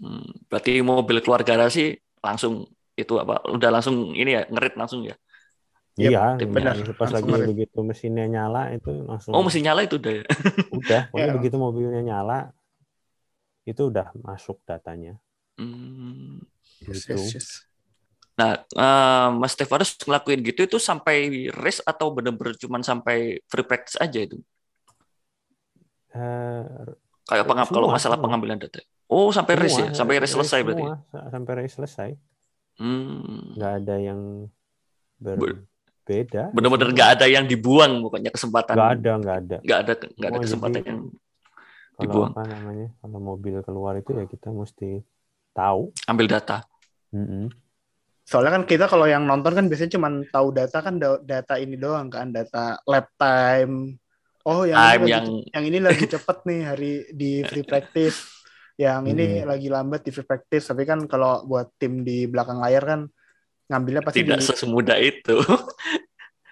Hmm, 0.00 0.24
berarti 0.48 0.80
mobil 0.80 1.20
keluar 1.24 1.44
garasi 1.44 1.96
langsung 2.24 2.68
itu 2.96 3.14
apa? 3.20 3.44
Udah 3.52 3.68
langsung 3.72 4.12
ini 4.16 4.36
ya 4.36 4.42
ngerit 4.48 4.74
langsung 4.80 5.04
ya. 5.04 5.16
Iya, 5.98 6.38
benar. 6.38 6.78
yang 6.78 6.94
pas 6.94 7.10
Langsung 7.10 7.34
lagi 7.34 7.50
begitu 7.50 7.78
mesinnya 7.82 8.26
nyala 8.30 8.70
itu 8.70 8.90
langsung 9.02 9.34
Oh 9.34 9.42
mesin 9.42 9.66
nyala 9.66 9.82
itu 9.82 9.98
udah 9.98 10.12
ya. 10.22 10.24
udah, 10.70 11.00
pokoknya 11.10 11.26
Ya. 11.26 11.34
begitu 11.34 11.56
mobilnya 11.58 12.00
nyala 12.06 12.38
itu 13.68 13.82
udah 13.86 14.10
masuk 14.18 14.56
datanya. 14.64 15.20
Hmm. 15.54 16.40
Yes, 16.80 17.04
Gitu. 17.04 17.14
yes, 17.14 17.34
yes. 17.34 17.48
Nah, 18.34 18.54
eh, 18.62 19.28
Mas 19.34 19.52
Stefanus 19.52 19.98
ngelakuin 19.98 20.40
gitu 20.40 20.62
itu 20.64 20.78
sampai 20.78 21.16
race 21.50 21.82
atau 21.82 22.08
bener-bener 22.08 22.54
cuman 22.54 22.80
sampai 22.80 23.42
free 23.44 23.66
practice 23.66 23.98
aja 23.98 24.20
itu? 24.20 24.38
Eh, 26.10 26.64
Kayak 27.28 27.44
Eh, 27.44 27.48
pengam- 27.50 27.68
kalau 27.68 27.84
semua, 27.84 27.96
masalah 27.98 28.16
semua. 28.16 28.24
pengambilan 28.24 28.56
data. 28.56 28.80
Oh, 29.04 29.28
sampai 29.28 29.52
race 29.54 29.76
ya, 29.76 29.86
semua, 29.86 29.98
sampai 29.98 30.14
race 30.16 30.32
selesai 30.32 30.60
berarti. 30.62 30.80
semua, 30.80 30.96
sa- 31.04 31.28
sampai 31.28 31.52
race 31.54 31.74
selesai. 31.76 32.10
Hmm. 32.78 33.52
Nggak 33.52 33.72
ada 33.78 33.94
yang 33.98 34.20
berbeda. 35.18 36.42
Bener-bener 36.56 36.88
nggak 36.88 37.10
ada 37.18 37.26
yang 37.26 37.44
dibuang 37.44 38.00
pokoknya 38.00 38.30
kesempatan. 38.30 38.74
Nggak 38.74 38.92
ada, 38.96 39.12
nggak 39.18 39.36
ada. 39.36 39.56
Nggak 39.60 39.78
ada 39.78 39.92
nggak 39.92 40.08
ada 40.24 40.28
Semua 40.30 40.44
kesempatan 40.46 40.80
jadi- 40.80 40.88
yang 40.88 41.00
Kalau 41.98 42.06
Dibuang. 42.06 42.30
apa 42.30 42.42
namanya? 42.46 42.88
Kalau 43.02 43.18
mobil 43.18 43.58
keluar 43.60 43.98
itu 43.98 44.14
ya 44.14 44.24
kita 44.24 44.54
mesti 44.54 45.02
tahu. 45.50 45.90
ambil 46.06 46.26
data. 46.30 46.62
Mm-mm. 47.10 47.50
Soalnya 48.22 48.54
kan 48.54 48.64
kita 48.64 48.86
kalau 48.86 49.08
yang 49.08 49.26
nonton 49.26 49.50
kan 49.50 49.66
biasanya 49.66 49.98
cuma 49.98 50.06
tahu 50.30 50.54
data 50.54 50.78
kan 50.78 50.94
da- 50.96 51.18
data 51.18 51.58
ini 51.58 51.74
doang 51.74 52.06
kan, 52.06 52.30
data 52.30 52.78
lap 52.86 53.10
time. 53.18 53.98
Oh, 54.46 54.62
yang 54.62 54.78
Time 54.78 55.02
ini 55.02 55.02
lagi, 55.02 55.12
yang- 55.12 55.30
yang 55.50 55.64
ini 55.66 55.78
lagi 55.82 56.04
cepet 56.06 56.38
nih 56.46 56.60
hari 56.62 56.92
di 57.10 57.30
free 57.42 57.66
practice. 57.66 58.18
Yang 58.78 59.02
ini 59.10 59.24
Hmm. 59.42 59.48
lagi 59.50 59.66
lambat 59.66 60.00
di 60.06 60.10
free 60.14 60.22
practice. 60.22 60.70
Tapi 60.70 60.86
kan 60.86 61.02
kalau 61.04 61.42
buat 61.42 61.74
tim 61.76 62.06
di 62.06 62.30
belakang 62.30 62.62
layar 62.62 62.84
kan 62.86 63.00
ngambilnya 63.66 64.06
pasti 64.06 64.22
Tidak 64.22 64.38
di, 64.38 64.44
sesemudah 64.46 64.96
itu. 65.02 65.34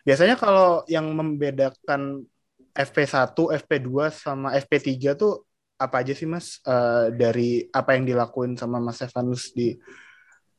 biasanya 0.02 0.34
kalau 0.34 0.82
yang 0.86 1.06
membedakan 1.08 2.26
FP1, 2.76 3.32
FP2 3.56 3.90
sama 4.08 4.52
FP3 4.54 4.92
tuh 5.12 5.42
apa 5.76 6.00
aja 6.00 6.12
sih 6.12 6.24
Mas 6.24 6.60
Eh, 6.60 7.06
dari 7.12 7.64
apa 7.68 7.96
yang 7.96 8.04
dilakuin 8.04 8.54
sama 8.54 8.76
Mas 8.78 8.96
Stefanus 8.96 9.50
di 9.50 9.76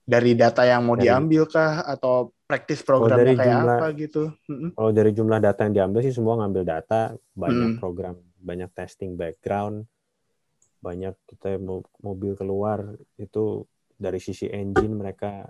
dari 0.02 0.34
data 0.34 0.64
yang 0.64 0.88
mau 0.88 0.96
Dari- 0.96 1.10
diambil 1.10 1.44
kah 1.46 1.84
atau 1.84 2.32
praktis 2.48 2.80
programnya 2.80 3.28
dari 3.28 3.34
kayak 3.36 3.52
jumlah- 3.52 3.76
apa 3.76 3.86
gitu? 3.94 4.24
Kalau 4.72 4.92
dari 4.94 5.12
jumlah 5.12 5.40
data 5.42 5.60
yang 5.64 5.74
diambil 5.76 6.00
sih 6.00 6.16
semua 6.16 6.40
ngambil 6.40 6.64
data, 6.64 7.02
banyak 7.34 7.76
Hmm. 7.76 7.80
program, 7.82 8.16
banyak 8.40 8.70
testing 8.72 9.20
background, 9.20 9.84
banyak 10.80 11.12
kita 11.28 11.60
mo- 11.60 11.84
mobil 12.00 12.34
keluar 12.34 12.86
itu 13.18 13.68
dari 13.98 14.22
sisi 14.22 14.48
engine 14.48 14.96
mereka 14.96 15.44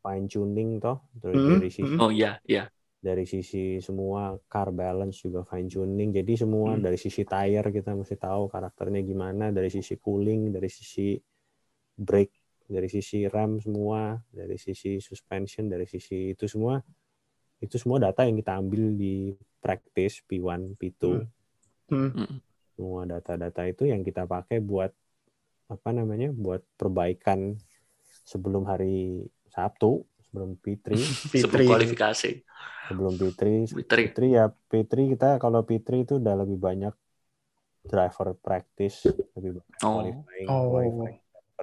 fine 0.00 0.26
tuning 0.26 0.80
toh, 0.80 0.98
terus 1.20 1.38
Hmm, 1.38 1.50
dari 1.54 1.68
sisi. 1.70 1.94
Oh 1.94 2.10
iya, 2.10 2.40
iya. 2.44 2.66
Dari 3.04 3.28
sisi 3.28 3.84
semua 3.84 4.32
car 4.48 4.72
balance 4.72 5.20
juga 5.20 5.44
fine 5.44 5.68
tuning. 5.68 6.08
Jadi 6.16 6.40
semua 6.40 6.72
Hmm. 6.72 6.80
dari 6.80 6.96
sisi 6.96 7.20
tire 7.28 7.68
kita 7.68 7.92
mesti 7.92 8.16
tahu 8.16 8.48
karakternya 8.48 9.04
gimana, 9.04 9.52
dari 9.52 9.68
sisi 9.68 10.00
cooling, 10.00 10.48
dari 10.48 10.72
sisi 10.72 11.12
brake, 12.00 12.64
dari 12.64 12.88
sisi 12.88 13.28
rem 13.28 13.60
semua, 13.60 14.16
dari 14.32 14.56
sisi 14.56 15.04
suspension, 15.04 15.68
dari 15.68 15.84
sisi 15.84 16.32
itu 16.32 16.48
semua 16.48 16.80
itu 17.60 17.76
semua 17.76 18.00
data 18.00 18.24
yang 18.24 18.40
kita 18.40 18.56
ambil 18.56 18.96
di 18.96 19.36
practice 19.60 20.24
P1, 20.24 20.72
P2. 20.80 21.20
Hmm. 21.92 22.08
Mm. 22.16 22.40
Semua 22.74 23.04
data-data 23.04 23.68
itu 23.68 23.84
yang 23.84 24.00
kita 24.00 24.24
pakai 24.24 24.64
buat 24.64 24.90
apa 25.68 25.90
namanya? 25.92 26.32
buat 26.32 26.64
perbaikan 26.80 27.56
sebelum 28.24 28.64
hari 28.64 29.28
Sabtu, 29.52 30.04
sebelum 30.34 30.58
P3, 30.58 30.86
Sebelum 31.46 31.66
kualifikasi. 31.68 32.30
sebelum 32.84 33.12
P3 33.14 33.70
Fitri. 33.70 34.02
P3 34.10 34.18
ya 34.28 34.44
P3 34.50 34.92
kita 35.08 35.38
kalau 35.38 35.62
P3 35.62 36.02
itu 36.02 36.18
udah 36.18 36.34
lebih 36.36 36.58
banyak 36.58 36.90
driver 37.82 38.34
practice 38.34 39.06
lebih 39.32 39.56
banyak 39.56 39.78
Oh. 39.80 40.02
qualifying 40.02 40.46
Oh. 40.46 40.62
qualifying, 40.68 41.18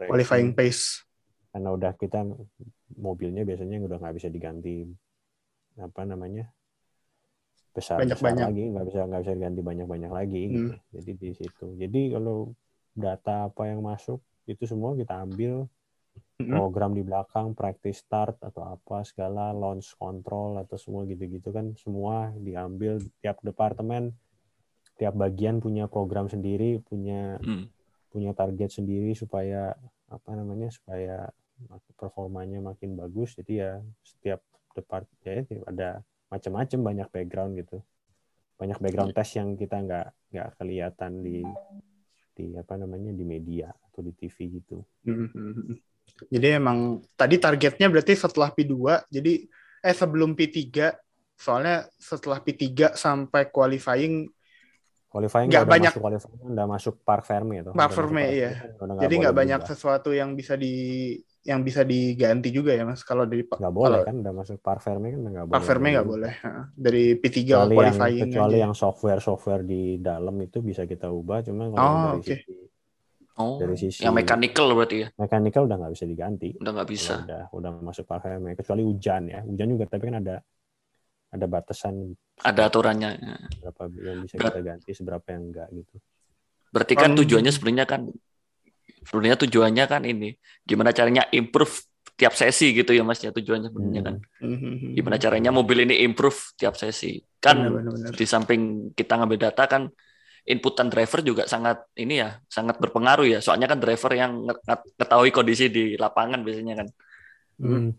qualifying 0.07 0.51
pace. 0.51 1.03
karena 1.51 1.69
udah 1.69 1.91
kita 1.93 2.23
mobilnya 2.95 3.43
biasanya 3.43 3.75
udah 3.81 3.99
nggak 3.99 4.15
bisa 4.15 4.29
diganti 4.29 4.87
apa 5.75 6.01
namanya 6.03 6.47
besar 7.71 7.99
besar 7.99 8.01
Banyak-banyak. 8.01 8.45
lagi 8.47 8.63
nggak 8.69 8.85
bisa 8.87 8.99
nggak 9.03 9.21
bisa 9.21 9.33
diganti 9.33 9.61
banyak 9.61 9.85
banyak 9.85 10.11
lagi 10.11 10.41
Hmm. 10.41 10.53
gitu 10.53 10.73
jadi 10.93 11.11
di 11.13 11.29
situ 11.33 11.65
jadi 11.75 12.01
kalau 12.13 12.55
data 12.93 13.35
apa 13.45 13.61
yang 13.67 13.79
masuk 13.81 14.19
itu 14.45 14.63
semua 14.63 14.95
kita 14.95 15.15
ambil 15.17 15.67
Mm-mm. 16.41 16.57
program 16.57 16.91
di 16.97 17.05
belakang 17.05 17.53
practice 17.53 18.01
start 18.01 18.41
atau 18.41 18.65
apa 18.65 19.05
segala 19.05 19.53
launch 19.53 19.93
control 19.95 20.57
atau 20.57 20.73
semua 20.75 21.05
gitu-gitu 21.05 21.53
kan 21.53 21.77
semua 21.77 22.33
diambil 22.33 22.97
tiap 23.21 23.37
departemen 23.45 24.11
tiap 24.97 25.13
bagian 25.13 25.61
punya 25.61 25.85
program 25.85 26.25
sendiri 26.27 26.81
punya 26.81 27.37
Hmm. 27.41 27.69
punya 28.11 28.35
target 28.35 28.73
sendiri 28.75 29.15
supaya 29.15 29.71
apa 30.11 30.29
namanya 30.35 30.67
supaya 30.67 31.31
performanya 31.95 32.59
makin 32.59 32.97
bagus 32.97 33.37
jadi 33.39 33.53
ya 33.53 33.71
setiap 34.03 34.41
depart 34.75 35.07
ya 35.23 35.45
itu 35.45 35.61
ada 35.63 36.01
macam-macam 36.27 36.79
banyak 36.81 37.07
background 37.07 37.53
gitu 37.55 37.79
banyak 38.59 38.77
background 38.81 39.13
test 39.15 39.37
yang 39.39 39.55
kita 39.55 39.77
nggak 39.79 40.07
nggak 40.33 40.49
kelihatan 40.59 41.21
di 41.23 41.45
di 42.35 42.45
apa 42.57 42.75
namanya 42.75 43.13
di 43.13 43.23
media 43.23 43.69
atau 43.71 44.01
di 44.01 44.11
TV 44.11 44.59
gitu 44.59 44.81
Mhm. 45.05 45.90
Jadi 46.27 46.47
emang 46.51 46.77
tadi 47.13 47.35
targetnya 47.35 47.87
berarti 47.87 48.13
setelah 48.13 48.49
P2, 48.49 48.73
jadi 49.07 49.33
eh 49.81 49.95
sebelum 49.95 50.31
P3, 50.31 50.93
soalnya 51.33 51.89
setelah 51.95 52.37
P3 52.37 52.93
sampai 52.93 53.49
qualifying, 53.49 54.29
qualifying 55.07 55.49
Nggak 55.49 55.65
banyak- 55.65 55.93
masuk 55.93 56.01
qualifying 56.01 56.39
udah 56.47 56.65
masuk 56.65 56.93
park 57.01 57.23
ferme 57.25 57.53
itu 57.57 57.71
Park 57.71 57.91
Ferme, 57.91 58.23
iya. 58.29 58.51
jadi 58.95 59.13
nggak 59.17 59.35
banyak 59.35 59.61
sesuatu 59.65 60.09
yang 60.11 60.33
bisa 60.33 60.55
di 60.55 60.73
yang 61.41 61.65
bisa 61.65 61.81
diganti 61.81 62.53
juga 62.53 62.69
ya 62.69 62.85
mas 62.85 63.01
kalau 63.01 63.25
dari 63.25 63.41
nggak 63.41 63.73
boleh 63.73 63.97
kalau 63.97 64.05
kan 64.05 64.15
udah 64.21 64.29
masuk 64.31 64.61
park 64.61 64.77
ferme 64.79 65.09
kan 65.09 65.19
nggak 65.25 65.41
boleh 65.41 65.53
Park 65.57 65.65
Ferme 65.65 65.87
nggak 65.89 66.05
boleh 66.05 66.33
dari 66.77 67.03
P3 67.17 67.33
kecuali 67.33 67.49
yang 67.49 67.73
qualifying 67.73 68.21
kecuali 68.21 68.53
aja. 68.53 68.61
yang 68.61 68.73
software 68.77 69.19
software 69.19 69.63
di 69.65 69.81
dalam 69.97 70.37
itu 70.37 70.61
bisa 70.61 70.85
kita 70.85 71.09
ubah 71.09 71.41
cuma 71.41 71.65
kalau 71.65 71.81
Oh, 71.81 71.97
dari 72.13 72.21
oke. 72.21 72.29
sisi 72.37 72.53
Oh. 73.41 73.57
dari 73.57 73.73
sisi 73.75 73.99
Yang 73.99 74.15
mechanical 74.15 74.65
berarti 74.71 74.97
ya. 74.99 75.07
mechanical 75.15 75.61
udah 75.65 75.77
nggak 75.77 75.91
bisa 75.91 76.05
diganti 76.05 76.49
Udah 76.55 76.71
nggak 76.71 76.87
bisa. 76.87 77.13
udah 77.19 77.41
udah 77.51 77.71
masuk 77.81 78.05
park 78.05 78.21
ferme 78.21 78.53
kecuali 78.53 78.81
hujan 78.81 79.21
ya 79.25 79.39
hujan 79.41 79.67
juga 79.67 79.85
tapi 79.87 80.03
kan 80.05 80.15
ada 80.17 80.35
ada 81.27 81.45
batasan 81.47 82.13
Ada 82.37 82.61
aturannya. 82.67 83.09
berapa 83.57 83.81
yang 83.99 84.19
bisa 84.21 84.35
Berat. 84.35 84.51
kita 84.51 84.61
ganti 84.61 84.89
seberapa 84.91 85.25
yang 85.27 85.43
enggak 85.47 85.67
gitu 85.71 85.95
Berarti 86.69 86.93
kan 86.93 87.09
Um, 87.09 87.17
tujuannya 87.17 87.51
sebenarnya 87.51 87.85
kan 87.85 88.01
sebenarnya 89.01 89.37
tujuannya 89.39 89.85
kan 89.85 90.01
ini 90.03 90.31
gimana 90.61 90.91
caranya 90.91 91.27
improve 91.29 91.83
tiap 92.13 92.31
sesi 92.31 92.71
gitu 92.71 92.93
ya 92.93 93.01
Mas 93.01 93.19
ya 93.19 93.29
tujuannya 93.29 93.67
sebenarnya 93.67 94.01
kan. 94.01 94.15
Mhm. 94.39 94.93
Gimana 94.93 95.17
caranya 95.17 95.49
mobil 95.49 95.83
ini 95.83 95.99
improve 96.01 96.53
tiap 96.53 96.77
sesi. 96.77 97.17
Kan 97.35 97.59
Benar, 97.59 97.71
benar, 97.73 97.91
benar. 97.97 98.11
di 98.13 98.25
samping 98.25 98.61
kita 98.93 99.17
ngambil 99.17 99.37
data 99.41 99.63
kan 99.65 99.89
inputan 100.45 100.89
driver 100.89 101.21
juga 101.21 101.43
sangat 101.45 101.85
ini 101.97 102.21
ya, 102.21 102.41
sangat 102.49 102.81
berpengaruh 102.81 103.27
ya. 103.29 103.39
Soalnya 103.39 103.69
kan 103.69 103.77
driver 103.77 104.11
yang 104.13 104.45
ketahui 104.97 105.29
kondisi 105.29 105.69
di 105.69 105.93
lapangan 105.95 106.41
biasanya 106.41 106.75
kan. 106.81 106.87
Hmm. 107.61 107.93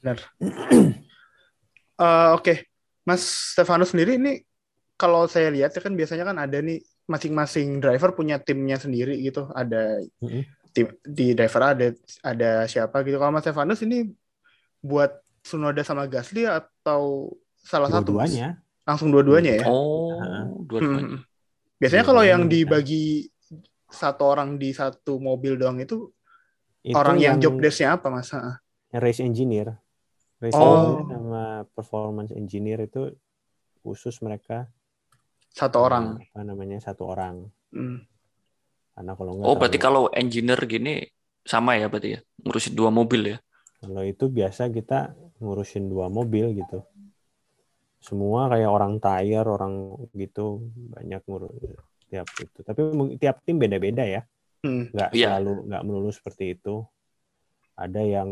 Benar. 0.00 0.18
Eh, 1.94 2.30
Oke, 2.34 2.66
Mas 3.06 3.22
Stefano 3.54 3.86
sendiri 3.86 4.18
ini 4.18 4.42
kalau 4.98 5.30
saya 5.30 5.46
lihat 5.54 5.70
ya 5.78 5.78
kan 5.78 5.94
biasanya 5.94 6.26
kan 6.26 6.42
ada 6.42 6.58
nih 6.58 6.82
masing-masing 7.06 7.78
driver 7.78 8.10
punya 8.18 8.42
timnya 8.42 8.74
sendiri 8.82 9.14
gitu. 9.22 9.46
Ada 9.54 10.02
Mm-mm. 10.18 10.42
tim 10.74 10.90
di 11.06 11.38
driver 11.38 11.70
ada 11.70 11.94
ada 12.26 12.66
siapa 12.66 13.06
gitu. 13.06 13.14
Kalau 13.14 13.30
Mas 13.30 13.46
Stefanus 13.46 13.78
ini 13.86 14.10
buat 14.82 15.14
Sunoda 15.46 15.86
sama 15.86 16.10
Gasly 16.10 16.50
atau 16.50 17.30
salah 17.62 17.94
satu? 17.94 18.10
Mas? 18.10 18.34
Dua-duanya. 18.34 18.48
Langsung 18.82 19.08
dua-duanya 19.14 19.52
ya. 19.62 19.66
Oh, 19.70 20.66
dua-duanya. 20.66 21.14
Hmm. 21.14 21.33
Biasanya 21.76 22.04
Dua-duanya 22.04 22.08
kalau 22.08 22.22
yang 22.24 22.42
bisa. 22.46 22.52
dibagi 22.54 23.04
satu 23.90 24.22
orang 24.26 24.50
di 24.56 24.70
satu 24.70 25.18
mobil 25.18 25.54
doang 25.54 25.78
itu, 25.78 26.10
Itu 26.84 26.94
orang 26.98 27.16
yang, 27.16 27.36
job 27.40 27.56
desk-nya 27.58 27.96
apa 27.96 28.10
Mas? 28.10 28.30
Yang 28.92 29.02
race 29.02 29.22
engineer. 29.22 29.68
Race 30.42 30.54
Oh. 30.54 30.98
engineer 31.00 31.16
sama 31.16 31.44
performance 31.72 32.32
engineer 32.34 32.84
itu 32.84 33.10
khusus 33.80 34.20
mereka 34.20 34.68
Satu 35.48 35.78
orang. 35.80 36.18
apa 36.20 36.42
namanya 36.42 36.82
satu 36.82 37.06
orang. 37.08 37.46
Hmm. 37.70 38.02
Karena 38.94 39.12
kalau 39.14 39.30
nggak 39.38 39.46
Oh, 39.46 39.54
berarti 39.56 39.78
kalau 39.78 40.10
engineer 40.10 40.60
gini 40.66 41.02
sama 41.42 41.78
ya 41.78 41.86
berarti 41.88 42.18
ya? 42.18 42.20
Ngurusin 42.42 42.74
dua 42.74 42.90
mobil 42.90 43.34
ya? 43.34 43.38
Kalau 43.80 44.02
itu 44.02 44.28
biasa 44.28 44.68
kita 44.68 45.12
ngurusin 45.40 45.88
dua 45.88 46.08
mobil 46.08 46.52
gitu. 46.56 46.82
Semua 48.04 48.52
kayak 48.52 48.68
orang 48.68 49.00
tire, 49.00 49.48
orang 49.48 49.96
gitu 50.12 50.60
banyak 50.92 51.24
ngurus 51.24 51.56
tiap 52.12 52.28
itu. 52.36 52.60
Tapi 52.60 52.80
tiap 53.16 53.40
tim 53.40 53.56
beda-beda 53.56 54.04
ya. 54.04 54.22
Hmm. 54.60 54.92
Nggak 54.92 55.10
Iya. 55.16 55.40
selalu 55.40 55.52
nggak 55.72 55.82
melulu 55.88 56.10
seperti 56.12 56.52
itu. 56.52 56.84
Ada 57.80 58.04
yang 58.04 58.30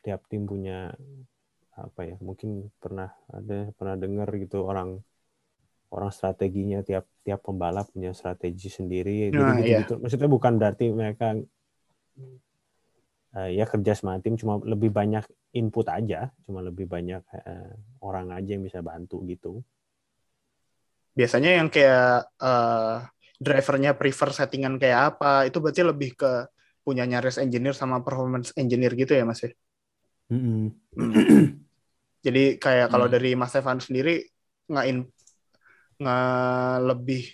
tiap 0.00 0.24
tim 0.32 0.48
punya 0.48 0.96
apa 1.76 2.00
ya? 2.08 2.16
Mungkin 2.24 2.72
pernah 2.80 3.12
ada 3.28 3.68
pernah 3.76 3.96
dengar 4.00 4.32
gitu 4.40 4.64
orang 4.64 4.98
orang 5.92 6.10
strateginya 6.12 6.80
tiap 6.80 7.04
tiap 7.24 7.44
pembalap 7.44 7.92
punya 7.92 8.16
strategi 8.16 8.72
sendiri. 8.72 9.28
Jadi 9.28 9.36
Nah, 9.36 9.60
iya. 9.60 9.84
gitu, 9.84 10.00
Maksudnya 10.00 10.28
bukan 10.32 10.56
berarti 10.56 10.92
mereka 10.92 11.36
ya 13.34 13.64
kerja 13.68 13.92
sama 13.92 14.16
tim 14.24 14.40
cuma 14.40 14.56
lebih 14.64 14.88
banyak 14.88 15.24
input 15.52 15.86
aja, 15.88 16.32
cuma 16.48 16.64
lebih 16.64 16.88
banyak 16.88 17.20
eh, 17.44 17.72
orang 18.00 18.32
aja 18.32 18.56
yang 18.56 18.64
bisa 18.64 18.80
bantu 18.80 19.20
gitu. 19.28 19.60
Biasanya 21.12 21.60
yang 21.60 21.68
kayak 21.68 22.28
eh, 22.40 22.96
drivernya 23.38 23.94
prefer 23.94 24.32
settingan 24.32 24.80
kayak 24.80 25.14
apa, 25.14 25.46
itu 25.46 25.60
berarti 25.60 25.82
lebih 25.84 26.10
ke 26.16 26.32
punyanya 26.82 27.20
race 27.20 27.36
engineer 27.36 27.76
sama 27.76 28.00
performance 28.00 28.56
engineer 28.56 28.96
gitu 28.96 29.12
ya 29.12 29.28
Mas 29.28 29.44
ya? 29.44 29.52
Hmm. 30.32 30.72
Jadi 32.26 32.56
kayak 32.58 32.88
kalau 32.90 33.06
dari 33.06 33.36
Mas 33.38 33.52
Stefan 33.54 33.78
sendiri 33.78 34.24
nggak 34.68 34.86
in 34.88 34.98
nggak 35.98 36.76
lebih 36.84 37.24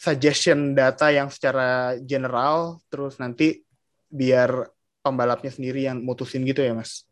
suggestion 0.00 0.72
data 0.72 1.12
yang 1.12 1.28
secara 1.28 2.00
general 2.00 2.80
terus 2.88 3.20
nanti 3.20 3.60
biar 4.10 4.68
pembalapnya 5.00 5.48
sendiri 5.48 5.86
yang 5.86 6.02
mutusin 6.02 6.44
gitu 6.44 6.60
ya 6.60 6.74
Mas? 6.76 7.08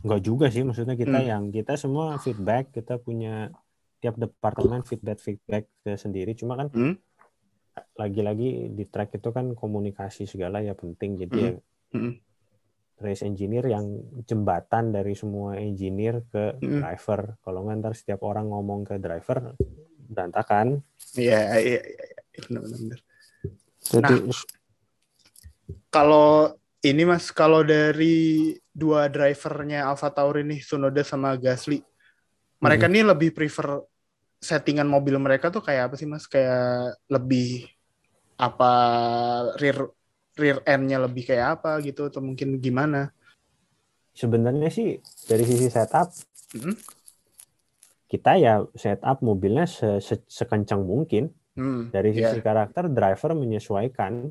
Enggak 0.00 0.20
juga 0.24 0.46
sih, 0.48 0.64
maksudnya 0.64 0.96
kita 0.96 1.18
Hmm. 1.20 1.28
yang 1.28 1.42
kita 1.52 1.76
semua 1.76 2.16
feedback, 2.16 2.72
kita 2.72 2.96
punya 2.96 3.52
tiap 4.00 4.16
departemen 4.16 4.80
feedback 4.80 5.20
feedback 5.20 5.68
sendiri. 6.00 6.32
Cuma 6.32 6.56
kan 6.56 6.72
Hmm. 6.72 6.96
lagi-lagi 8.00 8.72
di 8.72 8.84
track 8.88 9.20
itu 9.20 9.28
kan 9.30 9.52
komunikasi 9.52 10.24
segala 10.24 10.64
ya 10.64 10.72
penting. 10.72 11.20
Jadi 11.20 11.36
ya 11.36 11.52
Hmm. 11.92 12.16
race 13.00 13.24
engineer 13.24 13.64
yang 13.68 13.84
jembatan 14.28 14.92
dari 14.92 15.16
semua 15.16 15.56
engineer 15.56 16.20
ke 16.28 16.60
Mm. 16.60 16.84
driver. 16.84 17.20
Kalau 17.40 17.64
nggak 17.64 17.76
ntar 17.80 17.94
setiap 17.96 18.20
orang 18.24 18.52
ngomong 18.52 18.84
ke 18.84 19.00
driver 19.00 19.56
berantakan. 20.10 20.84
Iya, 21.16 21.56
iya, 21.60 21.80
iya, 21.80 22.04
iya, 22.12 22.40
benar-benar. 22.44 23.00
Jadi 23.80 24.14
Kalau 25.90 26.54
ini 26.80 27.02
Mas, 27.04 27.28
kalau 27.34 27.60
dari 27.66 28.54
dua 28.70 29.10
drivernya 29.10 29.84
Alfa 29.90 30.08
Tauri 30.08 30.46
nih, 30.46 30.62
Tsunoda 30.62 31.02
sama 31.02 31.34
Gasly, 31.36 31.82
mereka 32.62 32.86
nih 32.86 33.04
lebih 33.04 33.34
prefer 33.34 33.82
settingan 34.40 34.88
mobil 34.88 35.18
mereka 35.20 35.52
tuh 35.52 35.60
kayak 35.60 35.90
apa 35.92 35.94
sih 36.00 36.08
Mas? 36.08 36.24
Kayak 36.30 36.96
lebih 37.10 37.68
apa 38.40 38.72
rear 39.60 39.84
rear 40.38 40.64
end-nya 40.64 40.96
lebih 41.04 41.28
kayak 41.28 41.60
apa 41.60 41.76
gitu 41.84 42.08
atau 42.08 42.24
mungkin 42.24 42.56
gimana? 42.56 43.12
sebenarnya 44.10 44.68
sih 44.74 44.98
dari 45.30 45.44
sisi 45.46 45.70
setup 45.70 46.10
Hmm. 46.50 46.74
kita 48.10 48.36
ya 48.42 48.66
setup 48.74 49.22
mobilnya 49.22 49.70
se- 49.70 50.02
se- 50.02 50.26
sekencang 50.26 50.82
mungkin. 50.82 51.30
Hmm. 51.54 51.94
Dari 51.94 52.10
sisi 52.10 52.42
karakter 52.42 52.90
driver 52.90 53.38
menyesuaikan. 53.38 54.28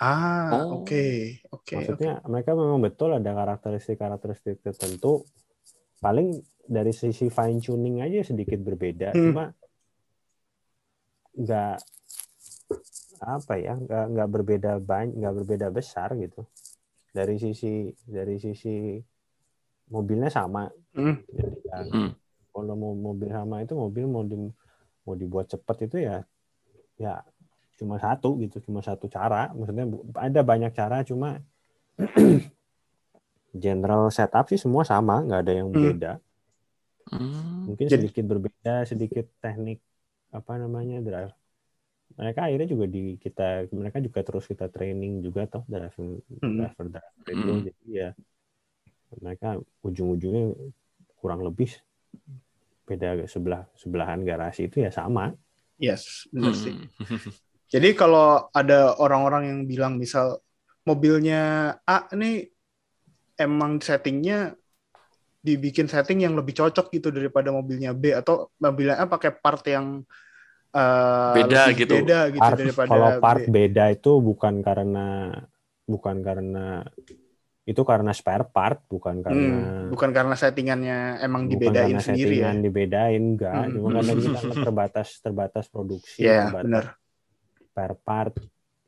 Ah, 0.00 0.64
Oh. 0.64 0.80
oke, 0.80 1.04
oke. 1.50 1.74
Maksudnya 1.76 2.22
mereka 2.24 2.54
memang 2.54 2.80
betul 2.80 3.12
ada 3.12 3.30
karakteristik-karakteristik 3.30 4.60
tertentu. 4.60 5.24
Paling 5.98 6.34
dari 6.64 6.90
sisi 6.90 7.26
fine 7.26 7.58
tuning 7.58 8.00
aja 8.00 8.22
sedikit 8.22 8.58
berbeda. 8.58 9.12
Hmm. 9.12 9.22
Cuma 9.30 9.44
nggak 11.32 11.76
apa 13.22 13.54
ya 13.56 13.74
nggak 13.74 14.04
nggak 14.12 14.28
berbeda 14.28 14.72
banyak 14.78 15.16
nggak 15.16 15.34
berbeda 15.38 15.66
besar 15.70 16.12
gitu 16.18 16.44
dari 17.08 17.38
sisi 17.38 17.88
dari 18.04 18.36
sisi 18.36 18.98
mobilnya 19.88 20.28
sama 20.28 20.68
Hmm. 20.92 21.24
Jadi 21.24 21.56
ya, 21.64 21.76
Hmm. 21.88 22.12
kalau 22.52 22.76
mau 22.76 22.92
mobil 22.92 23.32
sama 23.32 23.64
itu 23.64 23.72
mobil 23.72 24.04
mau 24.04 24.20
di, 24.20 24.36
mau 25.02 25.16
dibuat 25.16 25.48
cepat 25.48 25.88
itu 25.88 26.04
ya 26.04 26.20
ya 27.00 27.24
cuma 27.82 27.96
satu 28.04 28.28
gitu 28.42 28.56
cuma 28.66 28.80
satu 28.88 29.06
cara 29.16 29.36
maksudnya 29.56 29.86
ada 30.26 30.40
banyak 30.50 30.72
cara 30.80 30.96
cuma 31.10 31.28
general 33.64 34.02
setup 34.16 34.44
sih 34.50 34.60
semua 34.64 34.82
sama 34.92 35.14
nggak 35.24 35.40
ada 35.44 35.52
yang 35.60 35.68
Hmm. 35.72 35.84
beda 35.84 36.10
Hmm. 37.10 37.66
mungkin 37.68 37.86
sedikit 37.94 38.24
berbeda 38.30 38.72
sedikit 38.90 39.26
teknik 39.42 39.78
apa 40.38 40.52
namanya 40.62 40.96
drive 41.06 41.34
mereka 42.18 42.40
akhirnya 42.46 42.68
juga 42.74 42.86
di 42.96 43.02
kita 43.24 43.42
mereka 43.80 43.98
juga 44.06 44.20
terus 44.26 44.44
kita 44.52 44.66
training 44.74 45.12
juga 45.26 45.42
toh 45.52 45.64
driving 45.72 46.10
Hmm. 46.42 46.58
driver 46.58 46.86
driver 46.92 47.28
itu 47.34 47.50
Hmm. 47.50 47.66
jadi 47.68 47.84
ya 48.00 48.08
mereka 49.22 49.48
ujung-ujungnya 49.86 50.44
kurang 51.20 51.40
lebih 51.46 51.70
beda 52.86 53.08
sebelah 53.30 53.62
sebelahan 53.78 54.20
garasi 54.26 54.68
itu 54.68 54.82
ya 54.84 54.90
sama 54.92 55.32
Yes, 55.78 56.28
benar 56.32 56.54
sih. 56.54 56.74
Hmm. 57.72 57.80
Jadi 57.80 57.88
kalau 58.00 58.48
ada 58.58 58.74
orang-orang 59.02 59.42
yang 59.50 59.60
bilang 59.70 59.92
misal 60.02 60.26
mobilnya 60.88 61.36
A 61.88 61.96
nih 62.20 62.52
emang 63.38 63.80
settingnya 63.82 64.56
dibikin 65.42 65.86
setting 65.90 66.22
yang 66.22 66.34
lebih 66.38 66.54
cocok 66.54 66.86
gitu 66.94 67.08
daripada 67.10 67.50
mobilnya 67.50 67.90
B 67.94 68.14
atau 68.14 68.34
mobilnya 68.62 68.96
A 69.02 69.04
pakai 69.10 69.30
part 69.42 69.62
yang 69.66 69.86
eh, 70.76 71.36
Beda 71.36 71.62
lebih 71.66 71.76
gitu. 71.78 71.94
beda 71.94 72.16
gitu 72.36 72.50
Part- 72.50 72.60
daripada 72.60 72.98
kalau 72.98 73.10
part 73.22 73.44
B. 73.44 73.52
beda 73.54 73.84
itu 73.94 74.10
bukan 74.28 74.54
karena 74.66 75.30
bukan 75.86 76.16
karena 76.26 76.82
itu 77.70 77.82
karena 77.90 78.10
spare 78.18 78.44
part 78.54 78.78
bukan 78.92 79.16
karena 79.26 79.56
Hmm, 79.62 79.88
bukan 79.92 80.10
karena 80.16 80.34
settingannya 80.42 80.92
emang 81.26 81.42
bukan 81.54 81.74
dibedain 81.76 81.78
karena 81.82 82.00
sendiri 82.06 82.34
ya. 82.44 82.50
settingan 82.50 82.56
dibedain 82.64 83.22
enggak 83.34 83.62
Hmm. 83.66 83.74
cuma 83.74 83.88
karena 83.96 84.12
kita 84.22 84.38
terbatas 84.62 85.08
terbatas 85.24 85.66
produksi 85.74 86.22
Iya, 86.22 86.32
terbatas 86.38 86.62
benar. 86.62 87.01
Spare 87.72 87.96
part 87.96 88.36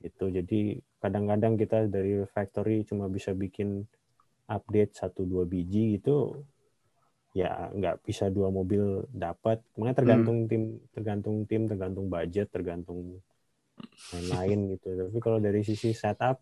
gitu. 0.05 0.29
Jadi 0.29 0.77
kadang-kadang 1.01 1.57
kita 1.57 1.89
dari 1.89 2.21
factory 2.29 2.85
cuma 2.85 3.09
bisa 3.09 3.33
bikin 3.33 3.89
update 4.53 4.93
satu 5.01 5.25
dua 5.25 5.49
biji 5.49 5.97
itu 5.97 6.37
ya 7.35 7.73
nggak 7.73 8.05
bisa 8.07 8.29
dua 8.29 8.49
mobil 8.53 9.09
dapat. 9.11 9.65
Makanya 9.81 9.97
tergantung 9.97 10.45
Hmm. 10.45 10.51
tim 10.51 10.63
tergantung 10.95 11.37
tim 11.49 11.63
tergantung 11.71 12.07
budget 12.13 12.47
tergantung 12.53 13.01
lain-lain 14.13 14.59
gitu. 14.77 14.89
Tapi 15.09 15.19
kalau 15.25 15.39
dari 15.43 15.61
sisi 15.65 15.91
setup 15.97 16.37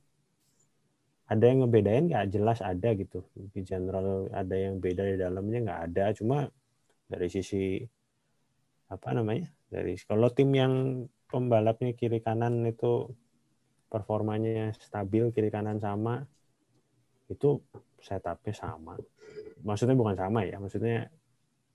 ada 1.32 1.44
yang 1.48 1.64
ngebedain 1.64 2.04
nggak 2.10 2.26
jelas 2.34 2.58
ada 2.60 2.88
gitu. 2.92 3.24
Di 3.54 3.60
general 3.64 4.28
ada 4.34 4.56
yang 4.58 4.74
beda 4.84 5.02
di 5.06 5.16
dalamnya 5.16 5.58
nggak 5.66 5.80
ada. 5.92 6.04
Cuma 6.18 6.38
dari 7.08 7.28
sisi 7.32 7.80
apa 8.92 9.08
namanya 9.16 9.48
dari 9.72 9.96
kalau 10.04 10.28
tim 10.36 10.50
yang 10.52 10.74
pembalapnya 11.32 11.96
kiri 11.96 12.20
kanan 12.20 12.60
itu 12.68 13.08
performanya 13.88 14.76
stabil 14.76 15.32
kiri 15.32 15.48
kanan 15.48 15.80
sama 15.80 16.20
itu 17.32 17.56
setupnya 18.04 18.52
sama 18.52 18.94
maksudnya 19.64 19.96
bukan 19.96 20.16
sama 20.16 20.44
ya 20.44 20.60
maksudnya 20.60 21.08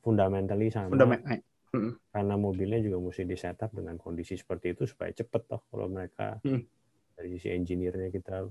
fundamentally 0.05 0.69
sama 0.69 0.93
Fundament- 0.93 1.25
eh, 1.33 1.41
karena 2.13 2.35
mobilnya 2.37 2.79
juga 2.81 2.97
mesti 3.01 3.25
di 3.25 3.37
setup 3.37 3.73
dengan 3.73 3.97
kondisi 3.97 4.37
seperti 4.37 4.77
itu 4.77 4.85
supaya 4.85 5.09
cepet 5.09 5.41
toh 5.49 5.61
kalau 5.73 5.89
mereka 5.89 6.37
Hmm. 6.45 6.61
dari 7.17 7.33
sisi 7.37 7.49
engineer-nya 7.49 8.13
kita 8.13 8.45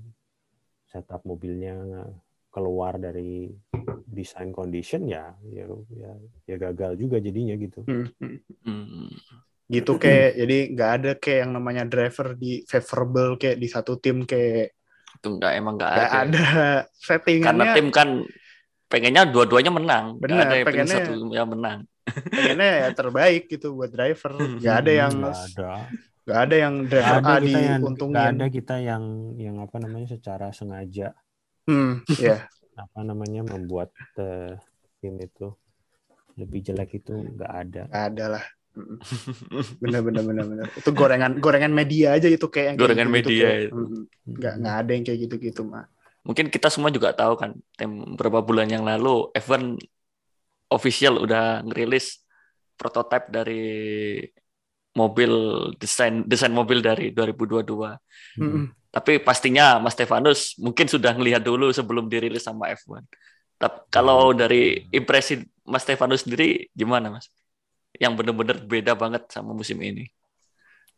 setup 0.90 1.22
mobilnya 1.22 2.07
keluar 2.50 2.98
dari 2.98 3.52
desain 4.07 4.50
condition 4.50 5.07
ya 5.07 5.34
ya 5.52 5.66
ya, 5.92 6.11
ya 6.48 6.57
gagal 6.57 6.96
juga 6.96 7.20
jadinya 7.20 7.54
gitu. 7.59 7.84
Hmm, 7.84 8.09
hmm. 8.18 9.07
Hmm. 9.66 9.74
gitu 9.74 9.98
kayak 9.98 10.30
jadi 10.36 10.58
nggak 10.70 10.90
ada 10.92 11.10
kayak 11.16 11.38
yang 11.42 11.52
namanya 11.52 11.82
driver 11.84 12.34
di 12.34 12.62
favorable 12.64 13.34
kayak 13.34 13.58
di 13.58 13.66
satu 13.66 13.98
tim 13.98 14.22
kayak 14.22 14.70
Itu 15.16 15.26
enggak 15.32 15.52
emang 15.54 15.74
enggak 15.74 15.90
nggak 15.90 16.06
ada. 16.06 16.20
ada 16.22 16.46
settingannya 17.06 17.50
Karena 17.58 17.74
tim 17.74 17.88
kan 17.90 18.08
pengennya 18.86 19.22
dua-duanya 19.26 19.72
menang. 19.72 20.04
Nggak 20.14 20.22
Benar, 20.22 20.38
ada 20.38 20.54
yang 20.54 20.64
pengen 20.64 20.86
pengennya- 20.86 20.98
satu 21.02 21.34
yang 21.34 21.48
menang. 21.48 21.78
pengennya 22.06 22.70
ya 22.76 22.88
terbaik 22.92 23.42
gitu 23.48 23.74
buat 23.74 23.90
driver 23.90 24.30
nggak 24.38 24.76
ada 24.78 24.92
yang 24.94 25.12
Nggak 25.16 25.34
ada. 25.50 25.72
nggak 26.22 26.38
ada 26.40 26.56
yang 26.56 26.74
Nggak 26.76 26.90
driver 26.92 27.16
ada 27.16 27.26
A 27.26 27.36
kita 27.40 27.58
yang 27.58 27.80
nggak 27.82 28.26
ada 28.28 28.46
kita 28.48 28.76
yang 28.78 29.04
yang 29.36 29.56
apa 29.58 29.76
namanya 29.78 30.08
secara 30.08 30.46
sengaja 30.50 31.10
hmm 31.66 32.06
ya 32.16 32.46
apa 32.86 33.00
namanya 33.02 33.42
membuat 33.42 33.90
eh, 34.14 34.54
tim 34.96 35.18
itu 35.18 35.50
lebih 36.36 36.60
jelek 36.62 36.90
itu 36.96 37.10
nggak 37.10 37.52
ada. 37.56 37.82
nggak 37.88 38.04
ada 38.06 38.24
lah. 38.28 38.44
Bener 39.82 40.00
bener 40.04 40.22
bener 40.22 40.44
bener 40.44 40.66
itu 40.76 40.90
gorengan 40.92 41.32
gorengan 41.40 41.72
media 41.72 42.16
aja 42.16 42.28
itu 42.28 42.46
kayak 42.52 42.74
yang 42.74 42.76
kayak 42.76 42.84
Gorengan 42.84 43.08
gitu-gitu 43.08 43.28
media 43.32 43.46
kayak, 43.48 43.62
itu. 43.64 43.74
mm, 43.76 44.02
nggak 44.36 44.54
nggak 44.60 44.76
ada 44.76 44.90
yang 44.92 45.04
kayak 45.04 45.18
gitu 45.24 45.34
gitu 45.40 45.62
mah 45.64 45.86
Mungkin 46.26 46.50
kita 46.50 46.66
semua 46.74 46.90
juga 46.90 47.14
tahu 47.14 47.38
kan, 47.38 47.54
tem 47.78 47.86
beberapa 48.18 48.42
bulan 48.42 48.66
yang 48.66 48.82
lalu 48.82 49.30
F1 49.30 49.78
official 50.74 51.22
udah 51.22 51.62
ngerilis 51.62 52.18
prototipe 52.74 53.30
dari 53.30 53.62
mobil 54.98 55.30
desain 55.78 56.26
desain 56.26 56.50
mobil 56.50 56.82
dari 56.82 57.14
2022. 57.14 58.42
Mm-mm. 58.42 58.74
Tapi 58.90 59.22
pastinya 59.22 59.78
Mas 59.78 59.94
Stefanus 59.94 60.58
mungkin 60.58 60.90
sudah 60.90 61.14
ngelihat 61.14 61.46
dulu 61.46 61.70
sebelum 61.70 62.10
dirilis 62.10 62.42
sama 62.42 62.74
F1. 62.74 63.06
Tapi 63.54 63.86
kalau 63.94 64.34
dari 64.34 64.82
impresi 64.90 65.46
Mas 65.62 65.86
Stefanus 65.86 66.26
sendiri 66.26 66.66
gimana 66.74 67.06
Mas? 67.06 67.30
Yang 67.97 68.12
benar-benar 68.22 68.57
beda 68.64 68.92
banget 68.94 69.28
sama 69.32 69.57
musim 69.57 69.80
ini. 69.80 70.07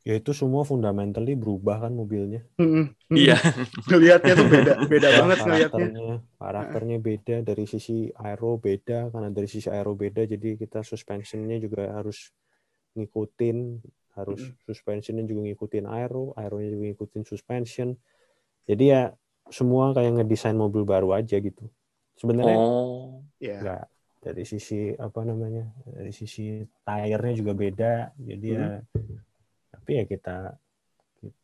Ya 0.07 0.17
itu 0.17 0.33
semua 0.33 0.65
fundamentally 0.65 1.37
berubah 1.37 1.85
kan 1.85 1.93
mobilnya. 1.93 2.47
Iya. 3.13 3.37
ngelihatnya 3.91 4.33
tuh 4.39 4.49
beda 4.49 4.73
beda 4.89 5.09
banget 5.21 5.39
ngelihatnya 5.45 5.69
karakternya 5.69 6.17
karakternya 6.39 6.99
beda 7.03 7.37
dari 7.45 7.65
sisi 7.69 8.09
aero 8.17 8.57
beda 8.57 9.13
karena 9.13 9.29
dari 9.29 9.49
sisi 9.51 9.69
aero 9.69 9.93
beda 9.93 10.25
jadi 10.25 10.57
kita 10.57 10.81
suspensionnya 10.81 11.61
juga 11.61 11.93
harus 11.93 12.33
ngikutin 12.97 13.59
harus 14.17 14.41
suspensionnya 14.65 15.29
juga 15.29 15.47
ngikutin 15.51 15.85
aero 15.87 16.33
aeronya 16.41 16.73
juga 16.73 16.85
ngikutin 16.91 17.23
suspension 17.29 17.89
jadi 18.65 18.85
ya 18.85 19.03
semua 19.53 19.93
kayak 19.93 20.19
ngedesain 20.25 20.57
mobil 20.57 20.89
baru 20.89 21.15
aja 21.15 21.37
gitu 21.37 21.69
sebenarnya 22.17 22.57
Oh. 22.57 23.23
nggak 23.39 23.85
dari 24.19 24.43
sisi 24.43 24.93
apa 24.99 25.23
namanya 25.23 25.71
dari 25.87 26.11
sisi 26.11 26.63
tire-nya 26.83 27.35
juga 27.39 27.53
beda. 27.55 27.93
Jadi 28.19 28.47
ya 28.51 28.83
tapi 29.73 29.91
ya 30.03 30.05
kita 30.05 30.59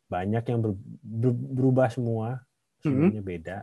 banyak 0.05 0.43
yang 0.45 0.59
ber- 0.61 0.81
ber- 1.01 1.45
berubah 1.55 1.87
semua. 1.89 2.43
Semuanya 2.83 3.23
beda. 3.23 3.57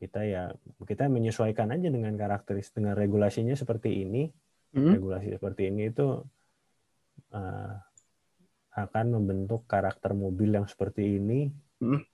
Kita 0.00 0.24
ya 0.24 0.48
kita 0.88 1.12
menyesuaikan 1.12 1.68
aja 1.76 1.92
dengan 1.92 2.16
karakteristik 2.16 2.80
dengan 2.80 2.96
regulasinya 2.96 3.52
seperti 3.52 4.06
ini. 4.06 4.30
Mm. 4.70 4.86
regulasi 4.94 5.34
seperti 5.34 5.66
ini 5.66 5.90
itu 5.90 6.22
eh, 7.34 7.74
akan 8.70 9.06
membentuk 9.18 9.66
karakter 9.66 10.14
mobil 10.14 10.54
yang 10.54 10.70
seperti 10.70 11.18
ini. 11.18 11.50
Hmm. 11.80 12.04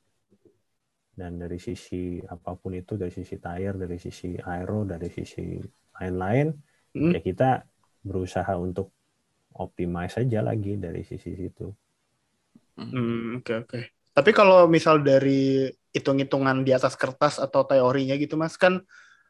dan 1.16 1.40
dari 1.40 1.56
sisi 1.56 2.20
apa 2.22 2.54
pun 2.54 2.76
itu 2.76 2.94
dari 2.94 3.08
sisi 3.08 3.40
tire 3.40 3.74
dari 3.74 3.96
sisi 3.96 4.36
aero 4.36 4.84
dari 4.84 5.08
sisi 5.08 5.56
lain-lain 6.01 6.57
Hmm. 6.97 7.12
ya 7.12 7.20
kita 7.20 7.68
berusaha 8.01 8.57
untuk 8.57 8.88
optimize 9.53 10.16
aja 10.16 10.40
lagi 10.40 10.80
dari 10.80 11.05
sisi 11.05 11.36
situ 11.36 11.68
Hmm, 12.76 13.40
oke 13.40 13.53
oke. 13.64 13.80
Tapi 14.16 14.30
kalau 14.32 14.68
misal 14.68 15.01
dari 15.05 15.68
hitung-hitungan 15.92 16.61
di 16.64 16.72
atas 16.76 16.92
kertas 16.97 17.40
atau 17.40 17.64
teorinya 17.64 18.16
gitu 18.16 18.36
Mas 18.36 18.57
kan 18.61 18.80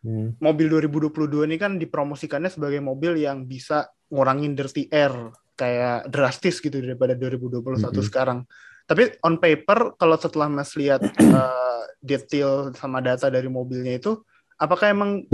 Hmm. 0.07 0.39
mobil 0.39 0.71
2022 0.71 1.51
ini 1.51 1.59
kan 1.59 1.83
dipromosikannya 1.83 2.47
sebagai 2.47 2.79
mobil 2.79 3.19
yang 3.19 3.43
bisa 3.43 3.91
ngurangin 4.07 4.55
dirty 4.55 4.87
air 4.95 5.11
kayak 5.59 6.07
drastis 6.07 6.63
gitu 6.63 6.79
daripada 6.79 7.19
2021 7.19 7.99
Mhm. 7.99 8.07
sekarang. 8.07 8.39
Tapi 8.87 9.19
on 9.27 9.43
paper 9.43 9.99
kalau 9.99 10.15
setelah 10.15 10.47
Mas 10.47 10.79
lihat 10.79 11.03
eh, 11.19 11.83
detail 11.99 12.71
sama 12.79 13.03
data 13.03 13.27
dari 13.27 13.51
mobilnya 13.51 13.99
itu 13.99 14.23
apakah 14.63 14.95
emang 14.95 15.27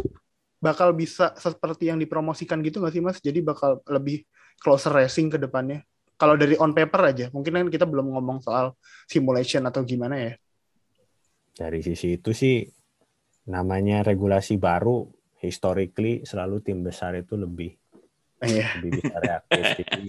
bakal 0.63 0.95
bisa 0.95 1.35
seperti 1.35 1.91
yang 1.91 1.99
dipromosikan 1.99 2.63
gitu 2.63 2.79
nggak 2.79 2.95
sih 2.95 3.03
Mas? 3.03 3.19
Jadi 3.19 3.43
bakal 3.43 3.83
lebih 3.91 4.23
closer 4.63 4.95
racing 4.95 5.27
ke 5.29 5.37
depannya. 5.37 5.83
Kalau 6.15 6.39
dari 6.39 6.55
on 6.55 6.71
paper 6.71 7.03
aja, 7.03 7.27
mungkin 7.35 7.51
kan 7.51 7.67
kita 7.67 7.83
belum 7.83 8.15
ngomong 8.15 8.39
soal 8.41 8.79
simulation 9.11 9.67
atau 9.67 9.83
gimana 9.83 10.15
ya. 10.17 10.33
dari 11.53 11.85
sisi 11.85 12.17
itu 12.17 12.33
sih 12.33 12.65
namanya 13.45 14.01
regulasi 14.01 14.57
baru 14.57 15.05
historically 15.37 16.25
selalu 16.25 16.65
tim 16.65 16.81
besar 16.81 17.13
itu 17.13 17.37
lebih 17.37 17.77
Iya. 18.41 18.73
lebih 18.81 19.05
bisa 19.05 19.21
reaktif 19.21 19.65
jadi 19.85 20.05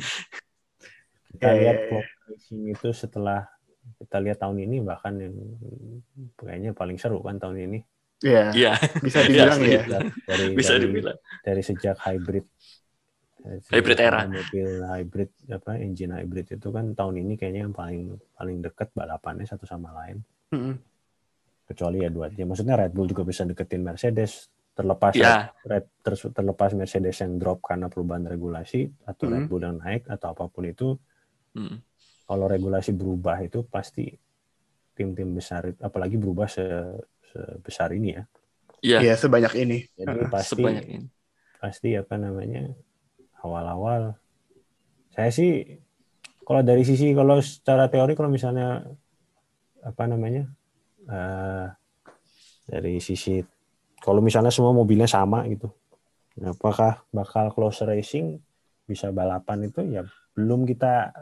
kita 1.36 1.50
Iya, 1.52 1.58
lihat 1.60 1.78
iya, 1.92 2.00
iya. 2.48 2.72
itu 2.72 2.90
setelah 2.96 3.44
kita 4.00 4.24
lihat 4.24 4.40
tahun 4.40 4.64
ini 4.64 4.88
bahkan 4.88 5.20
yang 5.20 5.36
kayaknya 6.40 6.72
paling 6.72 6.96
seru 6.96 7.20
kan 7.20 7.36
tahun 7.36 7.60
ini 7.68 7.80
Iya, 8.20 8.44
Iya. 8.52 8.74
bisa 9.00 9.20
dibilang 9.22 9.60
Iya, 9.60 9.68
ya. 9.68 9.82
Sejak- 9.84 10.06
dari 10.24 10.44
Bisa 10.54 10.72
dari, 10.72 10.84
dibilang. 10.86 11.18
dari 11.42 11.62
sejak 11.62 11.98
hybrid 12.00 12.46
sejak 13.44 13.72
Hybrid 13.74 14.00
era. 14.00 14.20
mobil 14.24 14.70
hybrid 14.82 15.30
apa 15.50 15.72
engine 15.76 16.14
hybrid 16.14 16.48
itu 16.50 16.68
kan 16.70 16.86
tahun 16.92 17.16
ini 17.20 17.36
kayaknya 17.36 17.62
yang 17.62 17.74
paling 17.74 18.02
paling 18.34 18.58
dekat 18.60 18.88
balapannya 18.92 19.44
satu 19.44 19.64
sama 19.64 19.92
lain 19.94 20.24
Mm-mm. 20.50 20.80
kecuali 21.66 22.00
ya 22.00 22.10
dua 22.10 22.32
ya 22.32 22.44
maksudnya 22.44 22.80
Red 22.80 22.92
Bull 22.92 23.04
juga 23.06 23.24
bisa 23.24 23.44
deketin 23.44 23.84
Mercedes 23.84 24.48
terlepas 24.72 25.12
Ya. 25.14 25.52
Red, 25.62 25.86
ter- 26.00 26.32
terlepas 26.32 26.72
Mercedes 26.72 27.20
yang 27.20 27.36
drop 27.36 27.60
karena 27.62 27.86
perubahan 27.86 28.24
regulasi 28.24 28.88
atau 29.04 29.28
Red 29.28 29.44
Mhm. 29.44 29.50
Bull 29.52 29.62
yang 29.62 29.78
naik 29.78 30.08
atau 30.08 30.28
apa 30.30 30.48
pun 30.48 30.64
itu 30.64 30.96
Hmm. 31.52 31.84
kalau 32.24 32.48
regulasi 32.48 32.90
berubah 32.92 33.38
itu 33.40 33.62
pasti 33.64 34.08
tim-tim 34.90 35.30
besar 35.30 35.76
apalagi 35.78 36.16
berubah 36.16 36.48
se, 36.48 36.64
sebesar 37.34 37.90
ini 37.92 38.14
ya 38.14 38.24
Iya. 38.84 39.00
Iya, 39.00 39.14
sebanyak 39.16 39.54
ini. 39.58 39.78
jadi 39.96 40.28
pasti 40.28 40.60
Sebanyak 40.60 40.86
ini. 40.86 41.08
pasti 41.56 41.96
apa 41.96 42.16
namanya 42.16 42.68
awal-awal 43.40 44.20
saya 45.10 45.32
sih 45.32 45.80
kalau 46.44 46.60
dari 46.60 46.84
sisi 46.84 47.16
kalau 47.16 47.40
secara 47.40 47.88
teori 47.88 48.12
kalau 48.12 48.28
misalnya 48.28 48.84
apa 49.80 50.04
namanya 50.04 50.52
eh, 51.06 51.66
dari 52.66 53.00
sisi 53.00 53.40
kalau 53.98 54.20
misalnya 54.20 54.52
semua 54.52 54.72
mobilnya 54.72 55.08
sama 55.08 55.48
gitu 55.48 55.72
apakah 56.44 57.08
bakal 57.08 57.56
close 57.56 57.84
racing 57.84 58.36
bisa 58.84 59.16
balapan 59.16 59.64
itu 59.64 59.80
ya 59.88 60.04
belum 60.36 60.68
kita 60.68 61.16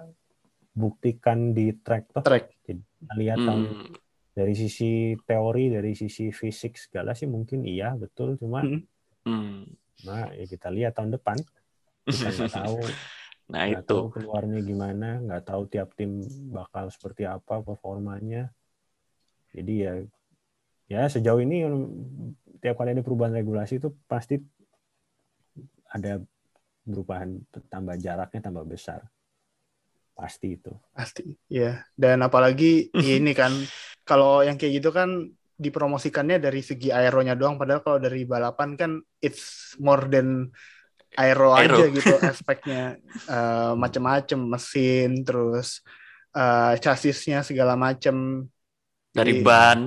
buktikan 0.72 1.52
di 1.52 1.76
track 1.76 2.10
toh 2.10 2.24
Track. 2.24 2.58
kita 2.64 2.82
lihat 3.14 3.38
tahun 3.38 3.62
Hmm. 3.70 3.94
Dari 4.32 4.54
sisi 4.56 5.12
teori 5.22 5.68
dari 5.68 5.92
sisi 5.92 6.32
fisik 6.32 6.80
segala 6.80 7.12
sih 7.12 7.28
mungkin 7.28 7.64
iya 7.64 7.92
betul 7.94 8.40
cuma 8.40 8.64
Hmm. 8.64 8.82
Hmm. 9.22 9.68
nah 10.02 10.32
ya 10.34 10.48
kita 10.48 10.72
lihat 10.72 10.98
tahun 10.98 11.14
depan 11.14 11.38
kita 12.08 12.30
nggak 12.32 12.54
tahu 12.64 12.78
Nah 13.52 13.68
nggak 13.68 13.84
itu. 13.84 13.92
tahu 13.92 14.06
keluarnya 14.16 14.60
gimana 14.64 15.20
nggak 15.20 15.44
tahu 15.44 15.62
tiap 15.68 15.92
tim 15.94 16.24
bakal 16.50 16.88
seperti 16.88 17.28
apa 17.28 17.60
performanya 17.60 18.48
jadi 19.52 19.74
ya 19.76 19.94
ya 20.88 21.02
sejauh 21.06 21.44
ini 21.44 21.68
tiap 22.64 22.80
kali 22.80 22.96
ada 22.96 23.04
perubahan 23.04 23.36
regulasi 23.36 23.84
itu 23.84 23.92
pasti 24.08 24.40
ada 25.88 26.24
perubahan 26.82 27.44
tambah 27.68 28.00
jaraknya 28.00 28.40
tambah 28.40 28.64
besar 28.64 29.04
pasti 30.12 30.56
itu 30.56 30.72
Pasti. 30.92 31.24
Iya. 31.48 31.84
Dan 31.92 32.22
apalagi 32.22 32.88
ini 33.20 33.32
kan 33.34 33.52
kalau 34.12 34.44
yang 34.44 34.60
kayak 34.60 34.84
gitu 34.84 34.92
kan 34.92 35.24
dipromosikannya 35.56 36.36
dari 36.38 36.60
segi 36.60 36.92
aeronya 36.92 37.32
doang 37.32 37.56
padahal 37.56 37.80
kalau 37.80 37.96
dari 37.98 38.26
balapan 38.26 38.76
kan 38.76 38.92
it's 39.20 39.72
more 39.78 40.04
than 40.04 40.52
aero, 41.16 41.54
Aero. 41.54 41.80
aja 41.80 41.86
gitu 41.96 42.16
aspeknya 42.20 43.00
Eh, 43.24 43.74
macem-macem 43.74 44.40
mesin 44.42 45.24
terus 45.24 45.80
eh, 46.34 46.74
chassisnya 46.78 47.40
segala 47.42 47.76
macem 47.76 48.48
Dari 49.12 49.38
Jadi- 49.38 49.44
ban, 49.44 49.80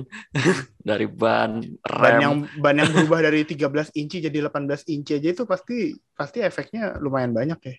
dari 0.89 1.07
ban, 1.09 1.57
ban 1.81 2.13
rem. 2.13 2.21
yang 2.21 2.33
ban 2.55 2.77
yang 2.77 2.93
berubah 2.93 3.25
dari 3.25 3.41
13 3.41 3.89
inci 3.91 4.21
jadi 4.21 4.37
18 4.45 4.85
inci 4.87 5.17
aja 5.17 5.29
itu 5.33 5.43
pasti 5.43 5.77
pasti 6.13 6.39
efeknya 6.39 7.01
lumayan 7.01 7.33
banyak 7.33 7.57
ya. 7.59 7.75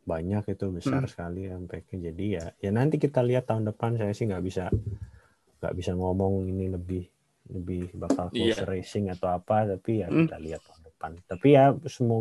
banyak 0.00 0.42
itu 0.48 0.66
besar 0.72 1.04
Hmm. 1.04 1.10
sekali 1.12 1.46
impactnya 1.46 2.10
jadi 2.10 2.24
ya 2.32 2.44
ya 2.58 2.70
nanti 2.72 2.96
kita 2.96 3.20
lihat 3.20 3.44
tahun 3.44 3.68
depan 3.68 3.94
saya 3.94 4.10
sih 4.10 4.24
nggak 4.24 4.40
bisa 4.42 4.72
nggak 5.60 5.74
bisa 5.74 5.92
ngomong 5.92 6.44
ini 6.46 6.66
lebih 6.68 7.04
lebih 7.48 7.92
bakal 7.94 8.30
Iya. 8.30 8.54
close 8.54 8.64
racing 8.64 9.06
atau 9.08 9.28
apa 9.28 9.68
tapi 9.68 10.00
ya 10.00 10.06
Hmm. 10.06 10.24
kita 10.24 10.38
lihat 10.38 10.60
tahun 10.62 10.80
depan 10.84 11.10
tapi 11.24 11.48
ya 11.50 11.64
semua 11.86 12.18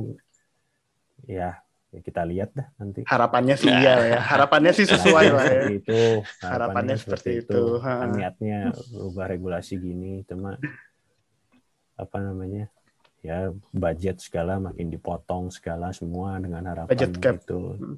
ya, 1.24 1.50
ya 1.88 2.00
kita 2.00 2.22
lihat 2.24 2.50
dah 2.52 2.68
nanti 2.76 3.04
Harapannya 3.04 3.56
sih 3.56 3.68
Nah. 3.68 3.80
iya 3.80 3.94
ya. 4.10 4.20
Harapannya 4.22 4.72
sih 4.72 4.86
sesuai 4.86 5.26
lah 5.30 5.46
ya. 5.46 5.62
itu 5.72 6.00
Harapannya 6.40 6.96
seperti 6.96 7.30
itu. 7.42 7.62
Ha. 7.78 7.94
Kan 8.02 8.10
niatnya 8.14 8.72
ubah 8.94 9.26
regulasi 9.28 9.78
gini 9.78 10.22
cuma 10.24 10.58
apa 11.96 12.18
namanya 12.18 12.72
ya 13.20 13.52
budget 13.70 14.20
segala 14.20 14.56
makin 14.58 14.88
dipotong 14.88 15.50
segala 15.50 15.92
semua 15.92 16.40
dengan 16.40 16.64
harapan 16.66 16.90
Budget 16.90 17.12
cap. 17.18 17.36
itu 17.38 17.60
Hmm. 17.76 17.98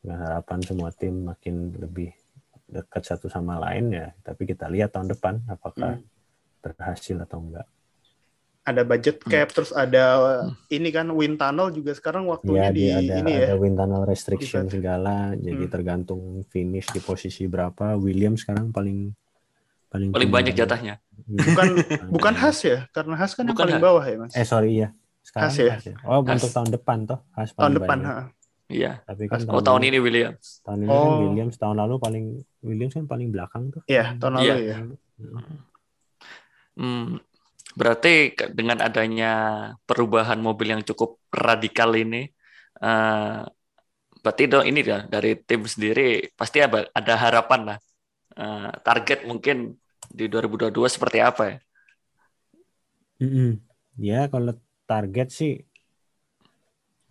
dengan 0.00 0.18
harapan 0.24 0.58
semua 0.60 0.90
tim 0.90 1.14
makin 1.24 1.54
lebih 1.72 2.10
dekat 2.70 3.02
satu 3.02 3.26
sama 3.26 3.58
lain 3.58 3.90
ya 3.90 4.14
tapi 4.20 4.44
kita 4.44 4.66
lihat 4.66 4.90
tahun 4.90 5.10
depan 5.10 5.42
apakah 5.46 5.98
Hmm. 5.98 6.06
berhasil 6.60 7.16
atau 7.18 7.40
enggak 7.40 7.66
Ada 8.60 8.84
budget 8.84 9.16
cap 9.22 9.48
terus 9.48 9.72
ada 9.72 10.04
ini 10.68 10.88
kan 10.88 11.08
wind 11.10 11.36
tunnel 11.36 11.68
juga 11.70 11.90
sekarang 11.90 12.28
waktunya 12.28 12.68
ya 12.68 12.70
di 12.70 12.84
ada 12.86 13.14
ini 13.16 13.32
ya. 13.34 13.46
ada 13.48 13.56
wind 13.56 13.74
tunnel 13.74 14.04
restriction 14.04 14.64
Di- 14.64 14.72
segala 14.72 15.32
jadi 15.34 15.64
Hmm. 15.64 15.72
tergantung 15.72 16.20
finish 16.46 16.86
di 16.86 17.00
posisi 17.00 17.44
berapa 17.44 17.96
William 17.96 18.36
sekarang 18.36 18.68
paling 18.68 19.10
paling 19.88 20.12
Paling 20.12 20.30
banyak 20.30 20.54
jatahnya. 20.54 21.02
Bukan 21.20 21.66
bukan 22.14 22.34
Has 22.36 22.62
ya, 22.62 22.86
karena 22.90 23.16
Has 23.16 23.32
kan 23.32 23.42
yang 23.42 23.50
Bukan 23.50 23.64
paling 23.66 23.76
Haas. 23.76 23.86
bawah 23.88 24.04
ya, 24.04 24.16
Mas. 24.18 24.32
eh 24.32 24.44
sorry 24.44 24.72
ya 24.78 24.88
sekarang 25.20 25.48
Has 25.48 25.58
ya? 25.58 25.72
Haas 25.72 25.84
ya. 25.84 25.96
oh 26.04 26.20
untuk 26.22 26.50
tahun 26.52 26.70
depan 26.70 26.98
toh 27.04 27.18
Haas 27.32 27.50
tahun 27.50 27.58
paling 27.58 27.76
depan, 27.76 27.98
banyak. 27.98 28.12
ha. 28.12 28.24
Iya. 28.70 29.02
tapi 29.02 29.26
kan 29.26 29.42
Oh 29.50 29.58
tahun 29.58 29.82
ini 29.90 29.98
Williams. 29.98 30.62
tahun 30.62 30.86
ini 30.86 30.88
kan 30.88 31.10
Oh. 31.10 31.18
Williams 31.26 31.56
tahun 31.58 31.76
lalu 31.82 31.94
paling 31.98 32.24
Williams 32.62 32.94
kan 32.94 33.04
paling 33.10 33.28
belakang 33.34 33.74
tuh 33.74 33.82
Iya, 33.90 34.14
tahun 34.22 34.32
lalu 34.38 34.56
ya. 34.70 34.76
Hmm, 36.78 37.18
berarti 37.76 38.32
dengan 38.54 38.78
adanya 38.80 39.32
perubahan 39.84 40.38
mobil 40.40 40.72
yang 40.72 40.82
cukup 40.86 41.18
radikal 41.34 41.90
ini, 41.92 42.30
eh, 42.80 43.40
berarti 44.22 44.42
dong 44.48 44.64
ini 44.70 44.80
ya 44.84 45.04
dari 45.08 45.36
tim 45.48 45.60
sendiri 45.66 46.30
pasti 46.38 46.62
ada, 46.62 46.86
ada 46.94 47.14
harapan 47.18 47.60
lah. 47.74 47.78
Eh, 48.38 48.70
target 48.86 49.26
mungkin 49.26 49.76
di 50.08 50.24
2022 50.32 50.88
seperti 50.88 51.18
apa 51.20 51.42
ya? 51.50 51.56
Mm-mm. 53.20 53.60
Ya 54.00 54.30
kalau 54.32 54.56
target 54.88 55.28
sih 55.28 55.50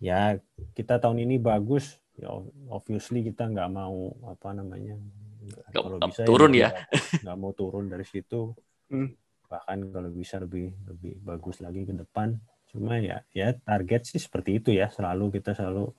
ya 0.00 0.40
kita 0.72 0.96
tahun 0.96 1.22
ini 1.22 1.36
bagus 1.36 2.00
ya 2.16 2.32
obviously 2.68 3.20
kita 3.22 3.46
nggak 3.46 3.70
mau 3.70 4.12
apa 4.26 4.52
namanya 4.52 4.96
Nggak- 5.40 5.72
kalau 5.72 5.98
bisa 6.00 6.22
turun 6.24 6.52
ya. 6.52 6.72
nggak- 6.72 6.88
nggak 7.24 7.36
mau 7.38 7.52
turun 7.52 7.84
dari 7.86 8.04
situ 8.04 8.52
Hmm. 8.90 9.06
bahkan 9.46 9.78
kalau 9.86 10.10
bisa 10.10 10.42
lebih 10.42 10.74
lebih 10.82 11.14
bagus 11.22 11.62
lagi 11.62 11.86
ke 11.86 11.94
depan 11.94 12.34
cuma 12.74 12.98
ya 12.98 13.22
ya 13.30 13.54
target 13.54 14.02
sih 14.02 14.18
seperti 14.18 14.58
itu 14.58 14.74
ya 14.74 14.90
selalu 14.90 15.38
kita 15.38 15.54
selalu 15.54 15.90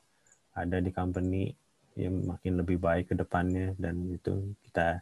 ada 0.51 0.83
di 0.83 0.91
company 0.91 1.51
yang 1.95 2.19
makin 2.25 2.59
lebih 2.59 2.79
baik 2.79 3.11
ke 3.11 3.15
depannya 3.15 3.71
dan 3.79 3.95
itu 4.11 4.55
kita 4.67 4.99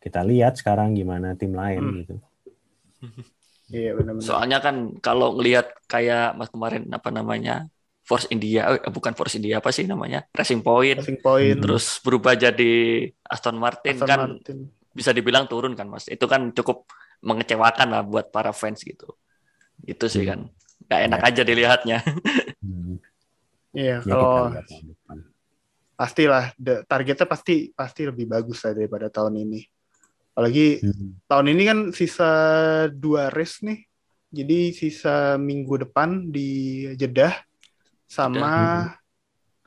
kita 0.00 0.20
lihat 0.20 0.56
sekarang 0.56 0.92
gimana 0.92 1.32
tim 1.32 1.56
lain 1.56 1.80
Hmm. 1.80 1.96
gitu 2.02 2.16
Iya, 3.68 3.92
benar-benar. 4.00 4.24
Soalnya 4.24 4.58
kan 4.64 4.96
kalau 5.04 5.36
ngelihat 5.36 5.68
kayak 5.84 6.40
mas 6.40 6.48
kemarin 6.48 6.88
apa 6.88 7.12
namanya 7.12 7.68
Force 8.08 8.24
India, 8.32 8.80
eh, 8.80 8.88
bukan 8.88 9.12
Force 9.12 9.36
India 9.36 9.60
apa 9.60 9.68
sih 9.68 9.84
namanya 9.84 10.24
Racing 10.32 10.64
Point, 10.64 11.04
Passing 11.04 11.20
point, 11.20 11.60
terus 11.60 12.00
berubah 12.00 12.32
jadi 12.32 12.72
Aston 13.20 13.60
Martin 13.60 14.00
Aston 14.00 14.08
kan 14.08 14.20
Martin. 14.40 14.58
bisa 14.96 15.12
dibilang 15.12 15.44
turun 15.44 15.76
kan 15.76 15.84
mas. 15.84 16.08
Itu 16.08 16.24
kan 16.24 16.48
cukup 16.56 16.88
mengecewakan 17.20 17.92
lah 17.92 18.00
buat 18.00 18.32
para 18.32 18.56
fans 18.56 18.80
gitu. 18.80 19.12
Itu 19.84 20.08
sih 20.08 20.24
kan, 20.24 20.48
nggak 20.88 21.00
enak 21.04 21.20
aja 21.20 21.42
dilihatnya. 21.44 21.98
Hmm. 22.64 22.96
Iya, 23.76 24.00
Ya, 24.00 24.02
kita 24.02 24.16
kalau 24.16 24.48
pastilah 25.92 26.54
targetnya 26.86 27.26
pasti 27.26 27.74
pasti 27.74 28.06
lebih 28.06 28.24
bagus 28.24 28.62
lah 28.64 28.72
daripada 28.72 29.12
tahun 29.12 29.44
ini. 29.44 29.60
Apalagi 30.32 30.80
Hmm. 30.80 31.18
tahun 31.26 31.46
ini 31.52 31.62
kan 31.66 31.78
sisa 31.92 32.30
dua 32.88 33.28
race 33.28 33.60
nih. 33.66 33.84
Jadi 34.28 34.58
sisa 34.72 35.36
minggu 35.36 35.88
depan 35.88 36.28
di 36.28 36.84
Jeddah 36.94 37.32
sama 38.08 38.52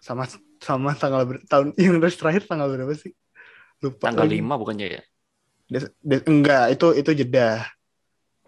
sama 0.01 0.25
sama 0.61 0.91
tanggal 0.97 1.23
ber- 1.29 1.45
tahun 1.45 1.73
yang 1.77 2.01
terakhir 2.01 2.49
tanggal 2.49 2.67
berapa 2.73 2.93
sih? 2.97 3.13
Lupa. 3.81 4.09
Tanggal 4.09 4.25
lagi. 4.29 4.37
5 4.41 4.53
bukannya 4.57 4.87
ya? 4.97 5.01
Des- 5.71 5.93
des- 6.03 6.25
enggak, 6.27 6.73
itu 6.75 6.87
itu 6.97 7.11
Jeddah. 7.23 7.63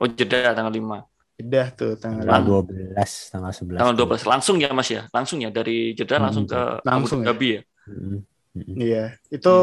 Oh 0.02 0.10
jeda 0.10 0.52
tanggal 0.58 0.74
5. 0.74 0.98
Jeddah 1.40 1.68
tuh 1.74 1.98
tanggal 1.98 2.26
Tanggal 2.26 2.42
Lang- 2.44 2.50
12, 2.50 3.12
tanggal 3.32 3.52
11. 3.54 3.80
Tanggal 3.80 3.96
12 3.98 4.24
langsung 4.30 4.56
ya 4.62 4.70
Mas 4.76 4.90
ya? 4.92 5.02
Langsung 5.10 5.38
ya 5.42 5.50
dari 5.50 5.94
jeda 5.98 6.18
Hmm, 6.18 6.24
langsung 6.30 6.46
ke 6.46 6.62
langsung 6.84 7.20
Abu 7.22 7.26
ya. 7.26 7.30
Dhabi 7.34 7.50
ya? 7.50 7.62
Hmm. 7.88 8.20
Hmm. 8.54 8.76
Iya, 8.78 9.06
itu 9.34 9.54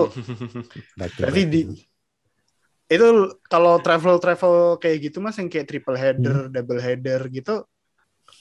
Back 0.99 1.11
to 1.15 1.21
Berarti 1.23 1.43
di 1.47 1.61
itu 2.91 3.07
kalau 3.47 3.79
travel 3.79 4.19
travel 4.19 4.55
kayak 4.83 4.99
gitu 5.11 5.23
mas 5.23 5.39
yang 5.39 5.47
kayak 5.47 5.67
triple 5.71 5.95
header, 5.95 6.51
Hmm. 6.51 6.51
double 6.51 6.81
header 6.83 7.21
gitu, 7.31 7.63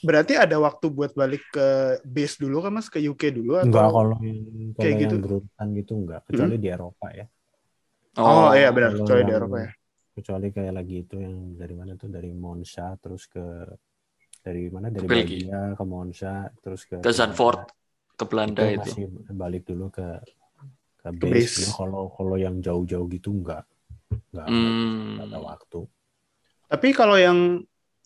berarti 0.00 0.32
ada 0.34 0.56
waktu 0.56 0.86
buat 0.88 1.12
balik 1.12 1.44
ke 1.50 1.66
base 2.02 2.36
dulu 2.36 2.64
kan 2.64 2.72
mas 2.72 2.88
ke 2.88 2.98
UK 2.98 3.32
dulu 3.32 3.56
atau? 3.56 3.68
Enggak 3.68 3.88
kalau 3.88 4.16
yang 4.20 4.38
kalau 4.72 4.74
kayak 4.76 4.88
yang 4.90 5.00
gitu? 5.04 5.16
berurutan 5.20 5.66
gitu 5.76 5.92
enggak, 5.96 6.20
kecuali 6.24 6.56
di 6.56 6.68
Eropa 6.68 7.06
ya. 7.12 7.26
Oh, 8.18 8.50
iya 8.50 8.68
benar, 8.70 8.90
kalau 8.92 9.04
kecuali 9.04 9.20
di 9.20 9.28
yang- 9.28 9.40
Eropa 9.40 9.58
ya. 9.60 9.70
Kecuali 10.10 10.46
kayak 10.50 10.72
lagi 10.74 10.96
itu 11.00 11.14
yang 11.16 11.34
dari 11.54 11.74
mana 11.78 11.92
tuh 11.94 12.08
dari 12.08 12.30
Monza 12.34 12.92
terus 12.98 13.24
ke 13.24 13.44
dari 14.40 14.66
mana 14.68 14.88
dari 14.88 15.06
Belgia. 15.06 15.72
Ke 15.72 15.84
Monza 15.84 16.32
terus 16.58 16.82
ke 16.84 16.98
Ke 16.98 17.12
Zandvoort 17.12 17.70
ke 18.18 18.24
Belanda 18.26 18.66
itu 18.66 18.74
itu. 18.74 18.80
masih 18.82 19.06
balik 19.32 19.62
dulu 19.64 19.88
ke 19.88 20.06
ke 20.98 21.08
Ke 21.08 21.10
base. 21.14 21.32
base. 21.32 21.54
Cuma 21.62 21.72
Kalau 21.78 22.04
kalau 22.10 22.36
yang 22.36 22.58
jauh-jauh 22.58 23.06
gitu 23.08 23.32
enggak. 23.32 23.64
Enggak, 24.32 24.46
Hmm. 24.50 25.16
enggak 25.16 25.26
ada 25.30 25.38
waktu. 25.40 25.80
Tapi 26.66 26.88
kalau 26.92 27.16
yang 27.16 27.38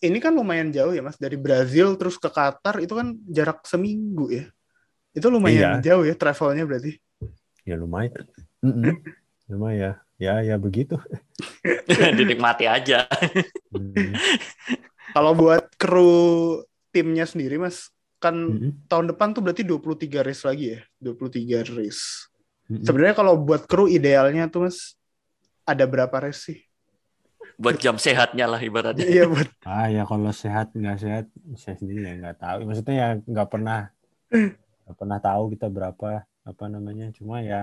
ini 0.03 0.17
kan 0.19 0.35
lumayan 0.35 0.71
jauh 0.71 0.91
ya 0.91 0.99
mas 0.99 1.15
dari 1.15 1.39
Brazil 1.39 1.95
terus 1.95 2.19
ke 2.19 2.27
Qatar 2.27 2.83
itu 2.83 2.91
kan 2.91 3.15
jarak 3.29 3.63
seminggu 3.63 4.27
ya. 4.31 4.45
Itu 5.15 5.31
lumayan 5.31 5.79
Iya. 5.79 5.95
jauh 5.95 6.03
ya 6.03 6.15
travelnya 6.15 6.67
berarti. 6.67 6.99
Ya 7.63 7.79
lumayan. 7.79 8.27
Mm-mm. 8.59 8.99
Cuma 9.47 9.71
ya 9.71 10.01
ya 10.19 10.43
ya 10.43 10.55
begitu. 10.59 10.99
Dinikmati 12.19 12.67
aja. 12.67 13.07
Hmm. 13.71 14.13
Kalau 15.15 15.31
buat 15.31 15.71
kru 15.79 16.59
timnya 16.91 17.23
sendiri 17.23 17.55
mas 17.55 17.87
kan 18.19 18.35
Mm-mm. 18.35 18.87
tahun 18.91 19.15
depan 19.15 19.31
tuh 19.31 19.41
berarti 19.43 19.63
23 19.63 20.25
race 20.27 20.43
lagi 20.43 20.75
ya, 20.75 20.81
23 20.99 21.63
race. 21.77 22.27
Mm-mm. 22.67 22.83
Sebenarnya 22.83 23.15
kalau 23.15 23.39
buat 23.39 23.63
kru 23.69 23.87
idealnya 23.87 24.51
tuh 24.51 24.67
mas 24.67 24.99
ada 25.63 25.87
berapa 25.87 26.13
race 26.19 26.51
sih? 26.51 26.59
Buat 27.61 27.75
jam 27.83 27.95
sehatnya 28.05 28.45
lah 28.51 28.59
ibaratnya. 28.63 29.07
Iya 29.11 29.23
buat 29.31 29.49
Ah 29.69 29.85
ya 29.95 30.01
kalau 30.11 30.31
sehat 30.41 30.65
nggak 30.79 30.97
sehat 31.03 31.25
saya 31.61 31.75
sendiri 31.79 31.99
ya 32.07 32.11
nggak 32.21 32.37
tahu. 32.43 32.57
Maksudnya 32.67 32.95
ya 33.01 33.07
nggak 33.31 33.47
pernah 33.53 33.77
nggak 34.83 34.97
pernah 34.99 35.19
tahu 35.27 35.43
kita 35.53 35.67
berapa 35.75 36.07
apa 36.49 36.65
namanya. 36.73 37.05
Cuma 37.17 37.35
ya 37.51 37.59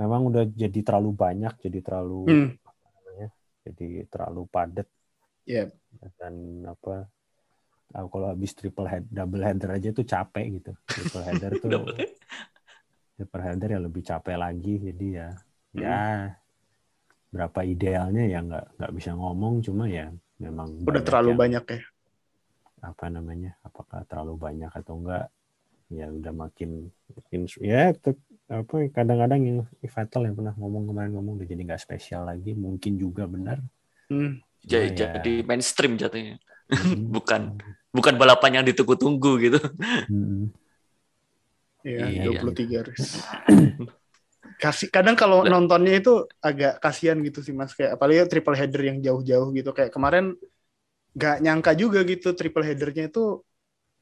memang 0.00 0.22
udah 0.30 0.44
jadi 0.62 0.80
terlalu 0.86 1.10
banyak, 1.24 1.52
jadi 1.64 1.78
terlalu 1.86 2.16
Hmm, 2.26 2.56
apa 2.68 2.86
namanya, 2.96 3.28
jadi 3.66 3.86
terlalu 4.12 4.42
padat 4.54 4.88
Iya. 5.46 5.70
dan 6.18 6.34
apa 6.72 6.94
ah, 7.96 8.06
kalau 8.12 8.26
habis 8.32 8.52
triple 8.58 8.88
head 8.92 9.04
double 9.18 9.42
header 9.46 9.70
aja 9.76 9.88
tuh 9.98 10.06
capek 10.12 10.44
gitu. 10.56 10.70
Triple 10.94 11.22
header 11.28 11.52
tuh 11.64 11.74
triple 13.16 13.42
header 13.46 13.68
ya 13.74 13.80
lebih 13.86 14.02
capek 14.10 14.36
lagi. 14.44 14.70
Jadi 14.86 15.04
ya 15.18 15.26
ya 15.80 15.88
berapa 17.36 17.60
idealnya 17.62 18.24
ya 18.24 18.40
nggak 18.40 18.64
nggak 18.80 18.92
bisa 18.96 19.12
ngomong. 19.12 19.60
Cuma 19.60 19.84
ya 19.84 20.08
memang 20.40 20.80
udah 20.80 20.88
banyak 20.88 21.04
terlalu 21.04 21.30
yang- 21.30 21.40
banyak 21.44 21.64
ya. 21.68 21.80
apa 22.76 23.04
namanya 23.10 23.50
apakah 23.60 24.04
terlalu 24.06 24.34
banyak 24.38 24.70
atau 24.70 24.94
enggak 24.96 25.26
ya 25.90 26.06
udah 26.06 26.32
makin 26.32 26.86
makin 27.12 27.40
ya 27.58 27.90
apa 28.46 28.74
kadang-kadang 28.94 29.40
yang 29.42 29.58
Vettel 29.82 30.22
yang 30.28 30.36
pernah 30.38 30.54
ngomong 30.54 30.86
kemarin 30.86 31.10
ngomong 31.14 31.34
udah 31.40 31.46
jadi 31.46 31.62
nggak 31.66 31.82
spesial 31.82 32.22
lagi 32.24 32.54
mungkin 32.54 32.94
juga 32.96 33.26
benar 33.26 33.58
Hmm. 34.06 34.38
Jadi, 34.62 35.02
ya, 35.02 35.18
jadi 35.18 35.42
mainstream 35.42 35.98
jatuhnya. 35.98 36.38
mm, 36.70 37.10
Bukan 37.14 37.58
bukan 37.90 38.14
balapan 38.14 38.62
yang 38.62 38.66
ditunggu-tunggu 38.66 39.32
gitu. 39.42 39.58
mm, 40.06 40.42
Iya, 41.82 42.06
Iya, 42.06 42.22
23 42.42 42.86
race. 42.86 43.18
Kasih 44.62 44.88
kadang 44.88 45.16
kalau 45.20 45.44
nontonnya 45.44 45.92
itu 46.00 46.24
agak 46.40 46.80
kasihan 46.80 47.18
gitu 47.26 47.44
sih 47.44 47.52
Mas 47.52 47.72
kayak 47.76 48.00
apalagi 48.00 48.24
triple 48.32 48.56
header 48.56 48.82
yang 48.88 48.98
jauh-jauh 49.06 49.48
gitu 49.58 49.70
kayak 49.76 49.92
kemarin 49.92 50.32
nggak 51.16 51.36
nyangka 51.44 51.72
juga 51.82 52.00
gitu 52.08 52.28
triple 52.38 52.64
headernya 52.68 53.04
itu 53.12 53.20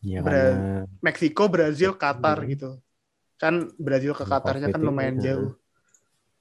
ya 0.02 0.20
Bra- 0.24 0.54
karena 0.56 0.86
Meksiko, 1.04 1.44
Brazil, 1.54 1.90
Qatar 2.00 2.38
Hmm. 2.40 2.50
gitu. 2.52 2.68
Kan 3.42 3.54
Brazil 3.86 4.12
ke 4.16 4.24
Karena 4.24 4.32
Qatarnya 4.32 4.68
kan 4.74 4.80
lumayan 4.88 5.16
jauh. 5.20 5.50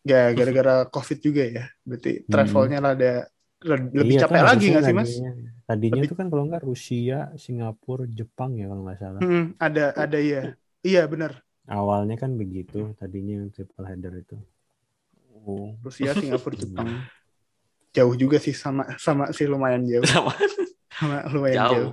Ya 0.04 0.32
gara-gara 0.38 0.74
Covid 0.94 1.20
juga 1.28 1.44
ya. 1.48 1.64
Berarti 1.88 2.12
Hmm. 2.28 2.32
travelnya 2.32 2.78
lah 2.84 2.92
ada 2.98 3.12
lebih 4.00 4.16
Iya, 4.16 4.22
capek 4.22 4.42
kan 4.42 4.46
lagi 4.50 4.66
nggak 4.72 4.84
sih 4.88 4.96
mas? 5.00 5.12
tadinya, 5.68 5.94
Lebih- 5.94 6.10
tuh 6.12 6.18
kan 6.20 6.28
kalau 6.32 6.44
nggak 6.50 6.64
Rusia, 6.70 7.18
Singapura, 7.44 8.04
Jepang 8.18 8.52
ya 8.60 8.66
kalau 8.72 8.82
nggak 8.86 9.00
salah. 9.04 9.22
Hmm, 9.22 9.44
ada 9.66 9.82
ada 10.04 10.18
iya 10.28 10.40
iya 10.88 11.00
benar 11.12 11.32
Awalnya 11.64 12.20
kan 12.20 12.36
begitu, 12.36 12.92
tadinya 13.00 13.40
yang 13.40 13.48
triple 13.52 13.88
header 13.88 14.14
itu. 14.20 14.36
Oh. 15.44 15.76
Rusia 15.84 16.12
Singapura 16.16 16.56
Jepang 16.64 17.04
jauh 17.94 18.16
juga 18.18 18.42
sih 18.42 18.58
sama 18.58 18.98
sama 18.98 19.30
sih 19.30 19.46
lumayan 19.46 19.86
jauh 19.86 20.02
Sama. 20.04 20.34
sama 20.90 21.18
lumayan 21.30 21.58
Jauh. 21.62 21.70
jauh, 21.70 21.92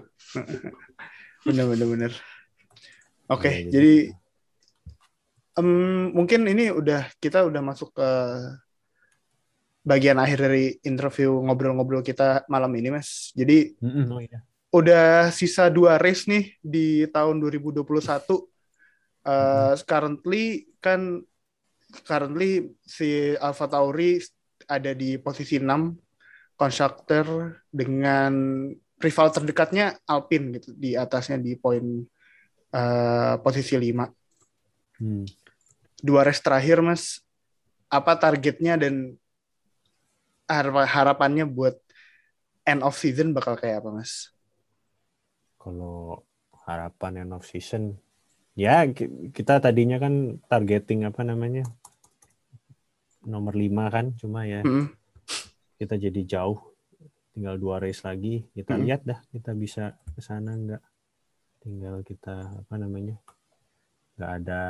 bener 1.47 1.65
bener 1.69 1.87
bener 1.93 2.13
oke 3.29 3.45
Iya, 3.45 3.69
gitu. 3.69 3.73
jadi 3.77 3.95
em, 5.61 5.69
mungkin 6.17 6.41
ini 6.49 6.73
udah 6.73 7.05
kita 7.21 7.45
udah 7.45 7.61
masuk 7.61 7.93
ke 7.93 8.09
bagian 9.85 10.17
akhir 10.17 10.41
dari 10.41 10.81
interview 10.85 11.37
ngobrol-ngobrol 11.45 12.01
kita 12.01 12.49
malam 12.49 12.73
ini 12.81 12.97
mas 12.97 13.33
jadi 13.37 13.77
oh 13.85 14.21
iya. 14.25 14.41
udah 14.73 15.29
sisa 15.33 15.69
dua 15.69 16.01
race 16.01 16.25
nih 16.25 16.57
di 16.65 17.05
tahun 17.13 17.41
2021. 17.45 17.85
Uh, 19.21 19.77
currently 19.85 20.65
kan 20.81 21.21
currently 22.09 22.73
si 22.87 23.37
Alfa 23.37 23.69
Tauri 23.69 24.17
ada 24.65 24.95
di 24.97 25.21
posisi 25.21 25.61
6 25.61 26.57
constructor 26.57 27.57
dengan 27.69 28.33
rival 29.01 29.29
terdekatnya 29.33 29.97
Alpine 30.05 30.61
gitu 30.61 30.77
di 30.77 30.93
atasnya 30.93 31.41
di 31.41 31.57
poin 31.57 32.05
uh, 32.73 33.35
posisi 33.41 33.75
5. 33.77 35.01
Hmm. 35.01 35.25
Dua 36.01 36.25
race 36.25 36.45
terakhir 36.45 36.85
Mas 36.85 37.25
apa 37.91 38.15
targetnya 38.15 38.79
dan 38.79 39.19
harap- 40.47 40.87
harapannya 40.87 41.49
buat 41.49 41.77
end 42.69 42.85
of 42.85 42.95
season 42.95 43.33
bakal 43.33 43.57
kayak 43.57 43.83
apa 43.83 43.91
Mas? 43.91 44.31
Kalau 45.57 46.25
harapan 46.65 47.27
end 47.27 47.33
of 47.35 47.45
season, 47.45 47.97
ya 48.61 48.77
ki- 48.97 49.33
kita 49.37 49.55
tadinya 49.65 49.97
kan 50.05 50.15
targeting 50.51 51.01
apa 51.09 51.21
namanya? 51.31 51.65
Nomor 53.33 53.55
5 53.63 53.85
kan, 53.95 54.07
cuma 54.21 54.41
ya 54.53 54.61
Mm-mm. 54.65 54.87
kita 55.81 55.95
jadi 55.97 56.21
jauh, 56.33 56.61
tinggal 57.33 57.57
dua 57.57 57.77
race 57.81 58.03
lagi, 58.09 58.45
kita 58.53 58.77
Mm-mm. 58.77 58.85
lihat 58.85 59.01
dah 59.09 59.21
kita 59.33 59.51
bisa 59.57 59.85
ke 60.13 60.21
sana 60.29 60.53
nggak, 60.57 60.83
tinggal 61.65 61.97
kita 62.05 62.37
apa 62.65 62.75
namanya 62.77 63.17
nggak 64.17 64.33
ada 64.45 64.63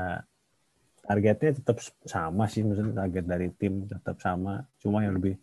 targetnya 1.07 1.51
tetap 1.59 1.77
sama 2.07 2.45
sih, 2.53 2.63
maksudnya 2.63 2.95
target 3.03 3.25
dari 3.27 3.49
tim 3.59 3.75
tetap 3.91 4.17
sama, 4.23 4.63
cuma 4.79 5.03
yang 5.03 5.19
lebih 5.19 5.35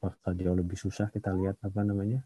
bakal 0.00 0.32
jauh 0.32 0.56
lebih 0.56 0.78
susah 0.80 1.12
kita 1.12 1.28
lihat 1.36 1.60
apa 1.60 1.80
namanya. 1.84 2.24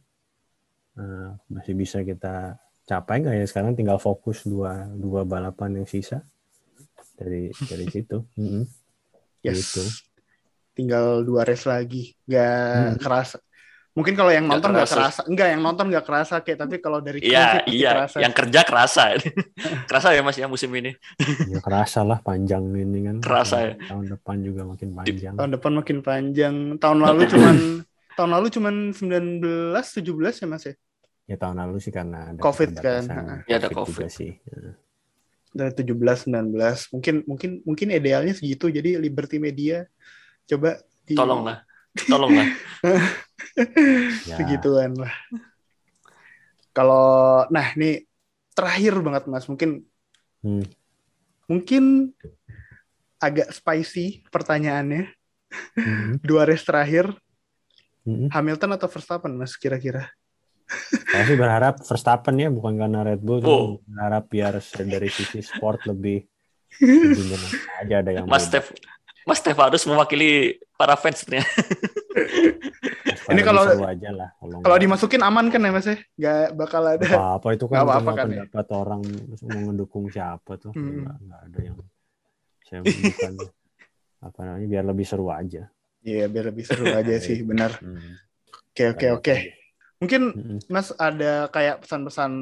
Eh, 0.95 1.31
masih 1.51 1.75
bisa 1.75 2.07
kita 2.07 2.55
capai 2.85 3.21
nggak 3.21 3.35
ya 3.35 3.47
sekarang 3.47 3.73
tinggal 3.73 3.97
fokus 3.97 4.45
dua 4.45 4.85
dua 4.91 5.25
balapan 5.25 5.81
yang 5.81 5.89
sisa 5.89 6.21
dari 7.15 7.49
dari 7.55 7.87
situ 7.87 8.21
Mm-mm. 8.41 8.65
Yes. 9.41 9.61
Gitu. 9.61 9.85
Tinggal 10.75 11.23
dua 11.23 11.45
race 11.45 11.65
lagi. 11.65 12.17
Gak 12.25 12.97
Hmm. 12.97 12.97
kerasa. 12.97 13.37
Mungkin 13.95 14.17
kalau 14.17 14.33
yang 14.33 14.49
Nggak 14.49 14.59
nonton 14.59 14.71
nggak 14.75 14.89
kerasa. 14.91 14.97
kerasa. 14.99 15.21
Enggak, 15.31 15.49
yang 15.53 15.63
nonton 15.63 15.87
nggak 15.87 16.03
kerasa 16.03 16.35
kayak 16.41 16.59
tapi 16.59 16.77
kalau 16.81 16.99
dari 16.99 17.23
Iya, 17.23 17.63
pasti 17.63 17.71
iya. 17.71 17.91
kerasa. 17.95 18.17
Yang 18.19 18.35
kerja 18.35 18.61
kerasa. 18.65 19.03
kerasa 19.89 20.09
ya 20.11 20.23
Mas 20.25 20.35
ya 20.35 20.49
musim 20.49 20.71
ini. 20.75 20.91
ya 21.47 21.59
kerasa 21.61 22.01
lah 22.03 22.19
panjang 22.19 22.65
ini 22.75 22.99
kan 23.05 23.17
Kerasa 23.21 23.57
ya. 23.63 23.73
tahun 23.87 24.05
depan 24.11 24.37
juga 24.43 24.63
makin 24.65 24.89
panjang 24.91 25.35
Tahun 25.37 25.51
depan 25.53 25.73
makin 25.77 25.99
panjang. 26.01 26.55
Tahun 26.75 26.99
lalu 26.99 27.23
cuman 27.31 27.57
tahun 28.15 28.31
lalu 28.33 28.47
cuman 28.51 28.75
19 28.91 29.87
17 29.95 30.43
ya 30.43 30.47
Mas 30.49 30.65
ya. 30.67 30.75
Ya 31.25 31.37
tahun 31.41 31.57
lalu 31.65 31.77
sih 31.81 31.93
karena 31.93 32.33
ada 32.33 32.41
Covid 32.41 32.77
kan. 32.77 33.03
Iya, 33.49 33.57
ada 33.61 33.69
juga 33.73 33.85
Covid. 33.85 34.09
sih 34.13 34.33
Ya. 34.45 34.77
Dari 35.55 35.73
17 35.73 36.29
19. 36.29 36.93
Mungkin 36.93 37.15
mungkin 37.25 37.51
mungkin 37.63 37.89
idealnya 37.95 38.35
segitu. 38.35 38.69
Jadi 38.69 38.99
Liberty 38.99 39.39
Media 39.39 39.87
coba 40.45 40.83
di 41.07 41.15
Tolonglah. 41.17 41.65
Tolonglah. 41.95 42.49
Ya, 44.25 44.41
segituan 44.41 44.97
lah. 44.97 45.15
Kalau 46.75 47.45
nah 47.53 47.71
ini 47.77 48.03
terakhir 48.57 48.99
banget 48.99 49.31
Mas, 49.31 49.47
mungkin 49.47 49.85
hmm, 50.43 50.65
mungkin 51.47 52.15
agak 53.21 53.53
spicy 53.53 54.25
pertanyaannya. 54.33 55.13
hmm, 55.77 56.19
Dua 56.29 56.49
race 56.49 56.67
terakhir 56.67 57.15
hmm. 58.09 58.33
Hamilton 58.33 58.75
atau 58.75 58.89
Verstappen 58.91 59.35
Mas 59.39 59.55
kira-kira? 59.55 60.11
Saya 61.07 61.25
sih 61.25 61.37
berharap 61.37 61.75
Verstappen 61.79 62.35
ya 62.37 62.49
bukan 62.49 62.75
karena 62.75 63.01
Red 63.03 63.21
Bull 63.21 63.41
Oh. 63.41 63.79
berharap 63.85 64.27
biar 64.27 64.57
dari 64.81 65.09
sisi 65.09 65.41
sport 65.41 65.85
lebih 65.85 66.25
lebih 66.81 67.39
aja 67.81 67.95
ada 68.01 68.11
yang 68.13 68.27
Mas. 68.27 68.45
Stef 68.45 68.73
Mas 69.23 69.39
Stef 69.39 69.55
harus 69.55 69.81
mewakili 69.85 70.57
para 70.75 70.95
fans 70.95 71.23
ternyata. 71.23 71.49
Supaya 73.15 73.33
Ini 73.33 73.41
kalau- 73.43 73.65
seru 73.65 73.85
aja 73.85 74.11
lah 74.11 74.29
kalau 74.35 74.61
Kalau 74.61 74.77
dimasukin 74.77 75.23
aman 75.23 75.49
kan 75.49 75.61
ya 75.61 75.71
Mas 75.71 75.87
ya? 75.87 75.97
Nggak 76.15 76.41
bakal 76.55 76.83
ada. 76.87 77.05
apa-apa 77.07 77.49
itu 77.51 77.65
kan 77.65 77.79
apa-apa 77.81 78.01
cuma 78.03 78.13
kan 78.15 78.27
ya? 78.27 78.45
pendapat 78.45 78.67
orang 78.71 79.01
mau 79.43 79.61
ngedukung 79.65 80.05
siapa 80.09 80.53
tuh 80.57 80.73
Hmm. 80.73 81.03
nggak, 81.03 81.17
nggak 81.23 81.41
ada 81.43 81.59
yang 81.63 81.77
saya 82.63 82.81
bukan 82.83 83.33
apa 84.27 84.41
namanya 84.43 84.67
biar 84.69 84.85
lebih 84.87 85.05
seru 85.05 85.27
aja 85.29 85.69
Iya 86.01 86.29
biar 86.29 86.45
lebih 86.47 86.65
seru 86.65 86.85
aja 86.87 87.17
sih 87.19 87.41
benar. 87.41 87.81
Hmm. 87.81 88.21
Oke 88.69 88.85
oke 88.91 89.07
oke. 89.15 89.35
Mungkin. 90.05 90.23
Mas 90.69 90.89
ada 91.01 91.49
kayak 91.49 91.81
pesan-pesan 91.83 92.33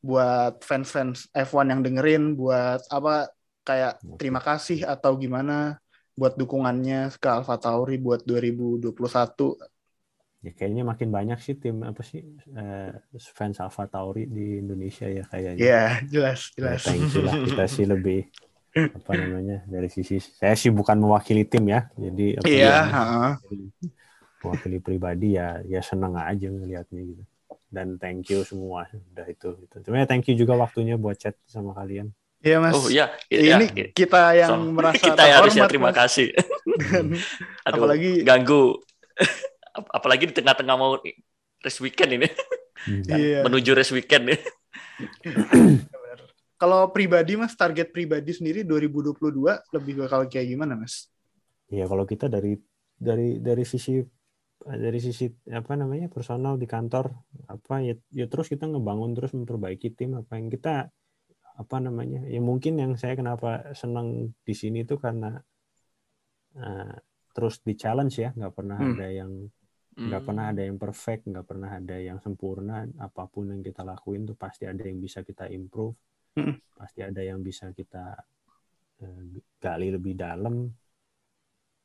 buat 0.00 0.62
fans-fans 0.64 1.26
F1 1.34 1.66
yang 1.68 1.80
dengerin 1.84 2.34
buat 2.40 2.80
apa 2.88 3.28
kayak 3.66 3.98
terima 4.20 4.38
kasih 4.38 4.86
atau 4.86 5.18
gimana 5.18 5.76
buat 6.16 6.38
dukungannya 6.38 7.12
ke 7.20 7.28
Alfa 7.28 7.60
Tauri 7.60 8.00
buat 8.00 8.22
2021. 8.24 9.58
ya 10.46 10.52
kayaknya 10.54 10.86
makin 10.86 11.08
banyak 11.10 11.38
sih 11.42 11.58
tim 11.58 11.82
apa 11.82 12.06
sih 12.06 12.22
eh, 12.54 12.92
fans 13.34 13.58
Alfa 13.58 13.90
Tauri 13.90 14.30
di 14.30 14.62
Indonesia 14.62 15.10
ya 15.10 15.26
kayaknya 15.26 15.58
Iya, 15.58 15.82
jelas 16.06 16.40
Ya, 16.54 16.78
jelas. 16.78 16.80
thank 16.86 17.10
you 17.10 17.22
lah 17.26 17.34
kita 17.42 17.64
sih 17.66 17.86
lebih 17.92 18.18
apa 18.76 19.12
namanya 19.16 19.64
dari 19.66 19.88
sisi 19.90 20.20
saya 20.20 20.54
sih 20.54 20.70
bukan 20.70 21.00
mewakili 21.02 21.42
tim 21.48 21.64
ya 21.66 21.88
jadi 21.98 22.38
apa 22.38 22.46
Iya, 22.46 22.70
namanya, 22.78 22.92
heeh. 22.94 23.30
dari 23.42 23.64
mewakili 24.38 24.78
pribadi 24.78 25.34
ya 25.34 25.60
ya 25.62 25.80
seneng 25.80 26.14
aja 26.14 26.46
ngelihatnya 26.46 27.02
gitu 27.02 27.22
dan 27.66 27.96
thank 27.96 28.28
you 28.28 28.40
semua 28.42 28.86
udah 29.12 29.26
itu 29.26 29.48
itu 29.58 29.76
cuma 29.82 29.98
ya 29.98 30.06
thank 30.06 30.24
you 30.26 30.34
juga 30.34 30.54
waktunya 30.54 30.94
buat 30.94 31.16
chat 31.16 31.36
sama 31.44 31.72
kalian 31.72 32.10
Iya 32.36 32.62
Mas. 32.62 32.76
Oh 32.76 32.86
iya, 32.86 33.10
Ini 33.26 33.66
iya. 33.74 33.86
kita 33.90 34.36
yang 34.36 34.52
So, 34.54 34.70
merasa 34.70 35.02
kita 35.02 35.18
yang 35.24 35.36
harusnya 35.40 35.66
terhormat, 35.66 35.72
terima 35.72 35.90
Mas. 35.90 35.98
kasih. 35.98 36.28
Dan 36.78 37.06
Aduh, 37.66 37.74
Apalagi- 37.80 38.22
ganggu. 38.22 38.62
Ap- 39.80 39.90
Apalagi 39.90 40.30
di 40.30 40.34
tengah-tengah 40.36 40.76
mau 40.78 41.00
race 41.58 41.80
weekend 41.80 42.10
ini, 42.12 42.28
Iya. 43.08 43.40
menuju 43.42 43.72
race 43.72 43.90
weekend 43.90 44.30
nih. 44.30 44.40
Kalau 46.56 46.88
pribadi 46.88 47.36
Mas, 47.36 47.52
target 47.52 47.90
pribadi 47.90 48.32
sendiri 48.32 48.62
2022 48.62 49.16
lebih 49.72 49.94
bakal 50.00 50.24
kayak 50.24 50.46
gimana 50.46 50.72
Mas? 50.72 51.08
Iya 51.66 51.84
kalau 51.84 52.06
kita 52.06 52.30
dari 52.30 52.56
dari 52.94 53.36
dari 53.38 53.64
sisi 53.66 54.00
dari 54.66 54.98
sisi 54.98 55.30
apa 55.54 55.78
namanya 55.78 56.10
personal 56.10 56.58
di 56.58 56.66
kantor 56.66 57.14
apa 57.46 57.74
ya, 57.86 57.94
ya 58.10 58.26
terus 58.26 58.50
kita 58.50 58.66
ngebangun 58.66 59.14
terus 59.14 59.30
memperbaiki 59.38 59.94
tim 59.94 60.18
apa 60.18 60.34
yang 60.34 60.50
kita 60.50 60.90
apa 61.56 61.76
namanya 61.80 62.26
ya 62.26 62.42
mungkin 62.42 62.76
yang 62.82 62.92
saya 62.98 63.14
kenapa 63.14 63.72
senang 63.72 64.34
di 64.42 64.54
sini 64.58 64.82
itu 64.82 64.98
karena 64.98 65.38
eh, 66.58 66.96
terus 67.32 67.62
di 67.62 67.78
challenge 67.78 68.16
ya 68.20 68.30
nggak 68.34 68.54
pernah 68.54 68.76
Hmm. 68.80 68.92
ada 68.96 69.06
yang 69.08 69.32
nggak 69.96 70.22
pernah 70.28 70.44
ada 70.52 70.60
yang 70.60 70.76
perfect 70.76 71.22
nggak 71.24 71.46
pernah 71.48 71.70
ada 71.72 71.96
yang 71.96 72.18
sempurna 72.20 72.84
apa 73.00 73.24
pun 73.32 73.48
yang 73.48 73.64
kita 73.64 73.80
lakuin 73.80 74.28
tuh 74.28 74.36
pasti 74.36 74.68
ada 74.68 74.84
yang 74.84 75.00
bisa 75.00 75.24
kita 75.24 75.48
improve 75.48 75.96
Mm. 76.36 76.52
pasti 76.76 77.00
ada 77.00 77.24
yang 77.24 77.40
bisa 77.40 77.72
kita 77.72 78.12
eh, 79.00 79.22
gali 79.56 79.88
lebih 79.88 80.12
dalam 80.12 80.68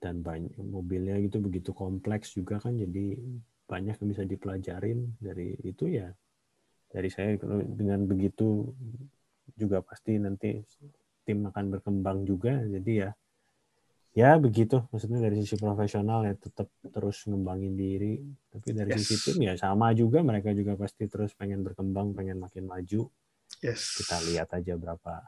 dan 0.02 0.26
banyak 0.26 0.58
mobilnya 0.58 1.22
gitu 1.22 1.38
begitu 1.38 1.72
kompleks 1.78 2.34
juga 2.34 2.58
kan 2.58 2.74
jadi 2.74 3.22
banyak 3.70 3.96
yang 4.02 4.10
bisa 4.10 4.24
dipelajarin. 4.26 5.14
Dari 5.22 5.56
itu 5.62 5.88
ya 5.88 6.10
dari 6.92 7.08
saya 7.08 7.38
dengan 7.64 8.04
begitu 8.10 8.74
juga 9.56 9.80
pasti 9.86 10.18
nanti 10.18 10.58
tim 11.24 11.46
akan 11.48 11.66
berkembang 11.78 12.26
juga. 12.26 12.58
Jadi 12.66 12.92
ya 13.06 13.10
ya 14.12 14.36
begitu. 14.42 14.82
Maksudnya 14.90 15.22
dari 15.22 15.40
sisi 15.40 15.56
profesional 15.56 16.26
ya 16.28 16.34
tetap 16.36 16.68
terus 16.92 17.24
ngembangin 17.30 17.78
diri. 17.78 18.20
Tapi 18.52 18.68
dari 18.76 18.92
Yes. 18.98 19.06
sisi 19.08 19.16
tim 19.32 19.40
ya 19.48 19.54
sama 19.56 19.94
juga. 19.96 20.20
Mereka 20.26 20.52
juga 20.58 20.76
pasti 20.76 21.06
terus 21.08 21.32
pengen 21.38 21.62
berkembang 21.64 22.12
pengen 22.18 22.42
makin 22.42 22.66
maju. 22.68 23.08
Yes. 23.62 24.00
kita 24.02 24.18
lihat 24.32 24.50
aja 24.58 24.74
berapa 24.80 25.22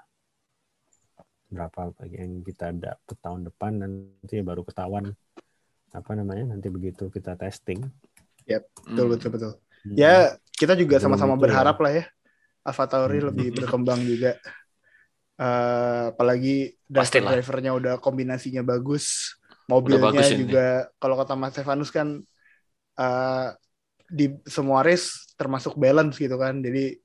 berapa 1.53 1.81
yang 2.09 2.41
kita 2.47 2.73
dapat 2.75 3.15
tahun 3.23 3.41
depan 3.47 3.71
nanti 3.83 4.33
ya 4.39 4.43
baru 4.43 4.61
ketahuan 4.65 5.05
apa 5.93 6.11
namanya 6.17 6.43
nanti 6.57 6.67
begitu 6.73 7.07
kita 7.13 7.37
testing 7.37 7.79
Ya, 8.43 8.59
betul 8.59 9.05
Hmm. 9.07 9.11
betul 9.15 9.29
betul. 9.31 9.51
Hmm. 9.87 9.95
Ya, 9.95 10.35
kita 10.59 10.73
juga 10.75 10.99
sama-sama 10.99 11.33
ya. 11.35 11.39
berharap 11.43 11.77
lah 11.79 11.91
ya. 11.95 12.03
Alfa 12.67 12.85
Tauri 12.91 13.19
Hmm. 13.19 13.29
lebih 13.31 13.47
berkembang 13.55 14.01
juga. 14.03 14.35
Eh, 15.33 16.03
apalagi 16.13 16.77
Pastilah. 16.93 17.33
driver-drivernya 17.33 17.71
udah 17.73 17.93
kombinasinya 17.97 18.61
bagus, 18.61 19.33
mobilnya 19.65 20.13
bagus 20.13 20.29
ini. 20.29 20.45
juga 20.45 20.65
kalau 21.01 21.15
kata 21.17 21.33
Mas 21.33 21.51
Stefanus 21.57 21.89
kan 21.89 22.21
eh, 22.99 23.47
di 24.09 24.25
semua 24.45 24.85
race 24.85 25.35
termasuk 25.39 25.73
balance 25.75 26.17
gitu 26.21 26.37
kan. 26.37 26.61
Jadi 26.61 27.02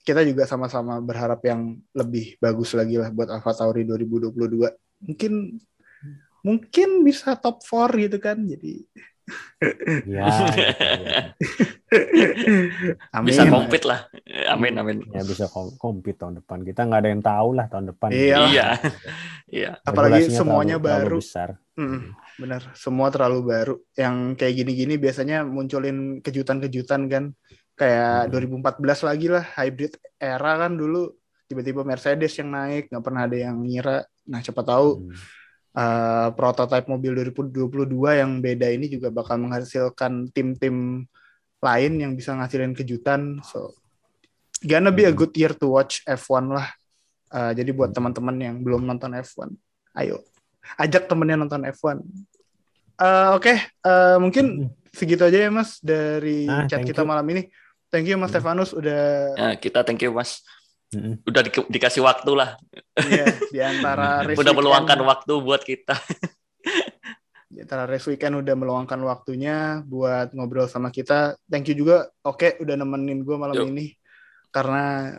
kita 0.00 0.20
juga 0.22 0.44
sama-sama 0.44 0.96
berharap 0.98 1.40
yang 1.42 1.60
lebih 1.92 2.36
bagus 2.36 2.72
lagi 2.72 2.96
lah 2.96 3.08
buat 3.08 3.28
Alfa 3.28 3.52
Tauri 3.54 3.84
2022. 3.84 4.32
Mungkin 5.02 5.32
mungkin 6.40 6.88
bisa 7.02 7.36
top 7.36 7.60
4 7.60 8.00
gitu 8.00 8.16
kan. 8.16 8.40
Jadi 8.40 8.84
Ya, 10.10 10.26
ya. 10.50 10.70
amin. 13.14 13.30
Bisa 13.30 13.46
compete 13.46 13.86
lah. 13.86 14.10
Amin 14.50 14.74
amin. 14.74 15.06
ya 15.06 15.22
bisa 15.22 15.46
kom- 15.46 15.70
compete 15.76 16.18
tahun 16.18 16.42
depan. 16.42 16.62
Kita 16.62 16.82
nggak 16.82 16.98
ada 16.98 17.10
yang 17.10 17.22
tahu 17.22 17.48
lah 17.54 17.66
tahun 17.66 17.94
depan. 17.94 18.08
Iya. 18.10 18.38
Iya. 18.48 18.66
Iya. 19.46 19.70
Apalagi 19.82 20.26
Regulasinya 20.26 20.38
semuanya 20.38 20.76
terlalu- 20.76 20.82
terlalu 20.82 21.06
baru. 21.06 21.18
besar. 21.22 21.48
Mm, 21.78 22.00
bener, 22.36 22.62
semua 22.74 23.08
terlalu 23.08 23.38
baru. 23.44 23.74
Yang 23.94 24.14
kayak 24.34 24.54
gini-gini 24.56 24.94
biasanya 24.96 25.36
munculin 25.42 25.96
kejutan-kejutan 26.20 27.00
kan. 27.06 27.24
Kayak 27.80 28.28
Hmm. 28.28 28.60
2014 28.60 29.00
lagi 29.00 29.26
lah, 29.32 29.44
hybrid 29.56 29.96
era 30.20 30.52
kan 30.60 30.76
dulu. 30.76 31.16
Tiba-tiba 31.48 31.80
Mercedes 31.80 32.36
yang 32.36 32.52
naik, 32.52 32.92
nggak 32.92 33.00
pernah 33.00 33.24
ada 33.24 33.36
yang 33.40 33.56
ngira. 33.64 34.04
Nah, 34.28 34.44
siapa 34.44 34.60
tahu 34.60 35.00
Hmm. 35.00 35.16
uh, 35.72 36.28
prototipe 36.36 36.86
mobil 36.86 37.16
2022 37.16 38.20
yang 38.20 38.38
beda 38.38 38.68
ini 38.68 38.86
juga 38.86 39.08
bakal 39.08 39.40
menghasilkan 39.40 40.28
tim-tim 40.30 41.08
lain 41.60 41.92
yang 41.96 42.12
bisa 42.12 42.36
ngasilin 42.36 42.76
kejutan. 42.76 43.40
So, 43.42 43.72
gonna 44.60 44.92
be 44.92 45.08
a 45.08 45.10
Hmm. 45.10 45.16
good 45.16 45.32
year 45.32 45.56
to 45.56 45.72
watch 45.72 46.04
F1 46.04 46.52
lah. 46.52 46.68
Uh, 47.30 47.54
jadi 47.54 47.72
buat 47.72 47.90
Hmm. 47.90 48.12
teman-teman 48.12 48.36
yang 48.36 48.56
belum 48.60 48.84
nonton 48.84 49.14
F1, 49.14 49.54
ayo 49.96 50.20
ajak 50.76 51.08
temennya 51.08 51.38
nonton 51.38 51.62
F1. 51.64 52.02
Uh, 53.00 53.32
Oke, 53.32 53.54
uh, 53.80 54.20
mungkin 54.20 54.68
Hmm. 54.68 54.70
segitu 54.92 55.24
aja 55.24 55.46
ya 55.46 55.50
Mas 55.50 55.78
dari 55.80 56.44
Ah, 56.44 56.66
chat 56.66 56.82
kita 56.82 57.00
you. 57.00 57.08
malam 57.08 57.24
ini. 57.30 57.48
Thank 57.90 58.06
you 58.06 58.16
Mas 58.16 58.30
Hmm. 58.30 58.38
Stefanus 58.38 58.70
udah 58.70 59.34
Ya, 59.34 59.48
kita 59.54 59.82
thank 59.82 60.00
you 60.00 60.10
Mas. 60.10 60.40
Mm-mm. 60.90 61.22
Udah 61.22 61.42
di- 61.42 61.70
dikasih 61.70 62.02
waktu 62.02 62.30
lah. 62.34 62.58
iya, 62.96 63.26
di 63.46 63.58
antara 63.58 64.22
Udah 64.40 64.50
meluangkan 64.50 64.94
weekend- 64.96 65.06
waktu 65.06 65.32
buat 65.38 65.62
kita. 65.62 65.94
di 67.46 67.58
antara 67.60 67.82
race 67.84 68.06
weekend 68.06 68.34
udah 68.36 68.54
meluangkan 68.54 68.98
waktunya 69.00 69.82
buat 69.82 70.30
ngobrol 70.32 70.66
sama 70.66 70.88
kita. 70.88 71.34
Thank 71.46 71.70
you 71.70 71.76
juga. 71.76 72.06
Oke, 72.22 72.54
udah 72.58 72.74
nemenin 72.74 73.22
gue 73.22 73.34
malam 73.34 73.54
Yuk. 73.54 73.66
ini. 73.68 73.94
Karena 74.50 75.14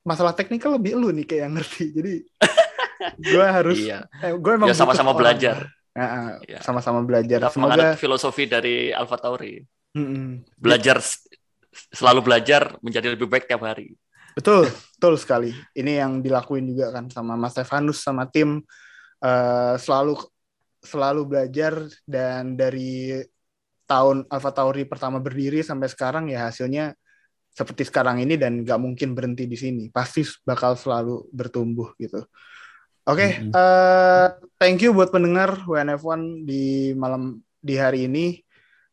masalah 0.00 0.32
teknikal 0.32 0.76
lebih 0.76 0.96
lu 0.96 1.08
nih 1.10 1.24
kayak 1.24 1.42
yang 1.42 1.54
ngerti. 1.56 1.84
Jadi 1.92 2.14
gue 3.32 3.46
harus, 3.46 3.78
Iya. 3.78 4.04
eh, 4.20 4.32
gue 4.32 4.52
emang 4.52 4.68
Ya 4.68 4.76
sama-sama 4.76 5.12
belajar. 5.12 5.68
Ya, 5.92 6.40
Iya. 6.40 6.58
sama-sama 6.60 7.00
belajar. 7.04 7.36
Kita 7.40 7.52
Semoga 7.52 7.96
filosofi 7.96 8.44
dari 8.44 8.92
Alfa 8.92 9.16
Tauri. 9.16 9.60
Mm-mm. 9.92 10.40
Belajar 10.56 11.00
selalu 11.92 12.20
belajar 12.20 12.76
menjadi 12.84 13.16
lebih 13.16 13.26
baik 13.26 13.48
tiap 13.48 13.64
hari. 13.64 13.96
Betul, 14.32 14.68
betul 14.96 15.14
sekali. 15.20 15.52
Ini 15.76 16.04
yang 16.04 16.24
dilakuin 16.24 16.64
juga 16.72 16.88
kan 16.92 17.08
sama 17.12 17.36
Mas 17.36 17.52
Stefanus 17.52 18.00
sama 18.00 18.24
tim 18.28 18.64
eh, 19.20 19.74
selalu 19.76 20.16
selalu 20.82 21.22
belajar 21.28 21.86
dan 22.08 22.56
dari 22.56 23.22
tahun 23.86 24.24
Alfa 24.32 24.50
Tauri 24.50 24.88
pertama 24.88 25.20
berdiri 25.20 25.60
sampai 25.60 25.86
sekarang 25.92 26.32
ya 26.32 26.48
hasilnya 26.48 26.96
seperti 27.52 27.84
sekarang 27.84 28.24
ini 28.24 28.40
dan 28.40 28.64
nggak 28.64 28.80
mungkin 28.80 29.12
berhenti 29.12 29.44
di 29.44 29.56
sini. 29.60 29.84
Pasti 29.92 30.24
bakal 30.48 30.74
selalu 30.80 31.28
bertumbuh 31.28 31.92
gitu. 32.00 32.24
Oke, 33.04 33.28
Mhm. 33.36 33.52
eh, 33.52 34.28
thank 34.56 34.80
you 34.80 34.96
buat 34.96 35.12
pendengar 35.12 35.60
WNF1 35.68 36.46
di 36.48 36.94
malam 36.96 37.42
di 37.60 37.74
hari 37.76 38.08
ini. 38.08 38.40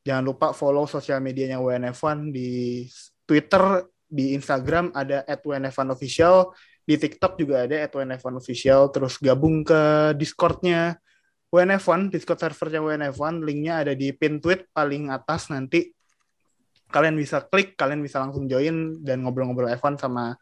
Jangan 0.07 0.23
lupa 0.23 0.55
follow 0.55 0.87
sosial 0.87 1.19
medianya 1.19 1.59
WNF1 1.59 2.31
di 2.31 2.85
Twitter, 3.27 3.85
di 4.09 4.33
Instagram 4.33 4.89
ada 4.95 5.21
@WNF1official, 5.27 6.55
di 6.87 6.97
TikTok 6.97 7.37
juga 7.37 7.69
ada 7.69 7.85
@WNF1official, 7.85 8.89
terus 8.89 9.21
gabung 9.21 9.61
ke 9.61 10.13
Discord-nya 10.17 10.97
WNF1, 11.49 12.13
Discord 12.13 12.41
servernya 12.41 12.81
WNF1, 12.81 13.41
linknya 13.41 13.81
ada 13.85 13.93
di 13.93 14.13
pin 14.13 14.37
tweet 14.37 14.69
paling 14.73 15.09
atas 15.09 15.49
nanti. 15.49 15.93
Kalian 16.89 17.13
bisa 17.13 17.45
klik, 17.45 17.77
kalian 17.77 18.01
bisa 18.01 18.17
langsung 18.17 18.49
join 18.49 18.97
dan 19.05 19.21
ngobrol-ngobrol 19.21 19.69
F1 19.77 20.01
sama 20.01 20.33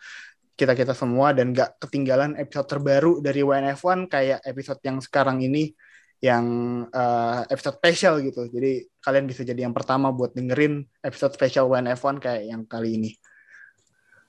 kita-kita 0.55 0.95
semua. 0.95 1.35
Dan 1.35 1.51
gak 1.51 1.75
ketinggalan 1.83 2.39
episode 2.39 2.71
terbaru 2.71 3.19
dari 3.19 3.43
WNF1 3.43 4.07
kayak 4.07 4.39
episode 4.47 4.79
yang 4.87 5.03
sekarang 5.03 5.43
ini 5.43 5.75
yang 6.23 6.45
eh, 6.89 7.39
episode 7.53 7.77
spesial 7.77 8.21
gitu. 8.25 8.49
Jadi 8.49 8.85
kalian 9.01 9.25
bisa 9.29 9.45
jadi 9.45 9.69
yang 9.69 9.75
pertama 9.75 10.09
buat 10.09 10.33
dengerin 10.33 10.85
episode 11.05 11.33
spesial 11.37 11.69
WNF1 11.69 12.15
kayak 12.21 12.43
yang 12.49 12.61
kali 12.65 12.97
ini. 12.97 13.11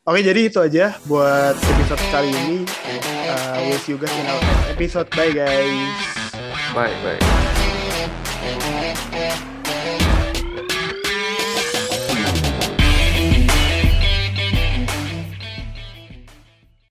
Oke, 0.09 0.25
jadi 0.25 0.49
itu 0.49 0.57
aja 0.57 0.97
buat 1.05 1.53
episode 1.53 2.01
kali 2.09 2.33
ini. 2.33 2.65
Uh, 3.29 3.69
we'll 3.69 3.77
see 3.77 3.93
you 3.93 4.01
guys 4.01 4.09
in 4.17 4.25
our 4.25 4.41
next 4.41 4.73
episode. 4.73 5.09
Bye 5.13 5.37
guys. 5.37 6.01
Bye 6.73 6.97
bye. 7.05 7.21